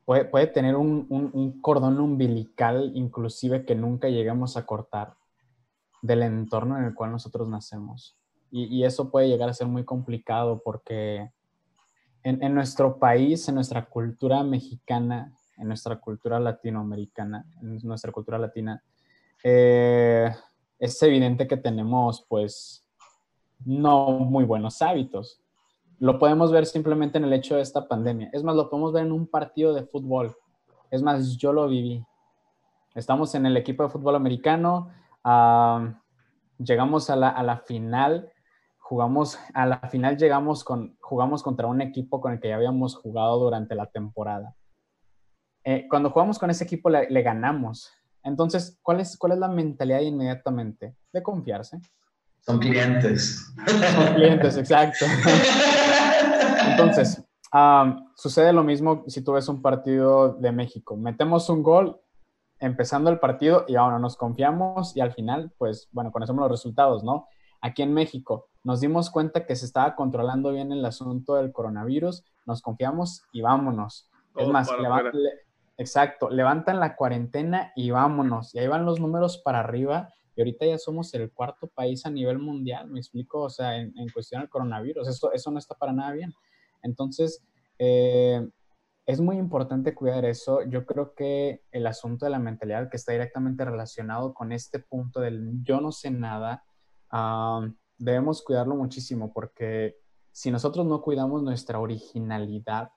puede, 0.03 0.25
puede 0.25 0.47
tener 0.47 0.75
un, 0.75 1.05
un, 1.09 1.61
cordón 1.61 1.99
umbilical 1.99 2.91
inclusive 2.95 3.65
que 3.65 3.75
nunca 3.75 4.09
llegamos 4.09 4.57
a 4.57 4.65
cortar 4.65 5.15
del 6.01 6.23
entorno 6.23 6.75
en 6.79 6.85
el 6.85 6.95
cual 6.95 7.11
nosotros 7.11 7.47
nacemos. 7.47 8.17
Y, 8.56 8.84
eso 8.84 9.10
puede 9.10 9.30
llegar 9.30 9.49
a 9.49 9.54
ser 9.54 9.66
muy 9.66 9.84
complicado 9.84 10.62
porque 10.64 11.32
en, 12.22 12.54
nuestro 12.54 12.99
país, 12.99 13.49
en 13.49 13.56
nuestra 13.56 13.86
cultura 13.86 14.43
mexicana, 14.43 15.34
en 15.58 15.70
nuestra 15.70 15.99
cultura 15.99 16.39
latinoamericana, 16.39 17.47
en 17.64 17.80
nuestra 17.82 18.12
cultura 18.12 18.38
latina, 18.38 18.84
eh, 19.43 20.32
es 20.78 21.01
evidente 21.01 21.47
que 21.47 21.58
tenemos 21.58 22.24
pues 22.30 22.86
no 23.66 24.12
muy 24.12 24.43
buenos 24.43 24.84
hábitos. 24.84 25.41
Lo 25.97 26.20
podemos 26.20 26.51
ver 26.51 26.68
simplemente 26.68 27.18
en 27.18 27.24
el 27.24 27.34
hecho 27.34 27.56
de 27.56 27.64
esta 27.64 27.88
pandemia. 27.88 28.30
Es 28.34 28.43
más, 28.43 28.56
lo 28.56 28.70
podemos 28.70 28.93
ver 28.93 29.08
en 29.08 29.14
un 29.14 29.26
partido 29.26 29.74
de 29.74 29.82
fútbol. 29.82 30.38
Es 30.91 31.01
más, 31.01 31.38
yo 31.38 31.54
lo 31.54 31.68
viví. 31.68 32.06
Estamos 32.93 33.34
en 33.34 33.47
el 33.47 33.58
equipo 33.58 33.82
de 33.82 33.89
fútbol 33.89 34.16
americano, 34.16 34.91
llegamos 36.60 37.10
a 37.10 37.16
la, 37.16 37.30
a 37.30 37.41
la, 37.41 37.58
final, 37.58 38.30
jugamos, 38.84 39.39
a 39.53 39.65
la 39.65 39.79
final 39.89 40.17
llegamos 40.17 40.63
con, 40.63 40.97
jugamos 40.99 41.41
contra 41.41 41.67
un 41.67 41.81
equipo 41.81 42.19
con 42.19 42.34
el 42.34 42.39
que 42.39 42.49
ya 42.49 42.55
habíamos 42.55 42.95
jugado 42.95 43.39
durante 43.39 43.75
la 43.75 43.88
temporada. 43.88 44.55
Eh, 45.63 45.88
cuando 45.89 46.11
jugamos 46.11 46.38
con 46.38 46.49
ese 46.49 46.65
equipo 46.65 46.89
le, 46.89 47.09
le 47.09 47.21
ganamos, 47.21 47.91
entonces, 48.23 48.79
¿cuál 48.81 48.99
es, 48.99 49.17
¿cuál 49.17 49.34
es 49.34 49.39
la 49.39 49.47
mentalidad 49.47 50.01
inmediatamente? 50.01 50.95
De 51.11 51.23
confiarse. 51.23 51.79
Son 52.41 52.59
clientes. 52.59 53.53
Son 53.65 54.15
clientes, 54.15 54.57
exacto. 54.57 55.05
Entonces, 56.71 57.23
sucede 58.15 58.51
lo 58.51 58.63
mismo 58.63 59.03
si 59.07 59.23
tú 59.23 59.34
ves 59.34 59.47
un 59.47 59.61
partido 59.61 60.34
de 60.34 60.51
México. 60.51 60.97
Metemos 60.97 61.49
un 61.49 61.63
gol 61.63 62.01
empezando 62.59 63.09
el 63.09 63.19
partido 63.19 63.65
y 63.67 63.75
ahora 63.75 63.99
nos 63.99 64.17
confiamos 64.17 64.95
y 64.95 65.01
al 65.01 65.13
final, 65.13 65.53
pues, 65.57 65.89
bueno, 65.91 66.11
conocemos 66.11 66.41
los 66.41 66.51
resultados, 66.51 67.03
¿no? 67.03 67.27
Aquí 67.61 67.81
en 67.81 67.93
México 67.93 68.49
nos 68.64 68.80
dimos 68.80 69.09
cuenta 69.09 69.45
que 69.45 69.55
se 69.55 69.66
estaba 69.66 69.95
controlando 69.95 70.51
bien 70.51 70.72
el 70.72 70.86
asunto 70.86 71.36
del 71.36 71.51
coronavirus, 71.51 72.24
nos 72.45 72.61
confiamos 72.61 73.24
y 73.32 73.41
vámonos. 73.41 74.09
es 74.36 74.47
más, 74.47 74.70
Exacto, 75.78 76.30
levantan 76.30 76.80
la 76.80 76.95
cuarentena 76.95 77.72
y 77.76 77.89
vámonos. 77.89 78.53
Y 78.53 78.59
ahí 78.59 78.68
van 78.68 78.86
los 78.86 78.99
números 78.99 79.39
para 79.39 79.59
arriba. 79.59 80.09
Y 80.36 80.41
ahorita 80.41 80.66
ya 80.66 80.78
somos 80.78 81.14
el 81.14 81.32
cuarto 81.32 81.68
país 81.68 82.05
a 82.05 82.09
nivel 82.09 82.39
mundial, 82.39 82.89
me 82.89 82.99
explico, 82.99 83.41
o 83.41 83.49
sea, 83.49 83.78
en, 83.78 83.93
cuestión 84.14 84.41
del 84.41 84.49
coronavirus. 84.49 85.07
Eso, 85.07 85.32
eso 85.32 85.51
no 85.51 85.59
está 85.59 85.76
para 85.76 85.93
nada 85.93 86.11
bien. 86.11 86.34
Entonces, 86.82 87.43
eh, 87.80 88.47
es 89.05 89.20
muy 89.20 89.38
importante 89.38 89.93
cuidar 89.93 90.26
eso. 90.26 90.64
Yo 90.64 90.86
creo 90.86 91.14
que 91.14 91.64
el 91.72 91.86
asunto 91.88 92.26
de 92.26 92.32
la 92.32 92.39
mentalidad 92.39 92.89
que 92.89 92.97
está 92.97 93.11
directamente 93.11 93.66
relacionado 93.66 94.34
con 94.34 94.51
este 94.51 94.80
punto 94.80 95.20
del 95.20 95.64
yo 95.64 95.82
no 95.82 95.91
sé 95.91 96.09
nada, 96.09 96.64
debemos 97.97 98.41
cuidarlo 98.41 98.75
muchísimo 98.75 99.31
porque 99.33 99.97
si 100.31 100.51
nosotros 100.51 100.85
no 100.85 101.01
cuidamos 101.01 101.43
nuestra 101.43 101.79
originalidad, 101.79 102.91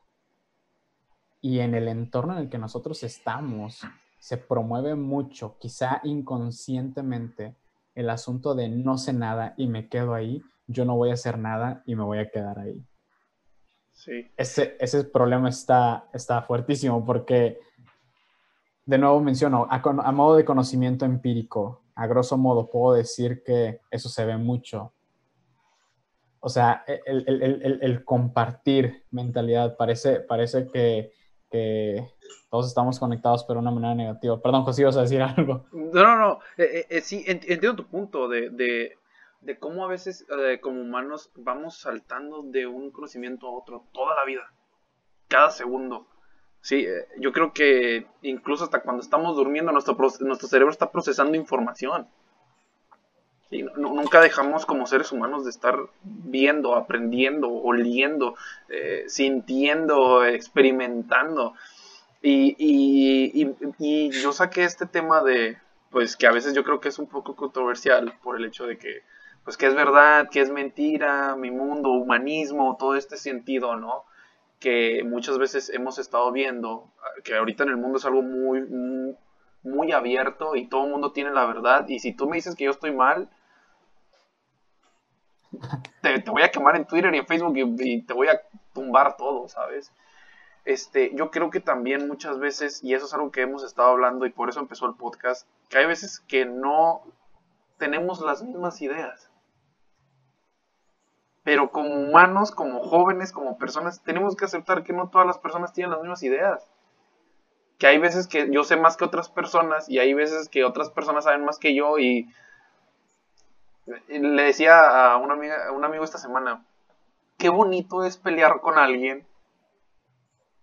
y 1.46 1.60
en 1.60 1.74
el 1.76 1.86
entorno 1.86 2.32
en 2.32 2.40
el 2.40 2.48
que 2.48 2.58
nosotros 2.58 3.02
estamos 3.04 3.82
se 4.18 4.36
promueve 4.36 4.96
mucho, 4.96 5.56
quizá 5.60 6.00
inconscientemente, 6.02 7.54
el 7.94 8.10
asunto 8.10 8.56
de 8.56 8.68
no 8.68 8.98
sé 8.98 9.12
nada 9.12 9.54
y 9.56 9.68
me 9.68 9.88
quedo 9.88 10.14
ahí, 10.14 10.42
yo 10.66 10.84
no 10.84 10.96
voy 10.96 11.10
a 11.10 11.14
hacer 11.14 11.38
nada 11.38 11.84
y 11.86 11.94
me 11.94 12.02
voy 12.02 12.18
a 12.18 12.28
quedar 12.28 12.58
ahí. 12.58 12.84
Sí. 13.92 14.28
Ese, 14.36 14.76
ese 14.80 15.04
problema 15.04 15.48
está, 15.48 16.08
está 16.12 16.42
fuertísimo 16.42 17.04
porque, 17.04 17.60
de 18.84 18.98
nuevo 18.98 19.20
menciono, 19.20 19.68
a, 19.70 19.76
a 19.76 20.12
modo 20.12 20.36
de 20.36 20.44
conocimiento 20.44 21.04
empírico, 21.04 21.82
a 21.96 22.06
grosso 22.06 22.38
modo 22.38 22.70
puedo 22.70 22.94
decir 22.94 23.42
que 23.42 23.80
eso 23.90 24.08
se 24.08 24.24
ve 24.24 24.36
mucho 24.36 24.92
o 26.38 26.48
sea, 26.48 26.84
el, 26.86 28.04
compartir 28.04 29.04
mentalidad 29.10 29.76
parece, 29.76 30.20
parece 30.20 30.68
que 30.68 31.10
que 31.50 32.08
todos 32.50 32.66
estamos 32.68 32.98
conectados 32.98 33.44
pero 33.44 33.60
de 33.60 33.62
una 33.62 33.70
manera 33.70 33.94
negativa. 33.94 34.40
Perdón, 34.40 34.62
José, 34.62 34.82
ibas 34.82 34.96
a 34.96 35.02
decir 35.02 35.22
algo. 35.22 35.66
No, 35.72 36.02
no, 36.02 36.16
no. 36.16 36.38
Eh, 36.56 36.80
eh, 36.80 36.86
eh, 36.88 37.00
sí, 37.00 37.24
entiendo 37.26 37.76
tu 37.76 37.86
punto 37.86 38.28
de, 38.28 38.50
de, 38.50 38.98
de 39.40 39.58
cómo 39.58 39.84
a 39.84 39.88
veces 39.88 40.26
como 40.60 40.80
humanos 40.80 41.30
vamos 41.36 41.78
saltando 41.78 42.42
de 42.42 42.66
un 42.66 42.90
conocimiento 42.90 43.46
a 43.46 43.50
otro 43.50 43.86
toda 43.92 44.14
la 44.14 44.24
vida, 44.24 44.52
cada 45.28 45.50
segundo. 45.50 46.08
Sí, 46.66 46.84
yo 47.20 47.30
creo 47.30 47.52
que 47.52 48.08
incluso 48.22 48.64
hasta 48.64 48.80
cuando 48.80 49.00
estamos 49.00 49.36
durmiendo 49.36 49.70
nuestro, 49.70 49.96
nuestro 50.18 50.48
cerebro 50.48 50.72
está 50.72 50.90
procesando 50.90 51.36
información. 51.36 52.08
Sí, 53.48 53.64
nunca 53.76 54.20
dejamos 54.20 54.66
como 54.66 54.88
seres 54.88 55.12
humanos 55.12 55.44
de 55.44 55.50
estar 55.50 55.78
viendo, 56.02 56.74
aprendiendo, 56.74 57.48
oliendo, 57.52 58.34
eh, 58.68 59.04
sintiendo, 59.06 60.24
experimentando. 60.24 61.54
Y, 62.20 62.56
y, 62.58 63.54
y, 63.78 64.10
yo 64.10 64.32
saqué 64.32 64.64
este 64.64 64.86
tema 64.86 65.22
de, 65.22 65.58
pues 65.90 66.16
que 66.16 66.26
a 66.26 66.32
veces 66.32 66.52
yo 66.52 66.64
creo 66.64 66.80
que 66.80 66.88
es 66.88 66.98
un 66.98 67.06
poco 67.06 67.36
controversial 67.36 68.12
por 68.24 68.38
el 68.38 68.44
hecho 68.44 68.66
de 68.66 68.76
que, 68.76 69.02
pues 69.44 69.56
que 69.56 69.66
es 69.66 69.76
verdad, 69.76 70.30
que 70.30 70.40
es 70.40 70.50
mentira, 70.50 71.36
mi 71.36 71.52
mundo, 71.52 71.92
humanismo, 71.92 72.76
todo 72.76 72.96
este 72.96 73.16
sentido, 73.16 73.76
¿no? 73.76 74.04
Que 74.66 75.04
muchas 75.04 75.38
veces 75.38 75.70
hemos 75.70 75.98
estado 76.00 76.32
viendo, 76.32 76.92
que 77.22 77.36
ahorita 77.36 77.62
en 77.62 77.68
el 77.70 77.76
mundo 77.76 77.98
es 77.98 78.04
algo 78.04 78.22
muy, 78.22 78.62
muy 78.62 79.16
muy 79.66 79.92
abierto 79.92 80.56
y 80.56 80.68
todo 80.68 80.84
el 80.84 80.92
mundo 80.92 81.12
tiene 81.12 81.30
la 81.30 81.44
verdad. 81.44 81.86
Y 81.88 81.98
si 81.98 82.12
tú 82.12 82.28
me 82.28 82.36
dices 82.36 82.54
que 82.54 82.64
yo 82.64 82.70
estoy 82.70 82.92
mal, 82.92 83.28
te, 86.00 86.30
voy 86.30 86.42
a 86.42 86.50
quemar 86.50 86.76
en 86.76 86.86
Twitter 86.86 87.14
y 87.14 87.18
en 87.18 87.26
Facebook 87.26 87.56
y, 87.56 88.02
te 88.02 88.14
voy 88.14 88.28
a 88.28 88.40
tumbar 88.72 89.16
todo, 89.16 89.48
¿sabes? 89.48 89.92
Este, 90.64 91.14
yo 91.14 91.30
creo 91.30 91.50
que 91.50 91.60
también 91.60 92.08
muchas 92.08 92.38
veces, 92.38 92.82
y 92.82 92.94
eso 92.94 93.06
es 93.06 93.14
algo 93.14 93.30
que 93.30 93.42
hemos 93.42 93.62
estado 93.62 93.90
hablando 93.90 94.26
y 94.26 94.30
por 94.30 94.48
eso 94.48 94.60
empezó 94.60 94.86
el 94.86 94.94
podcast, 94.94 95.48
que 95.68 95.78
hay 95.78 95.86
veces 95.86 96.20
que 96.20 96.44
no 96.44 97.02
tenemos 97.78 98.20
las 98.20 98.42
mismas 98.42 98.80
ideas. 98.82 99.30
Pero 101.46 101.70
como 101.70 101.94
humanos, 101.94 102.50
como 102.50 102.82
jóvenes, 102.82 103.30
como 103.30 103.56
personas, 103.56 104.02
tenemos 104.02 104.34
que 104.34 104.46
aceptar 104.46 104.82
que 104.82 104.92
no 104.92 105.10
todas 105.10 105.28
las 105.28 105.38
personas 105.38 105.72
tienen 105.72 105.92
las 105.92 106.00
mismas 106.00 106.24
ideas. 106.24 106.68
Que 107.78 107.86
hay 107.86 107.98
veces 107.98 108.26
que 108.26 108.50
yo 108.50 108.64
sé 108.64 108.74
más 108.74 108.96
que 108.96 109.04
otras 109.04 109.28
personas 109.28 109.88
y 109.88 110.00
hay 110.00 110.12
veces 110.12 110.48
que 110.48 110.64
otras 110.64 110.90
personas 110.90 111.22
saben 111.22 111.44
más 111.44 111.60
que 111.60 111.76
yo 111.76 112.00
y 112.00 112.28
le 114.08 114.42
decía 114.42 114.80
a, 114.80 115.14
amiga, 115.14 115.68
a 115.68 115.70
un 115.70 115.84
amigo 115.84 116.02
esta 116.02 116.18
semana, 116.18 116.66
qué 117.38 117.48
bonito 117.48 118.02
es 118.02 118.16
pelear 118.16 118.60
con 118.60 118.76
alguien 118.76 119.24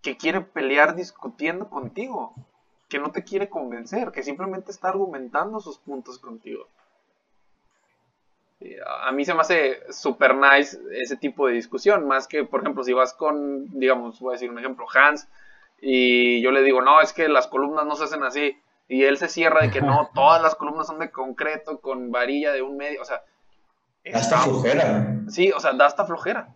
que 0.02 0.18
quiere 0.18 0.42
pelear 0.42 0.96
discutiendo 0.96 1.70
contigo, 1.70 2.34
que 2.90 2.98
no 2.98 3.10
te 3.10 3.24
quiere 3.24 3.48
convencer, 3.48 4.12
que 4.12 4.22
simplemente 4.22 4.70
está 4.70 4.90
argumentando 4.90 5.60
sus 5.60 5.78
puntos 5.78 6.18
contigo. 6.18 6.68
A 9.02 9.12
mí 9.12 9.24
se 9.24 9.34
me 9.34 9.40
hace 9.40 9.80
super 9.92 10.34
nice 10.34 10.78
ese 10.92 11.16
tipo 11.16 11.46
de 11.46 11.54
discusión, 11.54 12.06
más 12.06 12.26
que, 12.26 12.44
por 12.44 12.60
ejemplo, 12.60 12.82
si 12.84 12.92
vas 12.92 13.14
con, 13.14 13.68
digamos, 13.78 14.20
voy 14.20 14.32
a 14.32 14.36
decir 14.36 14.50
un 14.50 14.58
ejemplo, 14.58 14.86
Hans, 14.92 15.28
y 15.80 16.40
yo 16.42 16.50
le 16.50 16.62
digo, 16.62 16.80
no, 16.80 17.00
es 17.00 17.12
que 17.12 17.28
las 17.28 17.46
columnas 17.46 17.84
no 17.86 17.96
se 17.96 18.04
hacen 18.04 18.22
así, 18.22 18.56
y 18.88 19.04
él 19.04 19.18
se 19.18 19.28
cierra 19.28 19.62
de 19.62 19.70
que 19.70 19.80
no, 19.80 20.10
todas 20.14 20.42
las 20.42 20.54
columnas 20.54 20.86
son 20.86 20.98
de 20.98 21.10
concreto 21.10 21.80
con 21.80 22.10
varilla 22.10 22.52
de 22.52 22.62
un 22.62 22.76
medio, 22.76 23.02
o 23.02 23.04
sea... 23.04 23.22
Da 24.04 24.18
hasta 24.18 24.38
flojera. 24.38 25.16
Sí, 25.28 25.50
o 25.52 25.60
sea, 25.60 25.72
da 25.72 25.86
hasta 25.86 26.04
flojera. 26.04 26.54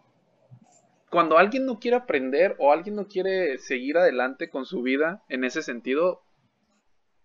Cuando 1.11 1.38
alguien 1.38 1.64
no 1.64 1.78
quiere 1.78 1.96
aprender 1.96 2.54
o 2.59 2.72
alguien 2.72 2.94
no 2.94 3.06
quiere 3.06 3.56
seguir 3.56 3.96
adelante 3.96 4.50
con 4.50 4.66
su 4.66 4.82
vida 4.82 5.22
en 5.30 5.44
ese 5.44 5.62
sentido, 5.62 6.22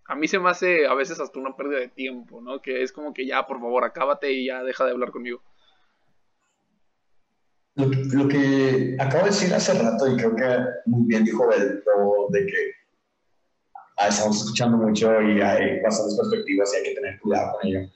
a 0.05 0.15
mí 0.15 0.27
se 0.27 0.39
me 0.39 0.49
hace 0.49 0.85
a 0.85 0.93
veces 0.93 1.19
hasta 1.19 1.39
una 1.39 1.55
pérdida 1.55 1.79
de 1.79 1.87
tiempo, 1.87 2.41
¿no? 2.41 2.61
Que 2.61 2.83
es 2.83 2.91
como 2.91 3.13
que 3.13 3.25
ya, 3.25 3.45
por 3.45 3.59
favor, 3.59 3.83
acábate 3.83 4.31
y 4.31 4.47
ya 4.47 4.63
deja 4.63 4.85
de 4.85 4.91
hablar 4.91 5.11
conmigo. 5.11 5.41
Lo 7.75 7.87
lo 7.87 8.27
que 8.27 8.95
acabo 8.99 9.23
de 9.23 9.31
decir 9.31 9.53
hace 9.53 9.73
rato, 9.73 10.07
y 10.07 10.17
creo 10.17 10.35
que 10.35 10.45
muy 10.85 11.07
bien 11.07 11.23
dijo 11.23 11.47
Beto, 11.47 12.27
de 12.29 12.45
que 12.45 12.71
ah, 13.97 14.09
estamos 14.09 14.37
escuchando 14.37 14.77
mucho 14.77 15.21
y 15.21 15.41
hay 15.41 15.81
bastantes 15.81 16.17
perspectivas 16.17 16.71
y 16.73 16.77
hay 16.77 16.83
que 16.83 16.95
tener 16.95 17.19
cuidado 17.19 17.53
con 17.53 17.67
ello. 17.67 17.89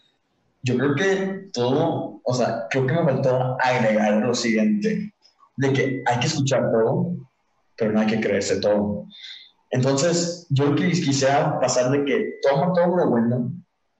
Yo 0.64 0.78
creo 0.78 0.96
que 0.96 1.50
todo, 1.54 2.22
o 2.24 2.34
sea, 2.34 2.68
creo 2.70 2.88
que 2.88 2.94
me 2.94 3.04
faltó 3.04 3.56
agregar 3.62 4.14
lo 4.26 4.34
siguiente, 4.34 5.14
de 5.58 5.74
que 5.74 6.04
hay 6.06 6.20
que 6.20 6.28
escuchar 6.28 6.72
todo, 6.72 7.16
pero 7.78 7.92
no 7.92 8.00
hay 8.00 8.08
que 8.08 8.20
creerse 8.20 8.60
todo. 8.60 9.06
Entonces, 9.72 10.48
yo 10.50 10.76
quisiera 10.76 11.60
pasar 11.60 11.92
de 11.92 12.06
que 12.06 12.40
toma 12.42 12.74
todo 12.74 12.96
lo 12.96 13.10
bueno 13.10 13.52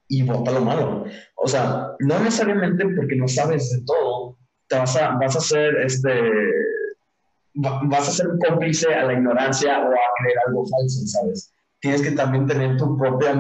y 0.08 0.24
vota 0.24 0.52
lo 0.52 0.62
malo. 0.62 1.06
O 1.36 1.48
sea, 1.48 1.92
no 2.00 2.20
necesariamente 2.20 2.86
porque 2.96 3.16
no 3.16 3.28
sabes 3.28 3.70
de 3.72 3.84
todo, 3.86 4.38
te 4.68 4.78
vas 4.78 4.96
a, 4.96 5.12
vas 5.18 5.36
a 5.36 5.42
ser 5.42 5.76
este 5.84 6.12
vas 7.60 8.08
a 8.08 8.12
ser 8.12 8.28
cómplice 8.48 8.94
a 8.94 9.06
la 9.06 9.14
ignorancia 9.14 9.80
o 9.80 9.88
a 9.88 10.14
creer 10.20 10.38
algo 10.48 10.64
falso, 10.68 11.08
¿sabes? 11.08 11.52
Tienes 11.80 12.02
que 12.02 12.12
también 12.12 12.46
tener 12.46 12.78
tu, 12.78 12.98
propia, 12.98 13.34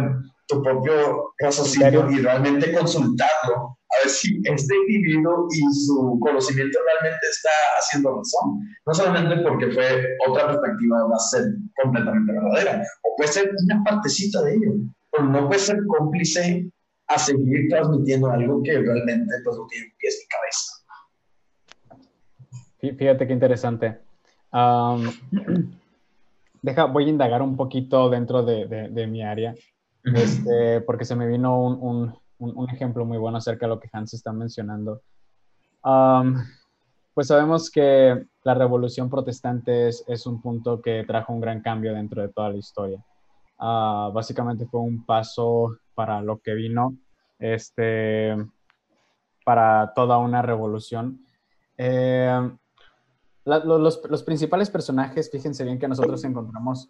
tu 0.48 0.62
propio 0.62 1.34
raciocinio 1.40 2.10
y 2.12 2.20
realmente 2.20 2.74
consultarlo 2.74 3.78
a 3.90 4.04
ver 4.04 4.10
si 4.10 4.42
este 4.44 4.76
individuo 4.76 5.48
y 5.52 5.62
su 5.86 6.20
conocimiento 6.22 6.78
realmente 6.86 7.28
está 7.30 7.50
haciendo 7.80 8.18
razón. 8.18 8.60
No 8.86 8.94
solamente 8.94 9.38
porque 9.44 9.72
fue 9.72 10.06
otra 10.28 10.48
perspectiva, 10.48 11.04
va 11.08 11.16
a 11.16 11.20
ser 11.20 11.46
completamente 11.82 12.34
verdadera, 12.34 12.84
o 13.04 13.16
puede 13.16 13.32
ser 13.32 13.52
una 13.64 13.84
partecita 13.84 14.42
de 14.44 14.56
ello, 14.56 14.74
pero 15.12 15.24
no 15.26 15.48
puede 15.48 15.60
ser 15.60 15.78
cómplice 15.88 16.70
a 17.08 17.18
seguir 17.18 17.70
transmitiendo 17.70 18.30
algo 18.30 18.62
que 18.64 18.78
realmente 18.78 19.34
pues, 19.44 19.58
no 19.58 19.66
tiene 19.68 19.94
pies 19.98 20.20
ni 20.22 20.28
cabeza. 20.28 20.74
Fíjate 22.98 23.28
qué 23.28 23.34
interesante. 23.34 23.98
deja, 26.62 26.86
voy 26.86 27.06
a 27.06 27.10
indagar 27.10 27.42
un 27.42 27.56
poquito 27.56 28.10
dentro 28.10 28.44
de, 28.44 29.08
mi 29.08 29.24
área, 29.24 29.56
este, 30.16 30.82
porque 30.82 31.06
se 31.06 31.16
me 31.16 31.28
vino 31.28 31.60
un, 31.60 32.14
ejemplo 32.72 33.06
muy 33.06 33.18
bueno 33.18 33.38
acerca 33.38 33.66
de 33.66 33.70
lo 33.70 33.80
que 33.80 33.90
Hans 33.92 34.14
está 34.14 34.32
mencionando. 34.32 35.02
pues 37.14 37.28
sabemos 37.28 37.70
que 37.72 38.26
la 38.44 38.54
revolución 38.54 39.10
protestante 39.10 39.88
es, 39.88 40.26
un 40.26 40.42
punto 40.42 40.82
que 40.82 41.04
trajo 41.06 41.34
un 41.34 41.42
gran 41.42 41.62
cambio 41.62 41.94
dentro 41.94 42.22
de 42.22 42.30
toda 42.30 42.50
la 42.50 42.58
historia. 42.58 43.04
Ah, 43.60 44.12
básicamente 44.14 44.66
fue 44.68 44.82
un 44.82 45.04
paso 45.06 45.78
para 45.96 46.22
lo 46.22 46.38
que 46.40 46.54
vino, 46.54 46.96
este, 47.40 48.36
para 49.44 49.94
toda 49.96 50.18
una 50.20 50.42
revolución. 50.42 51.26
Eh, 51.78 52.52
los, 53.48 54.24
principales 54.24 54.70
personajes, 54.70 55.32
fíjense 55.32 55.64
bien 55.64 55.80
que 55.80 55.88
nosotros 55.88 56.24
encontramos 56.26 56.90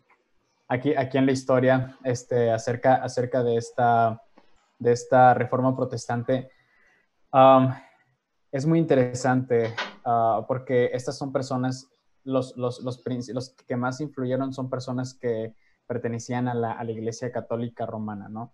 aquí, 0.68 0.96
aquí 0.96 1.18
en 1.18 1.26
la 1.26 1.32
historia 1.32 1.98
este, 2.04 2.52
acerca, 2.52 2.96
acerca 2.96 3.44
de, 3.44 3.58
esta, 3.58 4.22
de 4.80 4.92
esta 4.92 5.34
reforma 5.34 5.76
protestante. 5.76 6.50
Es 8.52 8.66
muy 8.66 8.80
interesante 8.80 9.76
uh, 10.06 10.46
porque 10.48 10.90
estas 10.94 11.18
son 11.18 11.32
personas, 11.32 11.92
los, 12.24 12.56
los, 12.58 12.80
los, 12.82 13.04
los, 13.34 13.50
que 13.68 13.76
más 13.76 14.00
influyeron 14.00 14.54
son 14.54 14.70
personas 14.70 15.14
que 15.14 15.54
pertenecían 15.86 16.48
a 16.48 16.54
la, 16.54 16.72
a 16.72 16.84
la 16.84 16.92
Iglesia 16.92 17.32
Católica 17.32 17.86
Romana, 17.86 18.30
¿no? 18.30 18.54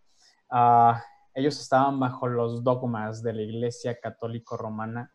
Uh, 0.52 0.94
ellos 1.36 1.60
estaban 1.60 2.00
bajo 2.00 2.28
los 2.28 2.64
dogmas 2.64 3.24
de 3.24 3.34
la 3.34 3.42
Iglesia 3.42 4.00
Católica 4.00 4.56
Romana 4.56 5.12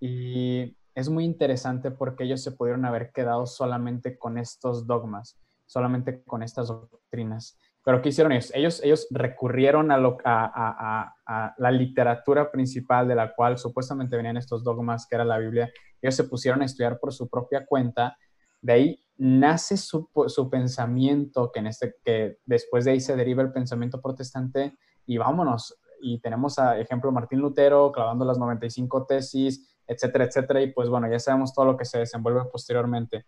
y 0.00 0.76
es 0.94 1.08
muy 1.08 1.24
interesante 1.24 1.90
porque 1.90 2.24
ellos 2.24 2.42
se 2.42 2.52
pudieron 2.52 2.84
haber 2.84 3.12
quedado 3.12 3.46
solamente 3.46 4.18
con 4.18 4.38
estos 4.38 4.86
dogmas, 4.86 5.38
solamente 5.68 6.24
con 6.24 6.42
estas 6.42 6.66
doctrinas. 6.68 7.56
Pero 7.84 8.02
¿qué 8.02 8.08
hicieron 8.08 8.32
ellos? 8.32 8.50
Ellos, 8.54 8.82
ellos 8.82 9.06
recurrieron 9.10 9.90
a, 9.90 11.14
la 11.56 11.70
literatura 11.70 12.50
principal 12.50 13.06
de 13.06 13.14
la 13.14 13.34
cual 13.34 13.56
supuestamente 13.56 14.16
venían 14.16 14.36
estos 14.36 14.64
dogmas, 14.64 15.06
que 15.06 15.14
era 15.14 15.24
la 15.24 15.38
Biblia. 15.38 15.70
Ellos 16.02 16.16
se 16.16 16.24
pusieron 16.24 16.62
a 16.62 16.64
estudiar 16.64 16.98
por 16.98 17.12
su 17.12 17.28
propia 17.28 17.64
cuenta. 17.64 18.16
De 18.60 18.72
ahí 18.72 19.04
nace 19.16 19.76
su, 19.76 20.10
su 20.26 20.50
pensamiento, 20.50 21.50
que, 21.52 21.60
en 21.60 21.66
este, 21.68 21.94
que 22.04 22.38
después 22.44 22.84
de 22.84 22.92
ahí 22.92 23.00
se 23.00 23.16
deriva 23.16 23.42
el 23.42 23.52
pensamiento 23.52 24.00
protestante 24.00 24.76
y 25.06 25.18
vámonos. 25.18 25.78
Y 26.00 26.20
tenemos 26.20 26.58
a 26.58 26.78
ejemplo 26.78 27.10
Martín 27.12 27.40
Lutero 27.40 27.90
clavando 27.92 28.24
las 28.24 28.38
95 28.38 29.06
tesis, 29.06 29.76
etcétera, 29.86 30.24
etcétera. 30.24 30.62
Y 30.62 30.72
pues 30.72 30.88
bueno, 30.88 31.10
ya 31.10 31.18
sabemos 31.18 31.54
todo 31.54 31.64
lo 31.64 31.76
que 31.76 31.84
se 31.84 31.98
desenvuelve 31.98 32.42
posteriormente. 32.50 33.26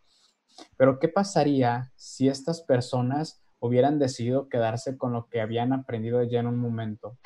Pero 0.76 0.98
¿qué 0.98 1.08
pasaría 1.08 1.92
si 1.96 2.28
estas 2.28 2.61
personas 2.62 3.42
hubieran 3.61 3.98
decidido 3.98 4.48
quedarse 4.48 4.96
con 4.96 5.12
lo 5.12 5.28
que 5.28 5.40
habían 5.40 5.72
aprendido 5.72 6.22
ya 6.22 6.40
en 6.40 6.46
un 6.46 6.58
momento? 6.58 7.16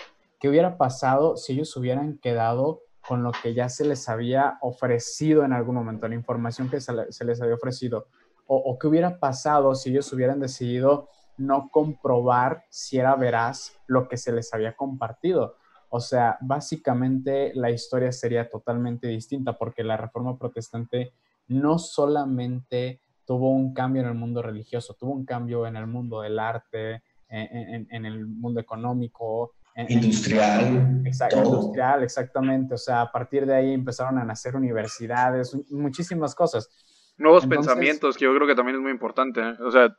¿Qué 0.41 0.49
hubiera 0.49 0.76
pasado 0.76 1.37
si 1.37 1.55
ellos 1.55 1.76
hubieran 1.76 2.18
quedado 2.18 2.82
con 3.07 3.22
lo 3.22 3.32
que 3.32 3.55
ya 3.55 3.68
se 3.68 3.85
les 3.85 4.09
había 4.09 4.59
ofrecido 4.61 5.45
en 5.45 5.53
algún 5.53 5.74
momento, 5.74 6.09
la 6.09 6.14
información 6.14 6.68
que 6.68 6.80
se 6.80 7.24
les 7.24 7.41
había 7.41 7.55
ofrecido? 7.55 8.09
¿O, 8.47 8.78
qué 8.78 8.87
hubiera 8.87 9.20
pasado 9.20 9.74
si 9.74 9.91
ellos 9.91 10.12
hubieran 10.12 10.39
decidido 10.39 11.09
no 11.39 11.70
comprobar 11.70 12.64
si 12.68 12.99
era 12.99 13.16
veraz 13.16 13.72
lo 13.87 14.07
que 14.07 14.18
se 14.18 14.32
les 14.32 14.53
había 14.53 14.76
compartido? 14.76 15.57
O 15.89 16.01
sea, 16.01 16.37
básicamente 16.41 17.53
la 17.55 17.70
historia 17.70 18.12
sería 18.12 18.51
totalmente 18.51 19.07
distinta 19.07 19.57
porque 19.57 19.82
la 19.82 19.97
reforma 19.97 20.37
protestante 20.37 21.14
no 21.49 21.78
solamente 21.78 23.01
tuvo 23.27 23.51
un 23.51 23.72
cambio 23.72 24.03
en 24.03 24.09
el 24.09 24.14
mundo 24.14 24.43
religioso, 24.43 24.97
tuvo 24.99 25.12
un 25.12 25.25
cambio 25.25 25.66
en 25.66 25.77
el 25.77 25.87
mundo 25.87 26.20
del 26.20 26.39
arte, 26.39 27.03
en, 27.29 28.05
el 28.05 28.27
mundo 28.27 28.61
económico. 28.61 29.55
industrial. 29.77 31.03
industrial, 31.05 32.03
exactamente. 32.03 32.75
O 32.75 32.79
sea, 32.79 33.03
a 33.03 33.12
partir 33.12 33.47
de 33.47 33.55
ahí 33.55 33.72
empezaron 33.72 34.18
a 34.18 34.25
nacer 34.25 34.55
universidades, 34.57 35.57
muchísimas 35.70 36.35
cosas. 36.35 36.68
Nuevos 37.16 37.47
pensamientos, 37.47 38.16
que 38.16 38.25
yo 38.25 38.35
creo 38.35 38.47
que 38.47 38.55
también 38.55 38.77
es 38.77 38.83
muy 38.83 38.91
importante. 38.91 39.41
¿eh? 39.41 39.55
O 39.61 39.70
sea, 39.70 39.95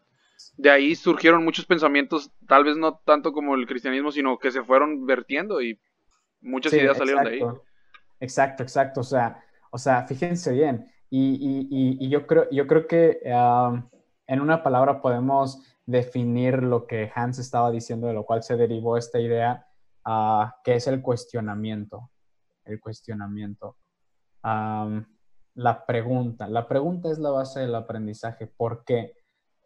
de 0.58 0.70
ahí 0.70 0.96
surgieron 0.96 1.44
muchos 1.44 1.66
pensamientos, 1.66 2.32
tal 2.48 2.64
vez 2.64 2.78
no 2.78 3.02
tanto 3.06 3.32
como 3.32 3.56
el 3.56 3.66
cristianismo, 3.68 4.12
sino 4.12 4.38
que 4.38 4.52
se 4.52 4.64
fueron 4.64 5.06
vertiendo 5.06 5.62
y 5.62 5.80
muchas 6.42 6.74
ideas 6.74 6.98
salieron 6.98 7.24
de 7.24 7.30
ahí. 7.32 7.42
Exacto, 8.20 8.64
exacto. 8.64 9.02
O 9.02 9.04
sea, 9.04 9.44
o 9.72 9.78
sea 9.78 10.06
fíjense 10.08 10.52
bien. 10.52 10.88
Y, 11.10 12.10
yo, 12.10 12.28
creo, 12.28 12.50
yo 12.50 12.68
creo 12.68 12.88
que 12.88 13.22
um, 13.26 13.88
en 14.28 14.42
una 14.42 14.64
palabra 14.64 15.02
podemos 15.02 15.62
definir 15.86 16.64
lo 16.64 16.88
que 16.88 17.12
Hans 17.14 17.40
estaba 17.40 17.72
diciendo, 17.72 18.08
de 18.08 18.14
lo 18.14 18.26
cual 18.26 18.44
se 18.44 18.58
derivó 18.58 18.98
esta 18.98 19.20
idea, 19.20 19.68
uh, 20.06 20.46
que 20.64 20.76
es 20.76 20.88
el 20.88 21.02
cuestionamiento. 21.02 22.10
El 22.64 22.80
cuestionamiento. 22.80 23.78
Um, 24.44 25.06
la 25.56 25.86
pregunta. 25.86 26.48
La 26.48 26.68
pregunta 26.68 27.10
es 27.10 27.18
la 27.20 27.32
base 27.32 27.62
del 27.62 27.76
aprendizaje. 27.76 28.48
¿Por 28.48 28.84
qué? 28.84 29.14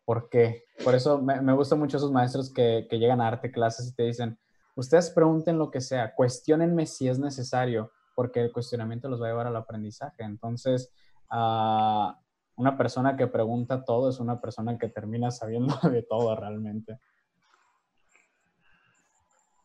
¿Por 0.06 0.30
qué? 0.30 0.66
Por 0.84 0.96
eso 0.96 1.22
me, 1.22 1.42
me 1.42 1.54
gustan 1.54 1.80
mucho 1.80 1.98
esos 1.98 2.12
maestros 2.12 2.52
que, 2.54 2.88
que, 2.90 3.00
llegan 3.00 3.22
a 3.22 3.26
darte 3.26 3.52
clases 3.52 3.88
y 3.88 3.96
te 3.96 4.04
dicen, 4.04 4.40
ustedes 4.76 5.10
pregunten 5.10 5.58
lo 5.58 5.72
que 5.72 5.82
sea, 5.82 6.16
cuestionenme 6.16 6.86
si 6.86 7.08
es 7.08 7.20
necesario, 7.20 7.92
porque 8.16 8.42
el 8.42 8.52
cuestionamiento 8.52 9.08
los 9.10 9.22
va 9.22 9.28
a 9.28 9.30
llevar 9.30 9.48
al 9.48 9.56
aprendizaje. 9.56 10.24
Entonces, 10.24 10.92
uh, 11.32 12.14
una 12.56 12.78
persona 12.78 13.18
que 13.18 13.28
pregunta 13.28 13.86
todo 13.86 14.10
es 14.10 14.20
una 14.20 14.42
persona 14.42 14.78
que 14.78 14.90
termina 14.90 15.32
sabiendo 15.32 15.76
de 15.90 16.04
todo 16.04 16.36
realmente. 16.36 17.00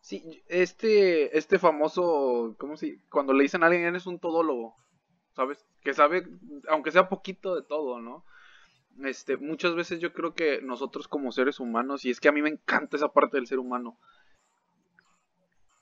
Sí, 0.01 0.43
este, 0.47 1.37
este 1.37 1.57
famoso, 1.57 2.55
¿cómo 2.59 2.77
si? 2.77 2.99
Cuando 3.09 3.33
le 3.33 3.43
dicen 3.43 3.63
a 3.63 3.67
alguien 3.67 3.85
eres 3.85 4.05
un 4.05 4.19
todólogo, 4.19 4.75
¿sabes? 5.35 5.65
Que 5.81 5.93
sabe, 5.93 6.27
aunque 6.69 6.91
sea 6.91 7.09
poquito 7.09 7.55
de 7.55 7.63
todo, 7.63 7.99
¿no? 7.99 8.23
este, 9.03 9.37
muchas 9.37 9.75
veces 9.75 9.99
yo 9.99 10.13
creo 10.13 10.33
que 10.33 10.61
nosotros 10.61 11.07
como 11.07 11.31
seres 11.31 11.59
humanos, 11.59 12.05
y 12.05 12.11
es 12.11 12.19
que 12.19 12.29
a 12.29 12.31
mí 12.31 12.41
me 12.41 12.49
encanta 12.49 12.95
esa 12.95 13.11
parte 13.11 13.37
del 13.37 13.47
ser 13.47 13.59
humano, 13.59 13.97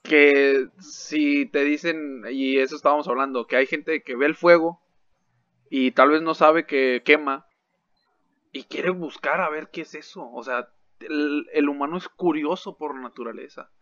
que 0.02 0.68
si 0.80 1.46
te 1.46 1.64
dicen, 1.64 2.24
y 2.30 2.58
eso 2.58 2.76
estábamos 2.76 3.08
hablando, 3.08 3.46
que 3.46 3.56
hay 3.56 3.66
gente 3.66 4.02
que 4.02 4.16
ve 4.16 4.26
el 4.26 4.34
fuego 4.34 4.82
y 5.76 5.90
tal 5.90 6.10
vez 6.10 6.22
no 6.22 6.34
sabe 6.34 6.66
que 6.66 7.02
quema 7.04 7.48
y 8.52 8.62
quiere 8.62 8.90
buscar 8.90 9.40
a 9.40 9.50
ver 9.50 9.70
qué 9.72 9.80
es 9.80 9.96
eso. 9.96 10.30
O 10.30 10.44
sea, 10.44 10.68
el 11.00 11.68
humano 11.68 11.96
es 11.96 12.08
curioso 12.08 12.76
por 12.76 12.94
naturaleza. 12.94 13.72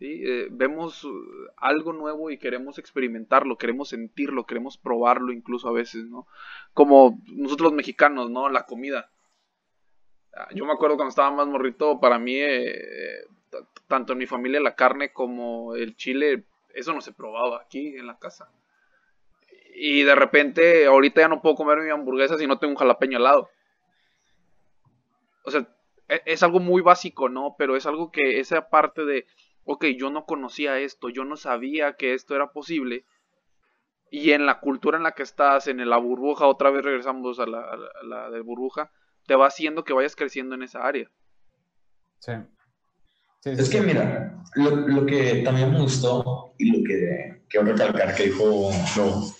Eh, 0.00 0.48
vemos 0.50 1.02
uh, 1.04 1.10
algo 1.56 1.94
nuevo 1.94 2.30
y 2.30 2.36
queremos 2.36 2.78
experimentarlo, 2.78 3.56
queremos 3.56 3.88
sentirlo, 3.88 4.44
queremos 4.44 4.76
probarlo 4.76 5.32
incluso 5.32 5.66
a 5.68 5.72
veces, 5.72 6.04
¿no? 6.04 6.26
Como 6.74 7.22
nosotros 7.32 7.70
los 7.70 7.76
mexicanos, 7.76 8.30
¿no? 8.30 8.50
La 8.50 8.66
comida. 8.66 9.10
Ah, 10.34 10.48
yo 10.54 10.66
me 10.66 10.74
acuerdo 10.74 10.96
cuando 10.96 11.08
estaba 11.08 11.30
más 11.30 11.46
morrito, 11.46 12.00
para 12.00 12.18
mí, 12.18 12.36
eh, 12.36 13.24
tanto 13.86 14.12
en 14.12 14.18
mi 14.18 14.26
familia 14.26 14.60
la 14.60 14.76
carne 14.76 15.10
como 15.10 15.74
el 15.74 15.96
chile, 15.96 16.44
eso 16.74 16.92
no 16.92 17.00
se 17.00 17.14
probaba 17.14 17.62
aquí 17.62 17.96
en 17.96 18.06
la 18.06 18.18
casa. 18.18 18.52
Y 19.80 20.02
de 20.02 20.14
repente, 20.16 20.86
ahorita 20.86 21.20
ya 21.20 21.28
no 21.28 21.40
puedo 21.40 21.54
comer 21.54 21.78
mi 21.78 21.90
hamburguesa 21.90 22.36
si 22.36 22.48
no 22.48 22.58
tengo 22.58 22.72
un 22.72 22.78
jalapeño 22.78 23.18
al 23.18 23.22
lado. 23.22 23.48
O 25.44 25.52
sea, 25.52 25.68
e, 26.08 26.20
es 26.26 26.42
algo 26.42 26.58
muy 26.58 26.82
básico, 26.82 27.28
¿no? 27.28 27.54
Pero 27.56 27.76
es 27.76 27.86
algo 27.86 28.10
que 28.10 28.40
esa 28.40 28.70
parte 28.70 29.04
de, 29.04 29.26
ok, 29.64 29.86
yo 29.96 30.10
no 30.10 30.24
conocía 30.24 30.80
esto, 30.80 31.10
yo 31.10 31.24
no 31.24 31.36
sabía 31.36 31.92
que 31.92 32.14
esto 32.14 32.34
era 32.34 32.50
posible. 32.50 33.04
Y 34.10 34.32
en 34.32 34.46
la 34.46 34.58
cultura 34.58 34.96
en 34.96 35.04
la 35.04 35.12
que 35.12 35.22
estás, 35.22 35.68
en 35.68 35.88
la 35.88 35.98
burbuja, 35.98 36.46
otra 36.46 36.70
vez 36.70 36.84
regresamos 36.84 37.38
a 37.38 37.46
la, 37.46 37.60
a 37.60 38.04
la 38.04 38.30
de 38.30 38.40
burbuja, 38.40 38.90
te 39.28 39.36
va 39.36 39.46
haciendo 39.46 39.84
que 39.84 39.92
vayas 39.92 40.16
creciendo 40.16 40.56
en 40.56 40.64
esa 40.64 40.84
área. 40.84 41.08
Sí. 42.18 42.32
es 43.44 43.70
que 43.70 43.80
mira, 43.80 44.42
lo, 44.56 45.06
que 45.06 45.42
también 45.44 45.72
me 45.72 45.80
gustó 45.82 46.54
y 46.58 46.78
lo 46.78 46.84
que 46.84 47.42
quiero 47.48 47.66
recalcar 47.66 48.16
que 48.16 48.24
dijo 48.24 48.70
no, 48.96 49.37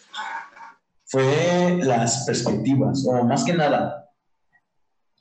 fue 1.09 1.79
las 1.83 2.25
perspectivas, 2.27 3.05
o 3.07 3.25
más 3.25 3.45
que 3.45 3.55
nada, 3.55 4.11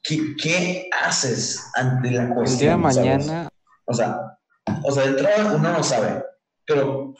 ¿qué, 0.03 0.35
qué 0.41 0.89
haces 1.01 1.65
ante 1.75 2.11
la 2.11 2.33
cuestión? 2.33 2.73
El 2.73 2.79
mañana. 2.79 3.49
O 3.85 3.93
sea, 3.93 4.37
o 4.83 4.91
sea, 4.91 5.03
de 5.03 5.09
entrada 5.09 5.55
uno 5.55 5.71
no 5.71 5.83
sabe, 5.83 6.23
pero 6.65 7.13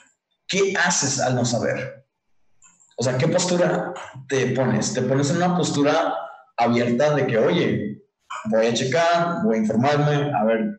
¿qué 0.46 0.74
haces 0.76 1.18
al 1.20 1.34
no 1.34 1.44
saber? 1.44 2.06
O 2.98 3.02
sea, 3.02 3.16
¿qué 3.16 3.28
postura 3.28 3.94
te 4.28 4.48
pones? 4.48 4.92
¿Te 4.92 5.02
pones 5.02 5.30
en 5.30 5.36
una 5.36 5.56
postura 5.56 6.14
abierta 6.56 7.14
de 7.14 7.26
que, 7.26 7.38
oye, 7.38 8.02
voy 8.46 8.66
a 8.66 8.74
checar, 8.74 9.44
voy 9.44 9.56
a 9.56 9.60
informarme, 9.60 10.30
a 10.34 10.44
ver, 10.44 10.78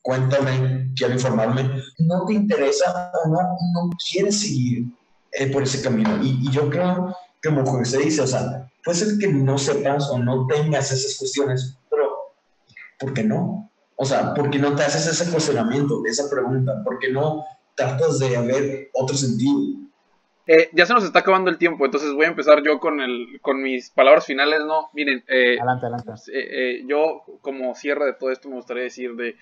cuéntame, 0.00 0.92
quiero 0.94 1.14
informarme, 1.14 1.82
no 1.98 2.24
te 2.24 2.34
interesa 2.34 3.10
o 3.24 3.28
no, 3.28 3.40
no 3.40 3.90
quieres 4.10 4.42
seguir 4.42 4.84
eh, 5.32 5.50
por 5.50 5.62
ese 5.62 5.82
camino. 5.82 6.18
Y, 6.22 6.50
yo 6.50 6.70
creo 6.70 7.16
que 7.42 7.54
como 7.54 7.84
se 7.84 7.98
dice, 7.98 8.22
o 8.22 8.26
sea, 8.26 8.70
puede 8.84 8.98
ser 8.98 9.18
que 9.18 9.28
no 9.28 9.58
sepas 9.58 10.10
o 10.10 10.18
no 10.18 10.46
tengas 10.46 10.90
esas 10.92 11.16
cuestiones, 11.18 11.76
pero 11.90 12.08
¿por 12.98 13.14
qué 13.14 13.22
no? 13.22 13.70
O 13.96 14.04
sea, 14.04 14.34
¿por 14.34 14.50
qué 14.50 14.58
no 14.58 14.74
te 14.74 14.82
haces 14.82 15.06
ese 15.06 15.30
cuestionamiento, 15.30 16.02
esa 16.06 16.28
pregunta? 16.30 16.82
¿Por 16.84 16.98
qué 16.98 17.10
no 17.10 17.44
tratas 17.74 18.18
de 18.18 18.38
ver 18.42 18.90
otro 18.92 19.16
sentido? 19.16 19.86
Eh, 20.46 20.70
ya 20.72 20.86
se 20.86 20.94
nos 20.94 21.02
está 21.02 21.20
acabando 21.20 21.50
el 21.50 21.58
tiempo, 21.58 21.84
entonces 21.84 22.12
voy 22.12 22.26
a 22.26 22.28
empezar 22.28 22.62
yo 22.62 22.78
con, 22.78 23.00
el, 23.00 23.40
con 23.42 23.60
mis 23.62 23.90
palabras 23.90 24.26
finales. 24.26 24.60
No, 24.64 24.90
miren, 24.92 25.24
eh, 25.26 25.58
adelante, 25.58 25.86
adelante. 25.86 26.12
Eh, 26.32 26.84
yo 26.86 27.22
como 27.40 27.74
cierre 27.74 28.06
de 28.06 28.12
todo 28.12 28.30
esto 28.30 28.48
me 28.48 28.56
gustaría 28.56 28.84
decir 28.84 29.16
de, 29.16 29.36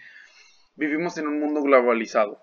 vivimos 0.77 1.19
en 1.19 1.27
un 1.27 1.41
mundo 1.41 1.63
globalizado. 1.63 2.39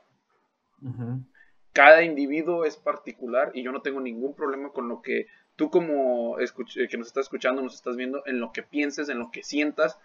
Cada 1.73 2.03
individuo 2.03 2.65
es 2.65 2.75
particular 2.75 3.51
y 3.53 3.63
yo 3.63 3.71
no 3.71 3.81
tengo 3.81 4.01
ningún 4.01 4.35
problema 4.35 4.71
con 4.71 4.89
lo 4.89 5.01
que 5.01 5.27
tú 5.55 5.69
como 5.69 6.35
que 6.37 6.97
nos 6.97 7.07
estás 7.07 7.25
escuchando, 7.25 7.61
nos 7.61 7.75
estás 7.75 7.95
viendo, 7.95 8.23
en 8.25 8.39
lo 8.39 8.51
que 8.51 8.63
pienses, 8.63 9.09
en 9.09 9.19
lo 9.19 9.31
que 9.31 9.43
sientas, 9.43 9.99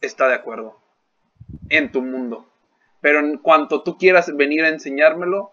está 0.00 0.28
de 0.28 0.34
acuerdo 0.34 0.80
en 1.68 1.92
tu 1.92 2.02
mundo. 2.02 2.50
Pero 3.00 3.20
en 3.20 3.38
cuanto 3.38 3.82
tú 3.82 3.96
quieras 3.98 4.34
venir 4.34 4.64
a 4.64 4.68
enseñármelo, 4.68 5.52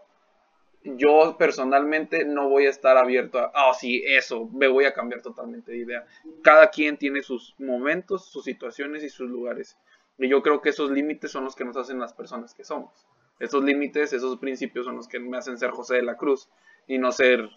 yo 0.83 1.35
personalmente 1.37 2.25
no 2.25 2.49
voy 2.49 2.65
a 2.65 2.69
estar 2.69 2.97
abierto 2.97 3.39
a, 3.39 3.51
ah, 3.53 3.73
sí, 3.73 4.03
eso, 4.05 4.49
me 4.51 4.67
voy 4.67 4.85
a 4.85 4.93
cambiar 4.93 5.21
totalmente 5.21 5.71
de 5.71 5.77
idea. 5.79 6.05
Cada 6.43 6.69
quien 6.69 6.97
tiene 6.97 7.21
sus 7.21 7.55
momentos, 7.59 8.25
sus 8.25 8.43
situaciones 8.43 9.03
y 9.03 9.09
sus 9.09 9.29
lugares. 9.29 9.77
Y 10.17 10.27
yo 10.27 10.41
creo 10.41 10.61
que 10.61 10.69
esos 10.69 10.91
límites 10.91 11.31
son 11.31 11.43
los 11.43 11.55
que 11.55 11.65
nos 11.65 11.77
hacen 11.77 11.99
las 11.99 12.13
personas 12.13 12.53
que 12.53 12.63
somos. 12.63 13.05
Esos 13.41 13.63
límites, 13.63 14.13
esos 14.13 14.37
principios 14.37 14.85
son 14.85 14.95
los 14.95 15.07
que 15.07 15.19
me 15.19 15.35
hacen 15.35 15.57
ser 15.57 15.71
José 15.71 15.95
de 15.95 16.03
la 16.03 16.15
Cruz 16.15 16.47
y 16.87 16.99
no 16.99 17.11
ser, 17.11 17.49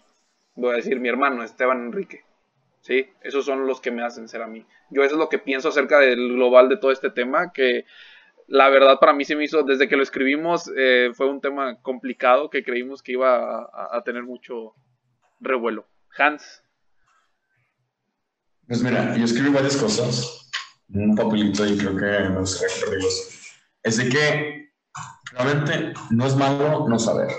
voy 0.55 0.73
a 0.73 0.77
decir, 0.77 0.99
mi 0.99 1.09
hermano 1.09 1.43
Esteban 1.43 1.85
Enrique. 1.85 2.25
¿Sí? 2.81 3.07
Esos 3.21 3.45
son 3.45 3.65
los 3.65 3.81
que 3.81 3.91
me 3.91 4.03
hacen 4.03 4.27
ser 4.27 4.41
a 4.41 4.47
mí. 4.47 4.65
Yo 4.89 5.03
eso 5.03 5.15
es 5.15 5.19
lo 5.19 5.29
que 5.29 5.39
pienso 5.39 5.69
acerca 5.69 5.99
del 5.99 6.33
global 6.33 6.69
de 6.69 6.77
todo 6.77 6.91
este 6.91 7.09
tema, 7.09 7.51
que 7.51 7.85
la 8.47 8.69
verdad 8.69 8.99
para 8.99 9.13
mí 9.13 9.25
se 9.25 9.35
me 9.35 9.43
hizo, 9.43 9.63
desde 9.63 9.87
que 9.87 9.95
lo 9.95 10.03
escribimos, 10.03 10.71
eh, 10.75 11.11
fue 11.13 11.29
un 11.29 11.41
tema 11.41 11.81
complicado 11.81 12.49
que 12.49 12.63
creímos 12.63 13.01
que 13.01 13.13
iba 13.13 13.63
a, 13.63 14.03
tener 14.03 14.23
mucho 14.23 14.73
revuelo. 15.39 15.87
Hans. 16.17 16.63
Pues 18.67 18.81
mira, 18.81 19.15
yo 19.17 19.25
escribí 19.25 19.49
varias 19.49 19.77
cosas, 19.77 20.49
un 20.89 21.15
papelito 21.15 21.65
y 21.65 21.77
creo 21.77 21.95
que 21.95 22.29
me 22.29 22.39
gustaría 22.39 22.99
Es 23.83 23.97
de 23.97 24.09
que 24.09 24.64
realmente 25.31 25.93
no 26.11 26.25
es 26.25 26.35
malo 26.35 26.87
no 26.87 26.99
saber. 26.99 27.29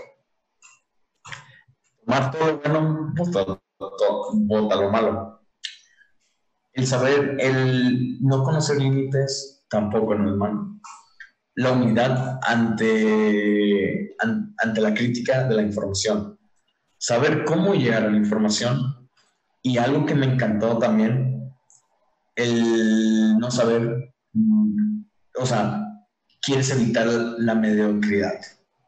Tomar 2.04 2.30
todo 2.30 2.46
lo 2.46 2.58
bueno, 2.58 3.60
bota 4.32 4.76
lo 4.76 4.90
malo. 4.90 5.40
El 6.72 6.86
saber, 6.86 7.36
el 7.40 8.18
no 8.20 8.42
conocer 8.42 8.76
límites, 8.76 9.64
tampoco 9.68 10.14
no 10.14 10.30
es 10.30 10.36
malo. 10.36 10.78
La 11.54 11.72
humildad 11.72 12.38
ante, 12.46 14.14
ante 14.18 14.80
la 14.80 14.92
crítica 14.92 15.44
de 15.44 15.54
la 15.54 15.62
información. 15.62 16.38
Saber 16.98 17.44
cómo 17.44 17.74
llegar 17.74 18.04
a 18.04 18.10
la 18.10 18.16
información. 18.16 19.08
Y 19.62 19.78
algo 19.78 20.06
que 20.06 20.14
me 20.14 20.26
encantó 20.26 20.78
también, 20.78 21.50
el 22.36 23.36
no 23.38 23.50
saber, 23.50 24.14
mm, 24.32 25.02
o 25.38 25.46
sea, 25.46 25.85
quieres 26.46 26.70
evitar 26.70 27.06
la 27.06 27.54
mediocridad. 27.54 28.40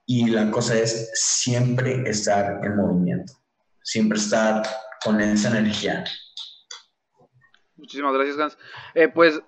Y 0.07 0.31
la 0.31 0.51
cosa 0.51 0.79
es 0.79 1.11
siempre 1.15 2.09
estar 2.09 2.65
en 2.65 2.77
movimiento, 2.77 3.35
siempre 3.83 4.19
estar 4.19 4.63
con 5.05 5.21
esa 5.21 5.51
energía. 5.51 6.05
Muchísimas 7.77 8.15
gracias, 8.15 8.39
Hans. 8.39 8.59
Eh, 8.95 9.09
pues 9.09 9.43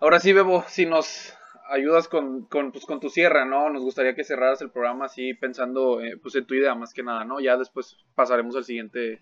Ahora 0.00 0.20
sí, 0.20 0.32
Bebo, 0.32 0.62
si 0.68 0.86
nos 0.86 1.34
ayudas 1.70 2.06
con, 2.06 2.44
con, 2.46 2.70
pues, 2.70 2.86
con 2.86 3.00
tu 3.00 3.08
cierre, 3.08 3.44
¿no? 3.46 3.68
Nos 3.68 3.82
gustaría 3.82 4.14
que 4.14 4.22
cerraras 4.22 4.62
el 4.62 4.70
programa 4.70 5.06
así 5.06 5.34
pensando 5.34 6.00
eh, 6.00 6.16
pues 6.22 6.36
en 6.36 6.46
tu 6.46 6.54
idea 6.54 6.74
más 6.76 6.94
que 6.94 7.02
nada, 7.02 7.24
¿no? 7.24 7.40
Ya 7.40 7.56
después 7.56 7.96
pasaremos 8.14 8.54
al 8.54 8.64
siguiente, 8.64 9.20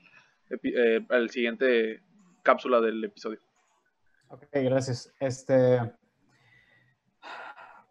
eh, 0.51 1.07
al 1.09 1.31
siguiente 1.31 2.03
cápsula 2.43 2.81
del 2.81 3.03
episodio. 3.03 3.41
Ok, 4.29 4.45
gracias. 4.53 5.13
Este, 5.19 5.81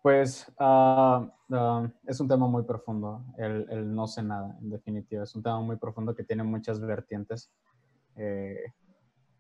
pues 0.06 0.46
uh, 0.60 1.28
es 2.06 2.20
un 2.20 2.28
tema 2.28 2.46
muy 2.46 2.62
profundo, 2.62 3.26
el, 3.40 3.66
el, 3.72 3.96
no 3.96 4.06
sé 4.06 4.22
nada, 4.22 4.56
en 4.62 4.70
definitiva. 4.70 5.24
Es 5.24 5.34
un 5.34 5.42
tema 5.42 5.60
muy 5.62 5.78
profundo 5.78 6.14
que 6.14 6.24
tiene 6.24 6.44
muchas 6.44 6.80
vertientes. 6.80 7.52
Eh, 8.16 8.72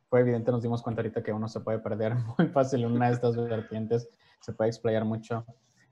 fue 0.09 0.21
evidente, 0.21 0.51
nos 0.51 0.63
dimos 0.63 0.81
cuenta 0.81 1.03
ahorita 1.03 1.21
que 1.21 1.31
uno 1.31 1.47
se 1.47 1.59
puede 1.59 1.77
perder 1.77 2.15
muy 2.39 2.47
fácil 2.47 2.83
en 2.83 2.93
una 2.93 3.09
de 3.09 3.13
estas 3.13 3.35
vertientes, 3.35 4.09
se 4.41 4.53
puede 4.53 4.71
explayar 4.71 5.05
mucho. 5.05 5.45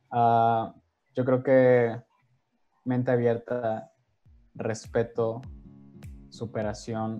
Ah, 0.09 0.73
yo 1.13 1.23
creo 1.23 1.43
que 1.43 2.01
mente 2.83 3.11
abierta, 3.11 3.91
respeto, 4.55 5.43
superación, 6.29 7.19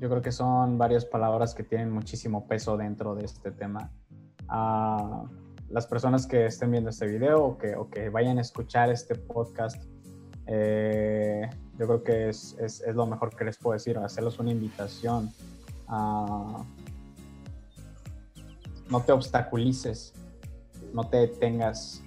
yo 0.00 0.08
creo 0.08 0.22
que 0.22 0.32
son 0.32 0.78
varias 0.78 1.04
palabras 1.04 1.54
que 1.54 1.64
tienen 1.64 1.90
muchísimo 1.90 2.48
peso 2.48 2.78
dentro 2.78 3.14
de 3.14 3.26
este 3.26 3.50
tema. 3.50 3.92
Uh, 4.48 5.45
las 5.70 5.86
personas 5.86 6.26
que 6.26 6.46
estén 6.46 6.70
viendo 6.70 6.90
este 6.90 7.06
video 7.06 7.44
o 7.44 7.58
que, 7.58 7.74
o 7.74 7.88
que 7.88 8.08
vayan 8.08 8.38
a 8.38 8.40
escuchar 8.40 8.90
este 8.90 9.14
podcast, 9.14 9.82
eh, 10.46 11.48
yo 11.78 11.86
creo 11.86 12.02
que 12.02 12.28
es, 12.28 12.56
es, 12.60 12.82
lo 12.94 13.06
mejor 13.06 13.34
que 13.34 13.44
les 13.44 13.56
puedo 13.58 13.74
decir, 13.74 13.98
hacerles 13.98 14.38
una 14.38 14.50
invitación 14.50 15.32
no 18.90 19.00
te 19.04 19.12
obstaculices, 19.12 20.14
no 20.92 21.04
te 21.04 21.18
detengas. 21.18 22.02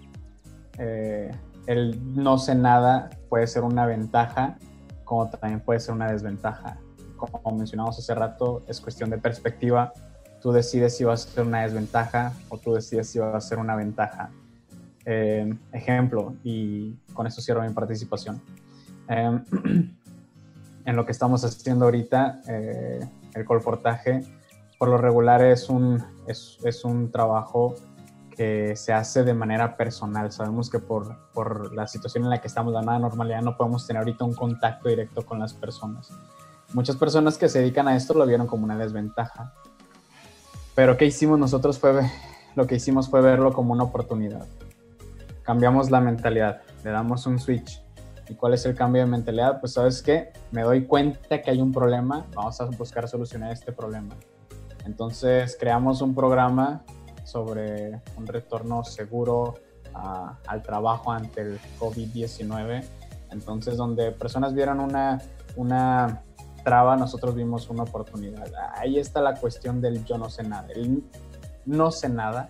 Eh, 0.78 1.32
el 1.68 2.16
no 2.16 2.38
sé 2.38 2.55
nada 2.55 3.10
puede 3.30 3.47
ser 3.47 3.64
una 3.64 3.86
ventaja, 3.86 4.57
como 5.03 5.30
también 5.30 5.60
puede 5.62 5.80
ser 5.80 5.93
una 5.93 6.12
desventaja. 6.12 6.78
Como 7.18 7.57
mencionamos 7.57 7.97
hace 7.99 8.16
rato, 8.16 8.64
es 8.68 8.80
cuestión 8.80 9.10
de 9.10 9.18
perspectiva. 9.18 9.93
Tú 10.41 10.51
decides 10.51 10.95
si 10.95 11.03
vas 11.03 11.25
a 11.25 11.29
ser 11.29 11.45
una 11.45 11.61
desventaja 11.61 12.33
o 12.49 12.57
tú 12.57 12.73
decides 12.73 13.09
si 13.09 13.19
vas 13.19 13.35
a 13.35 13.41
ser 13.41 13.59
una 13.59 13.75
ventaja. 13.75 14.29
Eh, 15.05 15.53
ejemplo, 15.71 16.35
y 16.43 16.93
con 17.13 17.27
esto 17.27 17.41
cierro 17.41 17.61
mi 17.61 17.73
participación. 17.73 18.41
Eh, 19.07 19.39
en 20.85 20.95
lo 20.95 21.05
que 21.05 21.11
estamos 21.11 21.43
haciendo 21.43 21.85
ahorita, 21.85 22.41
el 22.45 23.45
colportaje 23.45 24.23
por 24.79 24.87
lo 24.87 24.97
regular 24.97 25.43
es 25.43 25.69
un, 25.69 26.01
es, 26.25 26.85
un 26.85 27.11
trabajo 27.11 27.75
que 28.35 28.77
se 28.77 28.93
hace 28.93 29.25
de 29.25 29.33
manera 29.33 29.75
personal. 29.75 30.31
Sabemos 30.31 30.69
que 30.69 30.79
por, 30.79 31.17
por 31.33 31.75
la 31.75 31.85
situación 31.85 32.23
en 32.23 32.29
la 32.29 32.39
que 32.39 32.47
estamos, 32.47 32.73
la 32.73 32.81
nada 32.81 32.97
normalidad, 32.97 33.41
no 33.41 33.57
podemos 33.57 33.85
tener 33.85 33.99
ahorita 33.99 34.23
un 34.23 34.33
contacto 34.33 34.87
directo 34.87 35.25
con 35.25 35.37
las 35.37 35.53
personas. 35.53 36.09
Muchas 36.73 36.95
personas 36.95 37.37
que 37.37 37.49
se 37.49 37.59
dedican 37.59 37.89
a 37.89 37.95
esto 37.97 38.13
lo 38.13 38.25
vieron 38.25 38.47
como 38.47 38.63
una 38.63 38.77
desventaja. 38.77 39.53
Pero 40.80 40.95
¿qué 40.95 41.05
hicimos 41.05 41.38
nosotros? 41.38 41.77
Fue, 41.77 42.09
lo 42.55 42.65
que 42.65 42.75
hicimos 42.75 43.09
fue 43.09 43.19
verlo 43.19 43.51
como 43.51 43.73
una 43.73 43.84
oportunidad. 43.84 44.47
Cambiamos 45.43 45.91
la 45.91 45.99
mentalidad, 45.99 46.61
le 46.86 46.91
damos 46.91 47.25
un 47.25 47.38
switch 47.38 47.82
¿Y 48.30 48.36
cuál 48.36 48.53
es 48.53 48.65
el 48.65 48.75
cambio 48.75 49.01
de 49.01 49.07
mentalidad? 49.09 49.59
Pues 49.59 49.73
sabes 49.73 50.01
qué, 50.01 50.32
me 50.51 50.61
doy 50.61 50.86
cuenta 50.86 51.41
que 51.41 51.51
hay 51.51 51.61
un 51.61 51.73
problema, 51.73 52.27
vamos 52.34 52.61
a 52.61 52.65
buscar 52.67 53.09
solucionar 53.09 53.51
este 53.51 53.73
problema. 53.73 54.15
Entonces 54.86 55.57
creamos 55.59 56.01
un 56.01 56.15
programa 56.15 56.86
sobre 57.25 57.99
un 58.15 58.25
retorno 58.25 58.86
seguro 58.86 59.55
al 59.93 60.63
trabajo 60.63 61.11
ante 61.11 61.41
el 61.41 61.59
COVID-19. 61.77 62.86
Entonces, 63.32 63.75
donde 63.75 64.13
personas 64.13 64.53
vieron 64.53 64.80
una, 64.80 65.21
una 65.57 66.23
traba, 66.64 66.95
nosotros 66.95 67.36
vimos 67.36 67.70
una 67.70 67.84
oportunidad. 67.84 68.51
Ahí 68.76 68.99
está 68.99 69.22
la 69.22 69.36
cuestión 69.36 69.82
del 69.82 70.03
yo 70.05 70.18
no 70.18 70.30
sé 70.30 70.43
nada. 70.43 70.68
El 70.74 71.03
no 71.66 71.91
sé 71.91 72.10
nada 72.10 72.49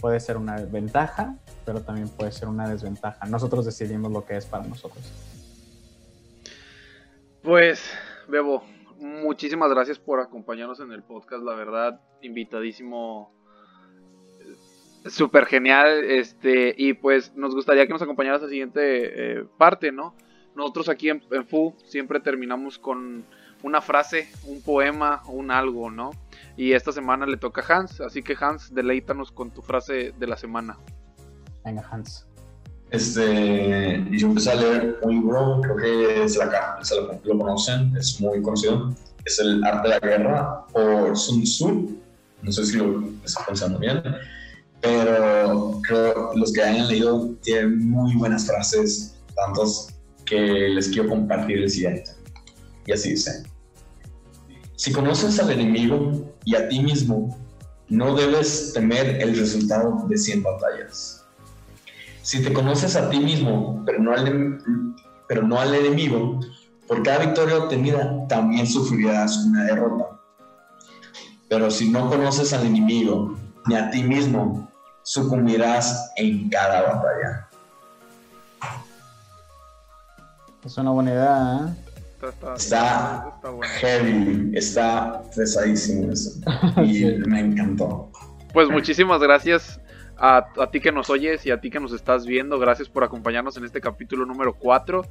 puede 0.00 0.20
ser 0.20 0.36
una 0.36 0.56
ventaja, 0.56 1.36
pero 1.64 1.80
también 1.80 2.08
puede 2.08 2.32
ser 2.32 2.48
una 2.48 2.68
desventaja. 2.68 3.26
Nosotros 3.26 3.64
decidimos 3.64 4.12
lo 4.12 4.24
que 4.24 4.36
es 4.36 4.46
para 4.46 4.64
nosotros. 4.64 5.12
Pues, 7.42 7.82
Bebo, 8.28 8.62
muchísimas 8.98 9.70
gracias 9.70 9.98
por 9.98 10.20
acompañarnos 10.20 10.80
en 10.80 10.92
el 10.92 11.02
podcast, 11.02 11.42
la 11.44 11.54
verdad, 11.54 12.00
invitadísimo 12.22 13.32
súper 15.04 15.46
genial, 15.46 16.04
este, 16.04 16.74
y 16.76 16.94
pues 16.94 17.34
nos 17.36 17.54
gustaría 17.54 17.86
que 17.86 17.92
nos 17.92 18.02
acompañaras 18.02 18.40
a 18.40 18.44
la 18.44 18.50
siguiente 18.50 19.38
eh, 19.38 19.44
parte, 19.56 19.92
¿no? 19.92 20.14
Nosotros 20.56 20.88
aquí 20.88 21.10
en, 21.10 21.22
FU 21.46 21.74
siempre 21.84 22.18
terminamos 22.18 22.78
con 22.78 23.26
una 23.62 23.82
frase, 23.82 24.28
un 24.46 24.62
poema, 24.62 25.22
un 25.28 25.50
algo, 25.50 25.90
¿no? 25.90 26.12
Y 26.56 26.72
esta 26.72 26.92
semana 26.92 27.26
le 27.26 27.36
toca 27.36 27.60
a 27.60 27.78
Hans, 27.78 28.00
así 28.00 28.22
que 28.22 28.34
Hans, 28.40 28.74
deleítanos 28.74 29.30
con 29.30 29.50
tu 29.50 29.60
frase 29.60 30.14
de 30.18 30.26
la 30.26 30.36
semana. 30.36 30.78
Venga, 31.64 31.86
Hans. 31.90 32.26
Este, 32.90 34.02
yo 34.10 34.28
empecé 34.28 34.52
a 34.52 34.54
leer 34.54 34.98
un 35.02 35.10
libro, 35.10 35.60
creo 35.60 35.76
que 35.76 36.24
es 36.24 36.36
la, 36.36 36.78
se 36.82 36.96
lo, 36.96 37.20
lo 37.22 37.38
conocen, 37.38 37.94
es 37.96 38.20
muy 38.20 38.40
conocido, 38.40 38.94
es 39.24 39.38
El 39.40 39.62
Arte 39.64 39.88
de 39.88 39.94
la 39.94 40.00
Guerra 40.00 40.66
por 40.72 41.16
Sun 41.16 41.42
Tzu, 41.42 42.00
no 42.42 42.52
sé 42.52 42.64
si 42.64 42.78
lo 42.78 43.02
está 43.24 43.44
pensando 43.44 43.78
bien, 43.78 44.02
pero 44.80 45.80
creo 45.82 46.30
los 46.36 46.52
que 46.52 46.62
hayan 46.62 46.86
leído 46.86 47.34
tienen 47.42 47.90
muy 47.90 48.14
buenas 48.14 48.46
frases, 48.46 49.16
tantos 49.34 49.95
que 50.26 50.68
les 50.68 50.88
quiero 50.88 51.08
compartir 51.08 51.58
el 51.58 51.70
siguiente. 51.70 52.10
Y 52.86 52.92
así 52.92 53.10
dice, 53.10 53.44
si 54.76 54.92
conoces 54.92 55.38
al 55.40 55.50
enemigo 55.50 56.34
y 56.44 56.54
a 56.54 56.68
ti 56.68 56.80
mismo, 56.80 57.38
no 57.88 58.14
debes 58.14 58.72
temer 58.74 59.22
el 59.22 59.36
resultado 59.36 60.04
de 60.08 60.18
100 60.18 60.42
batallas. 60.42 61.24
Si 62.22 62.42
te 62.42 62.52
conoces 62.52 62.96
a 62.96 63.08
ti 63.08 63.20
mismo, 63.20 63.82
pero 63.86 64.00
no 64.00 64.12
al, 64.12 64.58
pero 65.28 65.42
no 65.42 65.60
al 65.60 65.74
enemigo, 65.74 66.40
por 66.86 67.02
cada 67.02 67.24
victoria 67.24 67.58
obtenida 67.58 68.26
también 68.28 68.66
sufrirás 68.66 69.36
una 69.46 69.64
derrota. 69.64 70.20
Pero 71.48 71.70
si 71.70 71.88
no 71.88 72.08
conoces 72.08 72.52
al 72.52 72.66
enemigo 72.66 73.36
ni 73.66 73.76
a 73.76 73.90
ti 73.90 74.02
mismo, 74.02 74.70
sucumbirás 75.02 76.12
en 76.16 76.48
cada 76.50 76.82
batalla. 76.82 77.45
Es 80.66 80.76
una 80.78 80.90
buena 80.90 81.12
idea, 81.12 81.68
¿eh? 81.68 81.86
Está, 82.56 83.38
heavy, 83.78 84.50
está 84.52 85.22
pesadísimo 85.34 86.10
eso. 86.10 86.40
Y 86.84 87.04
me 87.28 87.40
encantó. 87.40 88.10
Pues 88.52 88.68
muchísimas 88.68 89.20
gracias 89.20 89.80
a, 90.16 90.44
a, 90.58 90.70
ti 90.72 90.80
que 90.80 90.90
nos 90.90 91.08
oyes 91.08 91.46
y 91.46 91.52
a 91.52 91.60
ti 91.60 91.70
que 91.70 91.78
nos 91.78 91.92
estás 91.92 92.26
viendo. 92.26 92.58
Gracias 92.58 92.88
por 92.88 93.04
acompañarnos 93.04 93.56
en 93.58 93.64
este 93.64 93.80
capítulo 93.80 94.26
número 94.26 94.54
4. 94.54 95.02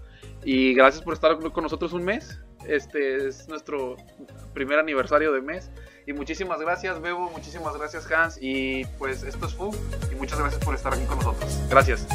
Y 0.44 0.74
gracias 0.74 1.02
por 1.02 1.14
estar 1.14 1.40
con 1.40 1.64
nosotros 1.64 1.94
un 1.94 2.04
mes. 2.04 2.38
Este 2.68 3.28
es 3.28 3.48
nuestro 3.48 3.96
primer 4.54 4.80
aniversario 4.80 5.32
de 5.32 5.42
mes. 5.42 5.72
Y 6.06 6.12
muchísimas 6.12 6.60
gracias, 6.60 7.02
Bebo. 7.02 7.30
Muchísimas 7.30 7.78
gracias, 7.78 8.12
Hans. 8.12 8.38
Y 8.42 8.84
pues 8.98 9.24
esto 9.24 9.46
es 9.46 9.54
FU. 9.54 9.72
Y 10.12 10.16
muchas 10.16 10.38
gracias 10.38 10.62
por 10.62 10.76
estar 10.76 10.94
aquí 10.94 11.06
con 11.06 11.18
nosotros. 11.20 11.62
Gracias. 11.70 12.06